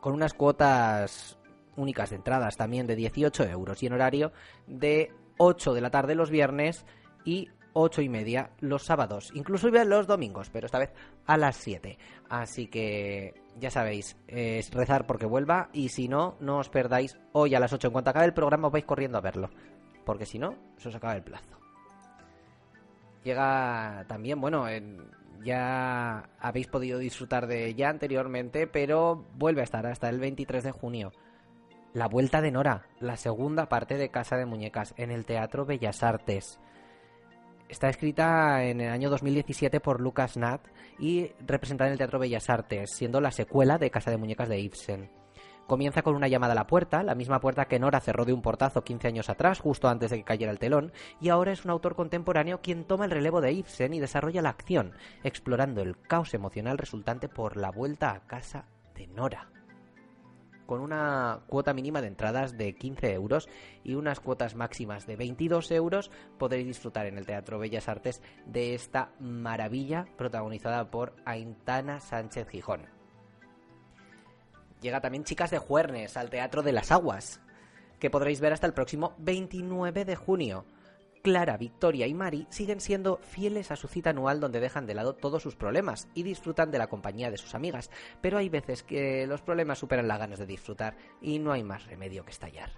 Con 0.00 0.14
unas 0.14 0.34
cuotas 0.34 1.38
únicas 1.76 2.10
de 2.10 2.16
entradas 2.16 2.56
también 2.56 2.86
de 2.86 2.96
18 2.96 3.44
euros 3.44 3.82
y 3.82 3.86
en 3.86 3.92
horario 3.92 4.32
de 4.66 5.12
8 5.38 5.74
de 5.74 5.80
la 5.80 5.90
tarde 5.90 6.14
los 6.14 6.30
viernes 6.30 6.84
y 7.24 7.48
8 7.72 8.02
y 8.02 8.08
media 8.08 8.50
los 8.60 8.84
sábados, 8.84 9.32
incluso 9.34 9.68
los 9.68 10.06
domingos, 10.06 10.48
pero 10.50 10.66
esta 10.66 10.78
vez 10.78 10.92
a 11.26 11.36
las 11.36 11.56
7. 11.56 11.98
Así 12.28 12.68
que 12.68 13.34
ya 13.58 13.70
sabéis, 13.70 14.16
es 14.28 14.72
rezar 14.72 15.06
porque 15.06 15.26
vuelva 15.26 15.70
y 15.72 15.88
si 15.88 16.06
no, 16.08 16.36
no 16.40 16.58
os 16.58 16.68
perdáis 16.68 17.18
hoy 17.32 17.54
a 17.54 17.60
las 17.60 17.72
8. 17.72 17.88
En 17.88 17.92
cuanto 17.92 18.10
acabe 18.10 18.26
el 18.26 18.34
programa, 18.34 18.68
os 18.68 18.72
vais 18.72 18.84
corriendo 18.84 19.18
a 19.18 19.22
verlo, 19.22 19.50
porque 20.04 20.26
si 20.26 20.38
no, 20.38 20.54
se 20.76 20.88
os 20.88 20.94
acaba 20.94 21.16
el 21.16 21.22
plazo. 21.24 21.58
Llega 23.24 24.04
también, 24.06 24.40
bueno, 24.40 24.68
en- 24.68 25.10
ya 25.42 26.28
habéis 26.38 26.68
podido 26.68 26.98
disfrutar 26.98 27.46
de 27.46 27.66
ella 27.66 27.88
anteriormente, 27.90 28.66
pero 28.66 29.26
vuelve 29.36 29.60
a 29.62 29.64
estar 29.64 29.86
hasta 29.86 30.08
el 30.08 30.18
23 30.18 30.62
de 30.64 30.70
junio. 30.70 31.12
La 31.94 32.08
Vuelta 32.08 32.40
de 32.40 32.50
Nora, 32.50 32.88
la 32.98 33.16
segunda 33.16 33.68
parte 33.68 33.96
de 33.96 34.08
Casa 34.08 34.36
de 34.36 34.46
Muñecas, 34.46 34.94
en 34.96 35.12
el 35.12 35.24
Teatro 35.24 35.64
Bellas 35.64 36.02
Artes. 36.02 36.58
Está 37.68 37.88
escrita 37.88 38.64
en 38.64 38.80
el 38.80 38.90
año 38.90 39.10
2017 39.10 39.78
por 39.78 40.00
Lucas 40.00 40.36
Nat 40.36 40.60
y 40.98 41.30
representada 41.46 41.86
en 41.86 41.92
el 41.92 41.98
Teatro 41.98 42.18
Bellas 42.18 42.50
Artes, 42.50 42.90
siendo 42.90 43.20
la 43.20 43.30
secuela 43.30 43.78
de 43.78 43.92
Casa 43.92 44.10
de 44.10 44.16
Muñecas 44.16 44.48
de 44.48 44.58
Ibsen. 44.58 45.08
Comienza 45.68 46.02
con 46.02 46.16
una 46.16 46.26
llamada 46.26 46.54
a 46.54 46.56
la 46.56 46.66
puerta, 46.66 47.04
la 47.04 47.14
misma 47.14 47.38
puerta 47.38 47.66
que 47.66 47.78
Nora 47.78 48.00
cerró 48.00 48.24
de 48.24 48.32
un 48.32 48.42
portazo 48.42 48.82
15 48.82 49.06
años 49.06 49.30
atrás, 49.30 49.60
justo 49.60 49.86
antes 49.86 50.10
de 50.10 50.16
que 50.16 50.24
cayera 50.24 50.50
el 50.50 50.58
telón, 50.58 50.92
y 51.20 51.28
ahora 51.28 51.52
es 51.52 51.64
un 51.64 51.70
autor 51.70 51.94
contemporáneo 51.94 52.60
quien 52.60 52.86
toma 52.86 53.04
el 53.04 53.12
relevo 53.12 53.40
de 53.40 53.52
Ibsen 53.52 53.94
y 53.94 54.00
desarrolla 54.00 54.42
la 54.42 54.50
acción, 54.50 54.94
explorando 55.22 55.80
el 55.80 55.96
caos 55.96 56.34
emocional 56.34 56.76
resultante 56.76 57.28
por 57.28 57.56
la 57.56 57.70
vuelta 57.70 58.10
a 58.10 58.26
casa 58.26 58.64
de 58.96 59.06
Nora 59.06 59.54
con 60.66 60.80
una 60.80 61.40
cuota 61.46 61.72
mínima 61.72 62.00
de 62.00 62.08
entradas 62.08 62.56
de 62.56 62.74
15 62.74 63.12
euros 63.12 63.48
y 63.82 63.94
unas 63.94 64.20
cuotas 64.20 64.54
máximas 64.54 65.06
de 65.06 65.16
22 65.16 65.70
euros, 65.72 66.10
podréis 66.38 66.66
disfrutar 66.66 67.06
en 67.06 67.18
el 67.18 67.26
Teatro 67.26 67.58
Bellas 67.58 67.88
Artes 67.88 68.22
de 68.46 68.74
esta 68.74 69.12
maravilla 69.20 70.06
protagonizada 70.16 70.90
por 70.90 71.14
Aintana 71.24 72.00
Sánchez 72.00 72.48
Gijón. 72.48 72.86
Llega 74.80 75.00
también 75.00 75.24
Chicas 75.24 75.50
de 75.50 75.58
Juernes 75.58 76.16
al 76.16 76.30
Teatro 76.30 76.62
de 76.62 76.72
las 76.72 76.92
Aguas, 76.92 77.40
que 77.98 78.10
podréis 78.10 78.40
ver 78.40 78.52
hasta 78.52 78.66
el 78.66 78.74
próximo 78.74 79.14
29 79.18 80.04
de 80.04 80.16
junio. 80.16 80.66
Clara, 81.24 81.56
Victoria 81.56 82.06
y 82.06 82.12
Mari 82.12 82.46
siguen 82.50 82.82
siendo 82.82 83.16
fieles 83.22 83.70
a 83.70 83.76
su 83.76 83.88
cita 83.88 84.10
anual 84.10 84.40
donde 84.40 84.60
dejan 84.60 84.84
de 84.84 84.92
lado 84.92 85.14
todos 85.14 85.42
sus 85.42 85.56
problemas 85.56 86.06
y 86.12 86.22
disfrutan 86.22 86.70
de 86.70 86.76
la 86.76 86.88
compañía 86.88 87.30
de 87.30 87.38
sus 87.38 87.54
amigas, 87.54 87.90
pero 88.20 88.36
hay 88.36 88.50
veces 88.50 88.82
que 88.82 89.26
los 89.26 89.40
problemas 89.40 89.78
superan 89.78 90.06
las 90.06 90.18
ganas 90.18 90.38
de 90.38 90.44
disfrutar 90.44 90.98
y 91.22 91.38
no 91.38 91.52
hay 91.52 91.62
más 91.62 91.86
remedio 91.86 92.26
que 92.26 92.30
estallar. 92.30 92.72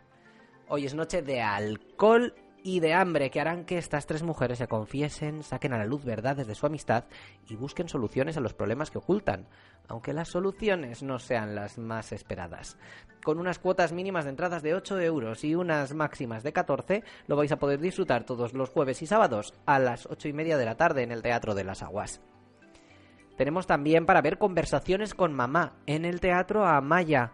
Hoy 0.68 0.86
es 0.86 0.94
noche 0.94 1.22
de 1.22 1.42
alcohol 1.42 2.34
y 2.66 2.80
de 2.80 2.94
hambre 2.94 3.30
que 3.30 3.40
harán 3.40 3.64
que 3.64 3.78
estas 3.78 4.06
tres 4.06 4.24
mujeres 4.24 4.58
se 4.58 4.66
confiesen, 4.66 5.44
saquen 5.44 5.72
a 5.72 5.78
la 5.78 5.84
luz 5.84 6.04
verdades 6.04 6.48
de 6.48 6.56
su 6.56 6.66
amistad 6.66 7.04
y 7.48 7.54
busquen 7.54 7.88
soluciones 7.88 8.36
a 8.36 8.40
los 8.40 8.54
problemas 8.54 8.90
que 8.90 8.98
ocultan, 8.98 9.46
aunque 9.86 10.12
las 10.12 10.30
soluciones 10.30 11.04
no 11.04 11.20
sean 11.20 11.54
las 11.54 11.78
más 11.78 12.10
esperadas. 12.10 12.76
Con 13.22 13.38
unas 13.38 13.60
cuotas 13.60 13.92
mínimas 13.92 14.24
de 14.24 14.30
entradas 14.30 14.64
de 14.64 14.74
8 14.74 14.98
euros 14.98 15.44
y 15.44 15.54
unas 15.54 15.94
máximas 15.94 16.42
de 16.42 16.52
14, 16.52 17.04
lo 17.28 17.36
vais 17.36 17.52
a 17.52 17.60
poder 17.60 17.78
disfrutar 17.78 18.24
todos 18.24 18.52
los 18.52 18.70
jueves 18.70 19.00
y 19.00 19.06
sábados 19.06 19.54
a 19.64 19.78
las 19.78 20.06
8 20.06 20.26
y 20.26 20.32
media 20.32 20.58
de 20.58 20.64
la 20.64 20.76
tarde 20.76 21.04
en 21.04 21.12
el 21.12 21.22
Teatro 21.22 21.54
de 21.54 21.62
las 21.62 21.84
Aguas. 21.84 22.20
Tenemos 23.36 23.68
también 23.68 24.06
para 24.06 24.22
ver 24.22 24.38
conversaciones 24.38 25.14
con 25.14 25.32
mamá 25.32 25.74
en 25.86 26.04
el 26.04 26.18
Teatro 26.18 26.66
Amaya 26.66 27.30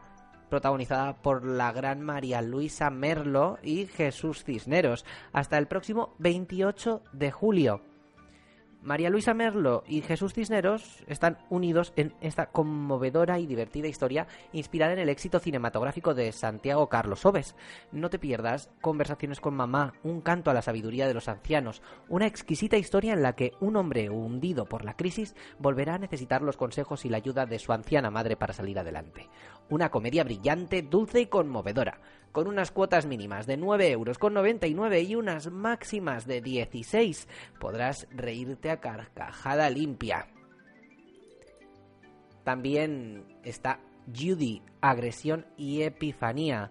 protagonizada 0.52 1.16
por 1.22 1.46
la 1.46 1.72
gran 1.72 2.02
María 2.02 2.42
Luisa 2.42 2.90
Merlo 2.90 3.58
y 3.62 3.86
Jesús 3.86 4.44
Cisneros, 4.44 5.06
hasta 5.32 5.56
el 5.56 5.66
próximo 5.66 6.14
28 6.18 7.02
de 7.14 7.30
julio. 7.30 7.80
María 8.82 9.10
Luisa 9.10 9.32
Merlo 9.32 9.84
y 9.86 10.00
Jesús 10.00 10.34
Cisneros 10.34 11.04
están 11.06 11.38
unidos 11.50 11.92
en 11.94 12.14
esta 12.20 12.46
conmovedora 12.46 13.38
y 13.38 13.46
divertida 13.46 13.86
historia 13.86 14.26
inspirada 14.52 14.92
en 14.92 14.98
el 14.98 15.08
éxito 15.08 15.38
cinematográfico 15.38 16.14
de 16.14 16.32
Santiago 16.32 16.88
Carlos 16.88 17.24
Oves. 17.24 17.54
No 17.92 18.10
te 18.10 18.18
pierdas 18.18 18.70
Conversaciones 18.80 19.40
con 19.40 19.54
Mamá, 19.54 19.94
un 20.02 20.20
canto 20.20 20.50
a 20.50 20.54
la 20.54 20.62
sabiduría 20.62 21.06
de 21.06 21.14
los 21.14 21.28
ancianos, 21.28 21.80
una 22.08 22.26
exquisita 22.26 22.76
historia 22.76 23.12
en 23.12 23.22
la 23.22 23.36
que 23.36 23.52
un 23.60 23.76
hombre 23.76 24.10
hundido 24.10 24.66
por 24.66 24.84
la 24.84 24.96
crisis 24.96 25.36
volverá 25.60 25.94
a 25.94 25.98
necesitar 25.98 26.42
los 26.42 26.56
consejos 26.56 27.04
y 27.04 27.08
la 27.08 27.18
ayuda 27.18 27.46
de 27.46 27.60
su 27.60 27.72
anciana 27.72 28.10
madre 28.10 28.36
para 28.36 28.52
salir 28.52 28.80
adelante. 28.80 29.28
Una 29.72 29.90
comedia 29.90 30.22
brillante, 30.22 30.82
dulce 30.82 31.22
y 31.22 31.26
conmovedora 31.28 31.98
con 32.30 32.46
unas 32.46 32.70
cuotas 32.70 33.06
mínimas 33.06 33.46
de 33.46 33.56
9 33.56 33.90
euros 33.90 34.18
con 34.18 34.34
99 34.34 35.00
y 35.00 35.14
unas 35.14 35.50
máximas 35.50 36.26
de 36.26 36.42
16, 36.42 37.26
podrás 37.58 38.06
reírte 38.10 38.68
a 38.68 38.80
carcajada 38.80 39.70
limpia. 39.70 40.26
También 42.44 43.24
está 43.44 43.80
Judy, 44.14 44.60
agresión 44.82 45.46
y 45.56 45.80
epifanía. 45.80 46.70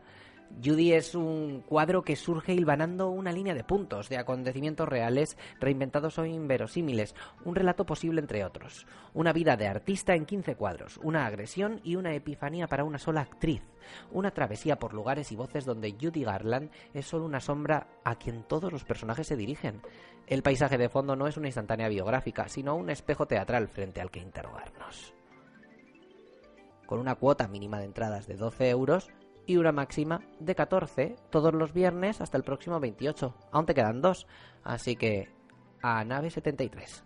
Judy 0.64 0.94
es 0.94 1.16
un 1.16 1.62
cuadro 1.62 2.04
que 2.04 2.16
surge 2.16 2.54
hilvanando 2.54 3.10
una 3.10 3.32
línea 3.32 3.56
de 3.56 3.64
puntos, 3.64 4.10
de 4.10 4.18
acontecimientos 4.18 4.88
reales, 4.88 5.38
reinventados 5.60 6.20
o 6.20 6.26
inverosímiles, 6.26 7.16
un 7.46 7.56
relato 7.56 7.86
posible 7.86 8.22
entre 8.22 8.44
otros, 8.44 8.86
una 9.14 9.34
vida 9.34 9.58
de 9.58 9.68
artista 9.68 10.14
en 10.14 10.26
15 10.26 10.56
cuadros, 10.56 11.00
una 11.04 11.26
agresión 11.26 11.82
y 11.84 11.96
una 11.96 12.14
epifanía 12.14 12.68
para 12.68 12.84
una 12.84 13.00
sola 13.00 13.22
actriz, 13.22 13.64
una 14.12 14.32
travesía 14.32 14.78
por 14.78 14.94
lugares 14.94 15.32
y 15.32 15.36
voces 15.36 15.66
donde 15.66 15.96
Judy 16.00 16.24
Garland 16.24 16.70
es 16.94 17.08
solo 17.08 17.26
una 17.26 17.40
sombra 17.40 17.88
a 18.04 18.16
quien 18.16 18.44
todos 18.44 18.72
los 18.72 18.84
personajes 18.84 19.28
se 19.28 19.36
dirigen. 19.36 19.82
El 20.28 20.44
paisaje 20.44 20.78
de 20.78 20.90
fondo 20.90 21.16
no 21.16 21.28
es 21.28 21.38
una 21.38 21.48
instantánea 21.48 21.90
biográfica, 21.90 22.48
sino 22.48 22.76
un 22.76 22.90
espejo 22.90 23.26
teatral 23.26 23.68
frente 23.68 24.00
al 24.00 24.12
que 24.12 24.20
interrogarnos. 24.20 25.14
Con 26.86 27.00
una 27.00 27.16
cuota 27.16 27.48
mínima 27.48 27.80
de 27.80 27.86
entradas 27.86 28.28
de 28.28 28.36
12 28.36 28.70
euros, 28.70 29.10
y 29.46 29.58
una 29.58 29.72
máxima 29.72 30.22
de 30.40 30.56
14 30.56 31.16
todos 31.30 31.54
los 31.54 31.74
viernes 31.74 32.22
hasta 32.22 32.38
el 32.38 32.44
próximo 32.44 32.80
28. 32.80 33.36
Aún 33.52 33.66
te 33.66 33.74
quedan 33.74 34.02
dos, 34.02 34.28
así 34.64 34.96
que 34.96 35.30
a 35.82 36.04
nave 36.04 36.30
73. 36.30 37.04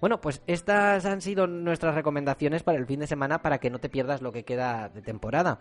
Bueno, 0.00 0.20
pues 0.20 0.42
estas 0.46 1.04
han 1.04 1.20
sido 1.20 1.46
nuestras 1.46 1.94
recomendaciones 1.94 2.62
para 2.62 2.78
el 2.78 2.86
fin 2.86 3.00
de 3.00 3.06
semana 3.06 3.42
para 3.42 3.58
que 3.58 3.68
no 3.68 3.78
te 3.78 3.90
pierdas 3.90 4.22
lo 4.22 4.32
que 4.32 4.44
queda 4.44 4.88
de 4.88 5.02
temporada. 5.02 5.58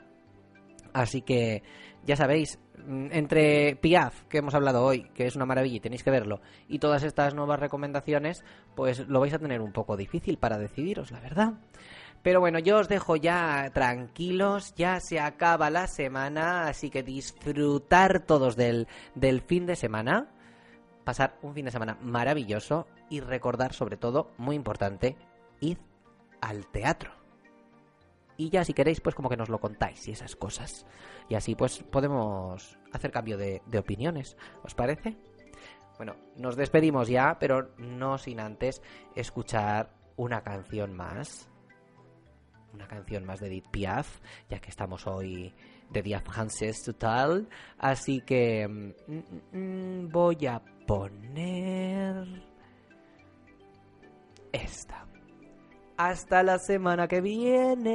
Así 0.93 1.21
que 1.21 1.61
ya 2.03 2.15
sabéis, 2.15 2.57
mm, 2.77 3.07
entre 3.11 3.75
Piaf, 3.75 4.23
que 4.23 4.39
hemos 4.39 4.55
hablado 4.55 4.83
hoy, 4.83 5.09
que 5.13 5.25
es 5.25 5.35
una 5.35 5.45
maravilla 5.45 5.75
y 5.75 5.79
tenéis 5.81 6.03
que 6.03 6.11
verlo, 6.11 6.41
y 6.67 6.79
todas 6.79 7.03
estas 7.03 7.35
nuevas 7.35 7.59
recomendaciones, 7.59 8.43
pues 8.75 9.07
lo 9.07 9.19
vais 9.19 9.33
a 9.33 9.39
tener 9.39 9.61
un 9.61 9.73
poco 9.73 9.97
difícil 9.97 10.37
para 10.37 10.57
decidiros, 10.57 11.11
la 11.11 11.19
verdad. 11.19 11.53
Pero 12.21 12.41
bueno, 12.41 12.59
yo 12.59 12.79
os 12.79 12.89
dejo 12.89 13.15
ya 13.15 13.71
tranquilos, 13.73 14.73
ya 14.75 14.99
se 14.99 15.19
acaba 15.19 15.69
la 15.69 15.87
semana, 15.87 16.67
así 16.67 16.89
que 16.89 17.01
disfrutar 17.01 18.19
todos 18.19 18.55
del, 18.57 18.87
del 19.15 19.41
fin 19.41 19.65
de 19.65 19.77
semana, 19.77 20.27
pasar 21.05 21.37
un 21.41 21.53
fin 21.53 21.65
de 21.65 21.71
semana 21.71 21.97
maravilloso 22.01 22.87
y 23.09 23.21
recordar 23.21 23.73
sobre 23.73 23.95
todo, 23.95 24.31
muy 24.37 24.55
importante, 24.55 25.15
id 25.61 25.77
al 26.41 26.67
teatro. 26.67 27.11
Y 28.35 28.49
ya 28.49 28.63
si 28.63 28.73
queréis, 28.73 29.01
pues 29.01 29.15
como 29.15 29.29
que 29.29 29.37
nos 29.37 29.49
lo 29.49 29.59
contáis 29.59 30.07
y 30.07 30.11
esas 30.11 30.35
cosas. 30.35 30.85
Y 31.27 31.35
así 31.35 31.55
pues 31.55 31.83
podemos 31.83 32.77
hacer 32.93 33.11
cambio 33.11 33.37
de, 33.37 33.61
de 33.65 33.79
opiniones. 33.79 34.37
¿Os 34.63 34.75
parece? 34.75 35.17
Bueno, 35.97 36.15
nos 36.37 36.55
despedimos 36.55 37.09
ya, 37.09 37.37
pero 37.39 37.71
no 37.77 38.17
sin 38.17 38.39
antes 38.39 38.81
escuchar 39.15 39.91
una 40.15 40.41
canción 40.41 40.93
más 40.93 41.48
una 42.73 42.87
canción 42.87 43.25
más 43.25 43.39
de 43.39 43.47
Edith 43.47 43.67
Piaf, 43.69 44.19
ya 44.49 44.59
que 44.59 44.69
estamos 44.69 45.07
hoy 45.07 45.53
de 45.89 46.01
Dia 46.01 46.21
Frances 46.21 46.83
total. 46.83 47.49
Así 47.77 48.21
que 48.21 48.67
mm, 48.67 48.93
mm, 49.07 49.23
mm, 49.57 50.09
voy 50.11 50.45
a 50.47 50.61
poner 50.87 52.25
esta. 54.51 55.05
Hasta 55.97 56.43
la 56.43 56.59
semana 56.59 57.07
que 57.07 57.21
viene. 57.21 57.89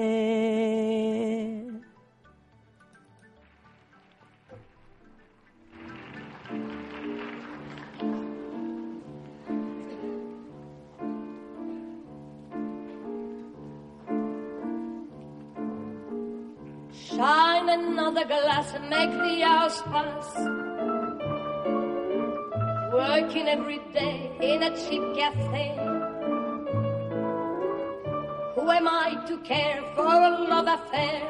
Another 18.07 18.27
glass 18.27 18.75
and 18.75 18.91
make 18.91 19.11
the 19.13 19.43
hours 19.43 19.81
pass. 19.93 20.37
Working 22.93 23.49
every 23.49 23.79
day 23.95 24.31
in 24.43 24.63
a 24.63 24.71
cheap 24.77 25.03
cafe. 25.17 25.69
Who 28.55 28.71
am 28.71 28.89
I 28.89 29.25
to 29.27 29.39
care 29.39 29.83
for 29.95 30.05
a 30.05 30.31
love 30.53 30.69
affair? 30.79 31.23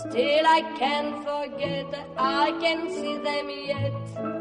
Still 0.00 0.46
I 0.46 0.60
can't 0.78 1.16
forget, 1.24 1.88
I 2.18 2.50
can 2.60 2.90
see 2.90 3.16
them 3.16 3.48
yet. 3.48 4.35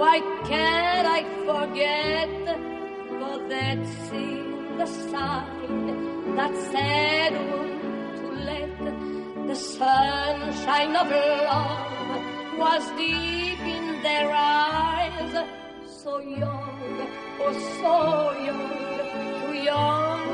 Why 0.00 0.18
can't 0.48 1.06
I 1.06 1.20
forget? 1.44 2.30
For 3.18 3.36
that's 3.50 4.10
in 4.12 4.78
the 4.78 4.86
sign 4.86 6.36
that 6.36 6.54
said 6.72 7.32
to 8.16 8.26
let 8.48 8.78
the 9.46 9.54
sunshine 9.54 10.96
of 10.96 11.10
love 11.10 12.58
was 12.58 12.82
deep 12.96 13.60
in 13.60 14.02
their 14.02 14.32
eyes. 14.32 15.34
So 15.86 16.18
young, 16.20 16.96
oh 17.44 17.52
so 17.82 17.92
young, 18.48 18.72
too 19.40 19.54
young 19.70 20.24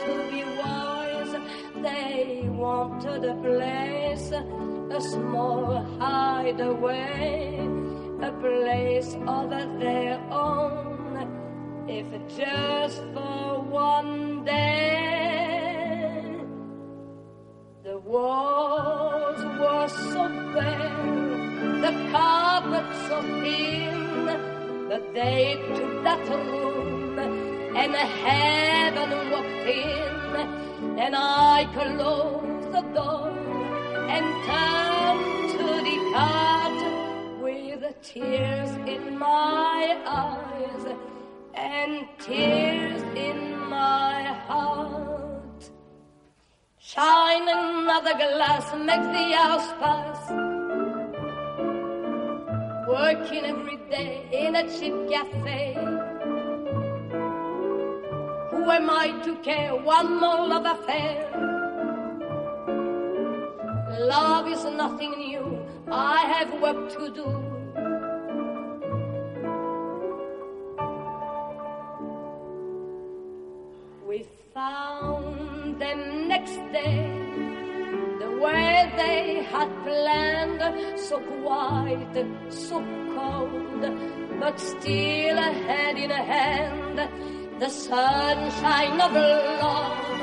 to 0.00 0.12
be 0.32 0.42
wise. 0.60 1.34
They 1.82 2.48
wanted 2.48 3.24
a 3.26 3.34
place, 3.34 4.32
a 4.32 5.00
small 5.12 5.84
hideaway, 5.98 7.79
a 8.22 8.32
place 8.32 9.16
of 9.26 9.50
their 9.78 10.20
own, 10.30 11.86
if 11.88 12.06
just 12.36 13.02
for 13.14 13.62
one 13.62 14.44
day. 14.44 16.36
The 17.82 17.98
walls 17.98 19.42
were 19.58 19.88
so 19.88 20.28
bare, 20.54 21.80
the 21.80 21.92
carpet 22.12 22.86
so 23.08 23.22
thin, 23.22 24.26
that 24.90 25.14
they 25.14 25.56
took 25.74 26.04
that 26.04 26.28
room 26.28 27.18
and 27.18 27.94
heaven 27.94 29.30
walked 29.30 29.66
in, 29.66 30.98
and 30.98 31.16
I 31.16 31.64
closed 31.72 32.70
the 32.70 32.82
door 32.92 33.30
and 34.14 34.26
turned 34.44 35.50
to 35.52 35.66
depart 35.90 36.49
with 37.90 38.02
tears 38.02 38.70
in 38.86 39.18
my 39.18 39.98
eyes 40.06 40.96
and 41.54 42.06
tears 42.18 43.02
in 43.16 43.58
my 43.68 44.22
heart. 44.46 45.70
Shine 46.78 47.48
another 47.48 48.14
glass, 48.14 48.72
make 48.74 49.06
the 49.16 49.36
house 49.36 49.72
pass. 49.80 50.30
Working 52.88 53.44
every 53.44 53.78
day 53.90 54.28
in 54.32 54.56
a 54.56 54.64
cheap 54.78 54.94
cafe. 55.08 55.74
Who 58.50 58.70
am 58.70 58.90
I 58.90 59.20
to 59.24 59.36
care? 59.42 59.74
One 59.74 60.20
more 60.20 60.46
love 60.46 60.66
affair. 60.66 61.16
Love 63.98 64.48
is 64.48 64.64
nothing 64.64 65.12
new. 65.18 65.66
I 65.90 66.18
have 66.32 66.60
work 66.60 66.92
to 66.96 67.10
do. 67.10 67.49
Found 74.60 75.80
them 75.80 76.00
next 76.28 76.60
day, 76.78 77.02
the 78.22 78.30
way 78.44 78.72
they 79.02 79.22
had 79.52 79.70
planned, 79.86 80.62
so 81.08 81.16
quiet, 81.34 82.14
so 82.68 82.78
cold, 83.14 83.82
but 84.40 84.56
still 84.72 85.36
a 85.48 85.52
hand 85.66 85.96
in 86.04 86.10
a 86.10 86.24
hand. 86.34 86.98
The 87.62 87.70
sunshine 87.70 88.98
of 89.06 89.12
love 89.64 90.20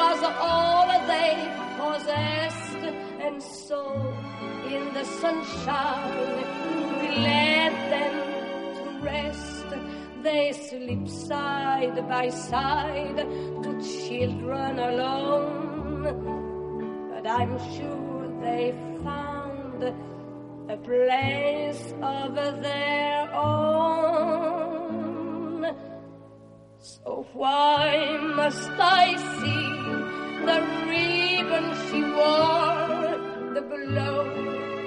was 0.00 0.20
all 0.50 0.88
they 1.12 1.34
possessed, 1.80 2.82
and 3.26 3.36
so 3.42 3.80
in 4.74 4.82
the 4.98 5.04
sunshine 5.22 6.38
we 7.00 7.08
led 7.28 7.74
them 7.94 8.14
to 8.78 8.88
rest. 9.10 9.57
They 10.22 10.52
sleep 10.52 11.08
side 11.08 12.08
by 12.08 12.28
side, 12.28 13.16
two 13.62 13.80
children 13.80 14.78
alone. 14.80 16.02
But 17.12 17.24
I'm 17.26 17.56
sure 17.74 18.28
they 18.40 18.74
found 19.04 19.84
a 20.68 20.76
place 20.78 21.94
of 22.02 22.34
their 22.34 23.32
own. 23.32 24.08
So 26.78 27.26
why 27.32 28.18
must 28.34 28.70
I 28.70 29.16
see 29.38 29.70
the 30.48 30.60
ribbon 30.90 31.66
she 31.86 32.02
wore, 32.02 33.18
the 33.54 33.60
glow 33.60 34.26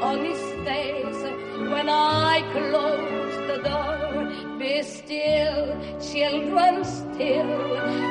on 0.02 0.18
his 0.26 0.44
face 0.68 1.24
when 1.72 1.88
I 1.90 2.42
closed 2.52 3.44
the 3.48 3.58
door? 3.70 4.01
Still, 4.82 5.78
children, 6.02 6.84
still, 6.84 7.52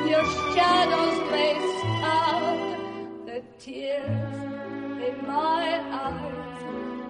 your 0.08 0.24
shadows 0.54 1.30
may 1.32 1.54
start 1.80 3.26
the 3.26 3.42
tears 3.58 5.02
in 5.02 5.26
my 5.26 5.80
eyes 5.90 7.02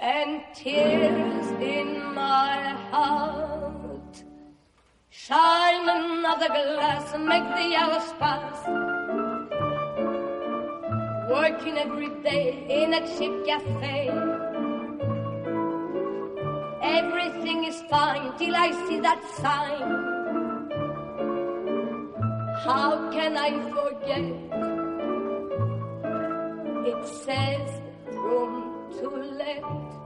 and 0.00 0.42
tears 0.54 1.46
in 1.60 2.14
my 2.14 2.74
heart. 2.90 4.24
Shine 5.10 5.88
another 5.88 6.48
glass 6.48 7.14
and 7.14 7.26
make 7.26 7.44
the 7.44 7.76
hours 7.76 8.12
pass. 8.18 8.66
Working 11.30 11.78
every 11.78 12.08
day 12.24 12.66
in 12.68 12.94
a 12.94 13.06
cheap 13.16 13.46
cafe. 13.46 14.35
Everything 16.86 17.64
is 17.64 17.82
fine 17.90 18.38
till 18.38 18.54
I 18.54 18.70
see 18.86 19.00
that 19.00 19.20
sign. 19.42 19.86
How 22.64 23.10
can 23.10 23.36
I 23.36 23.50
forget? 23.74 24.26
It 26.86 27.04
says 27.24 27.80
room 28.14 28.92
to 29.00 29.08
let. 29.42 30.05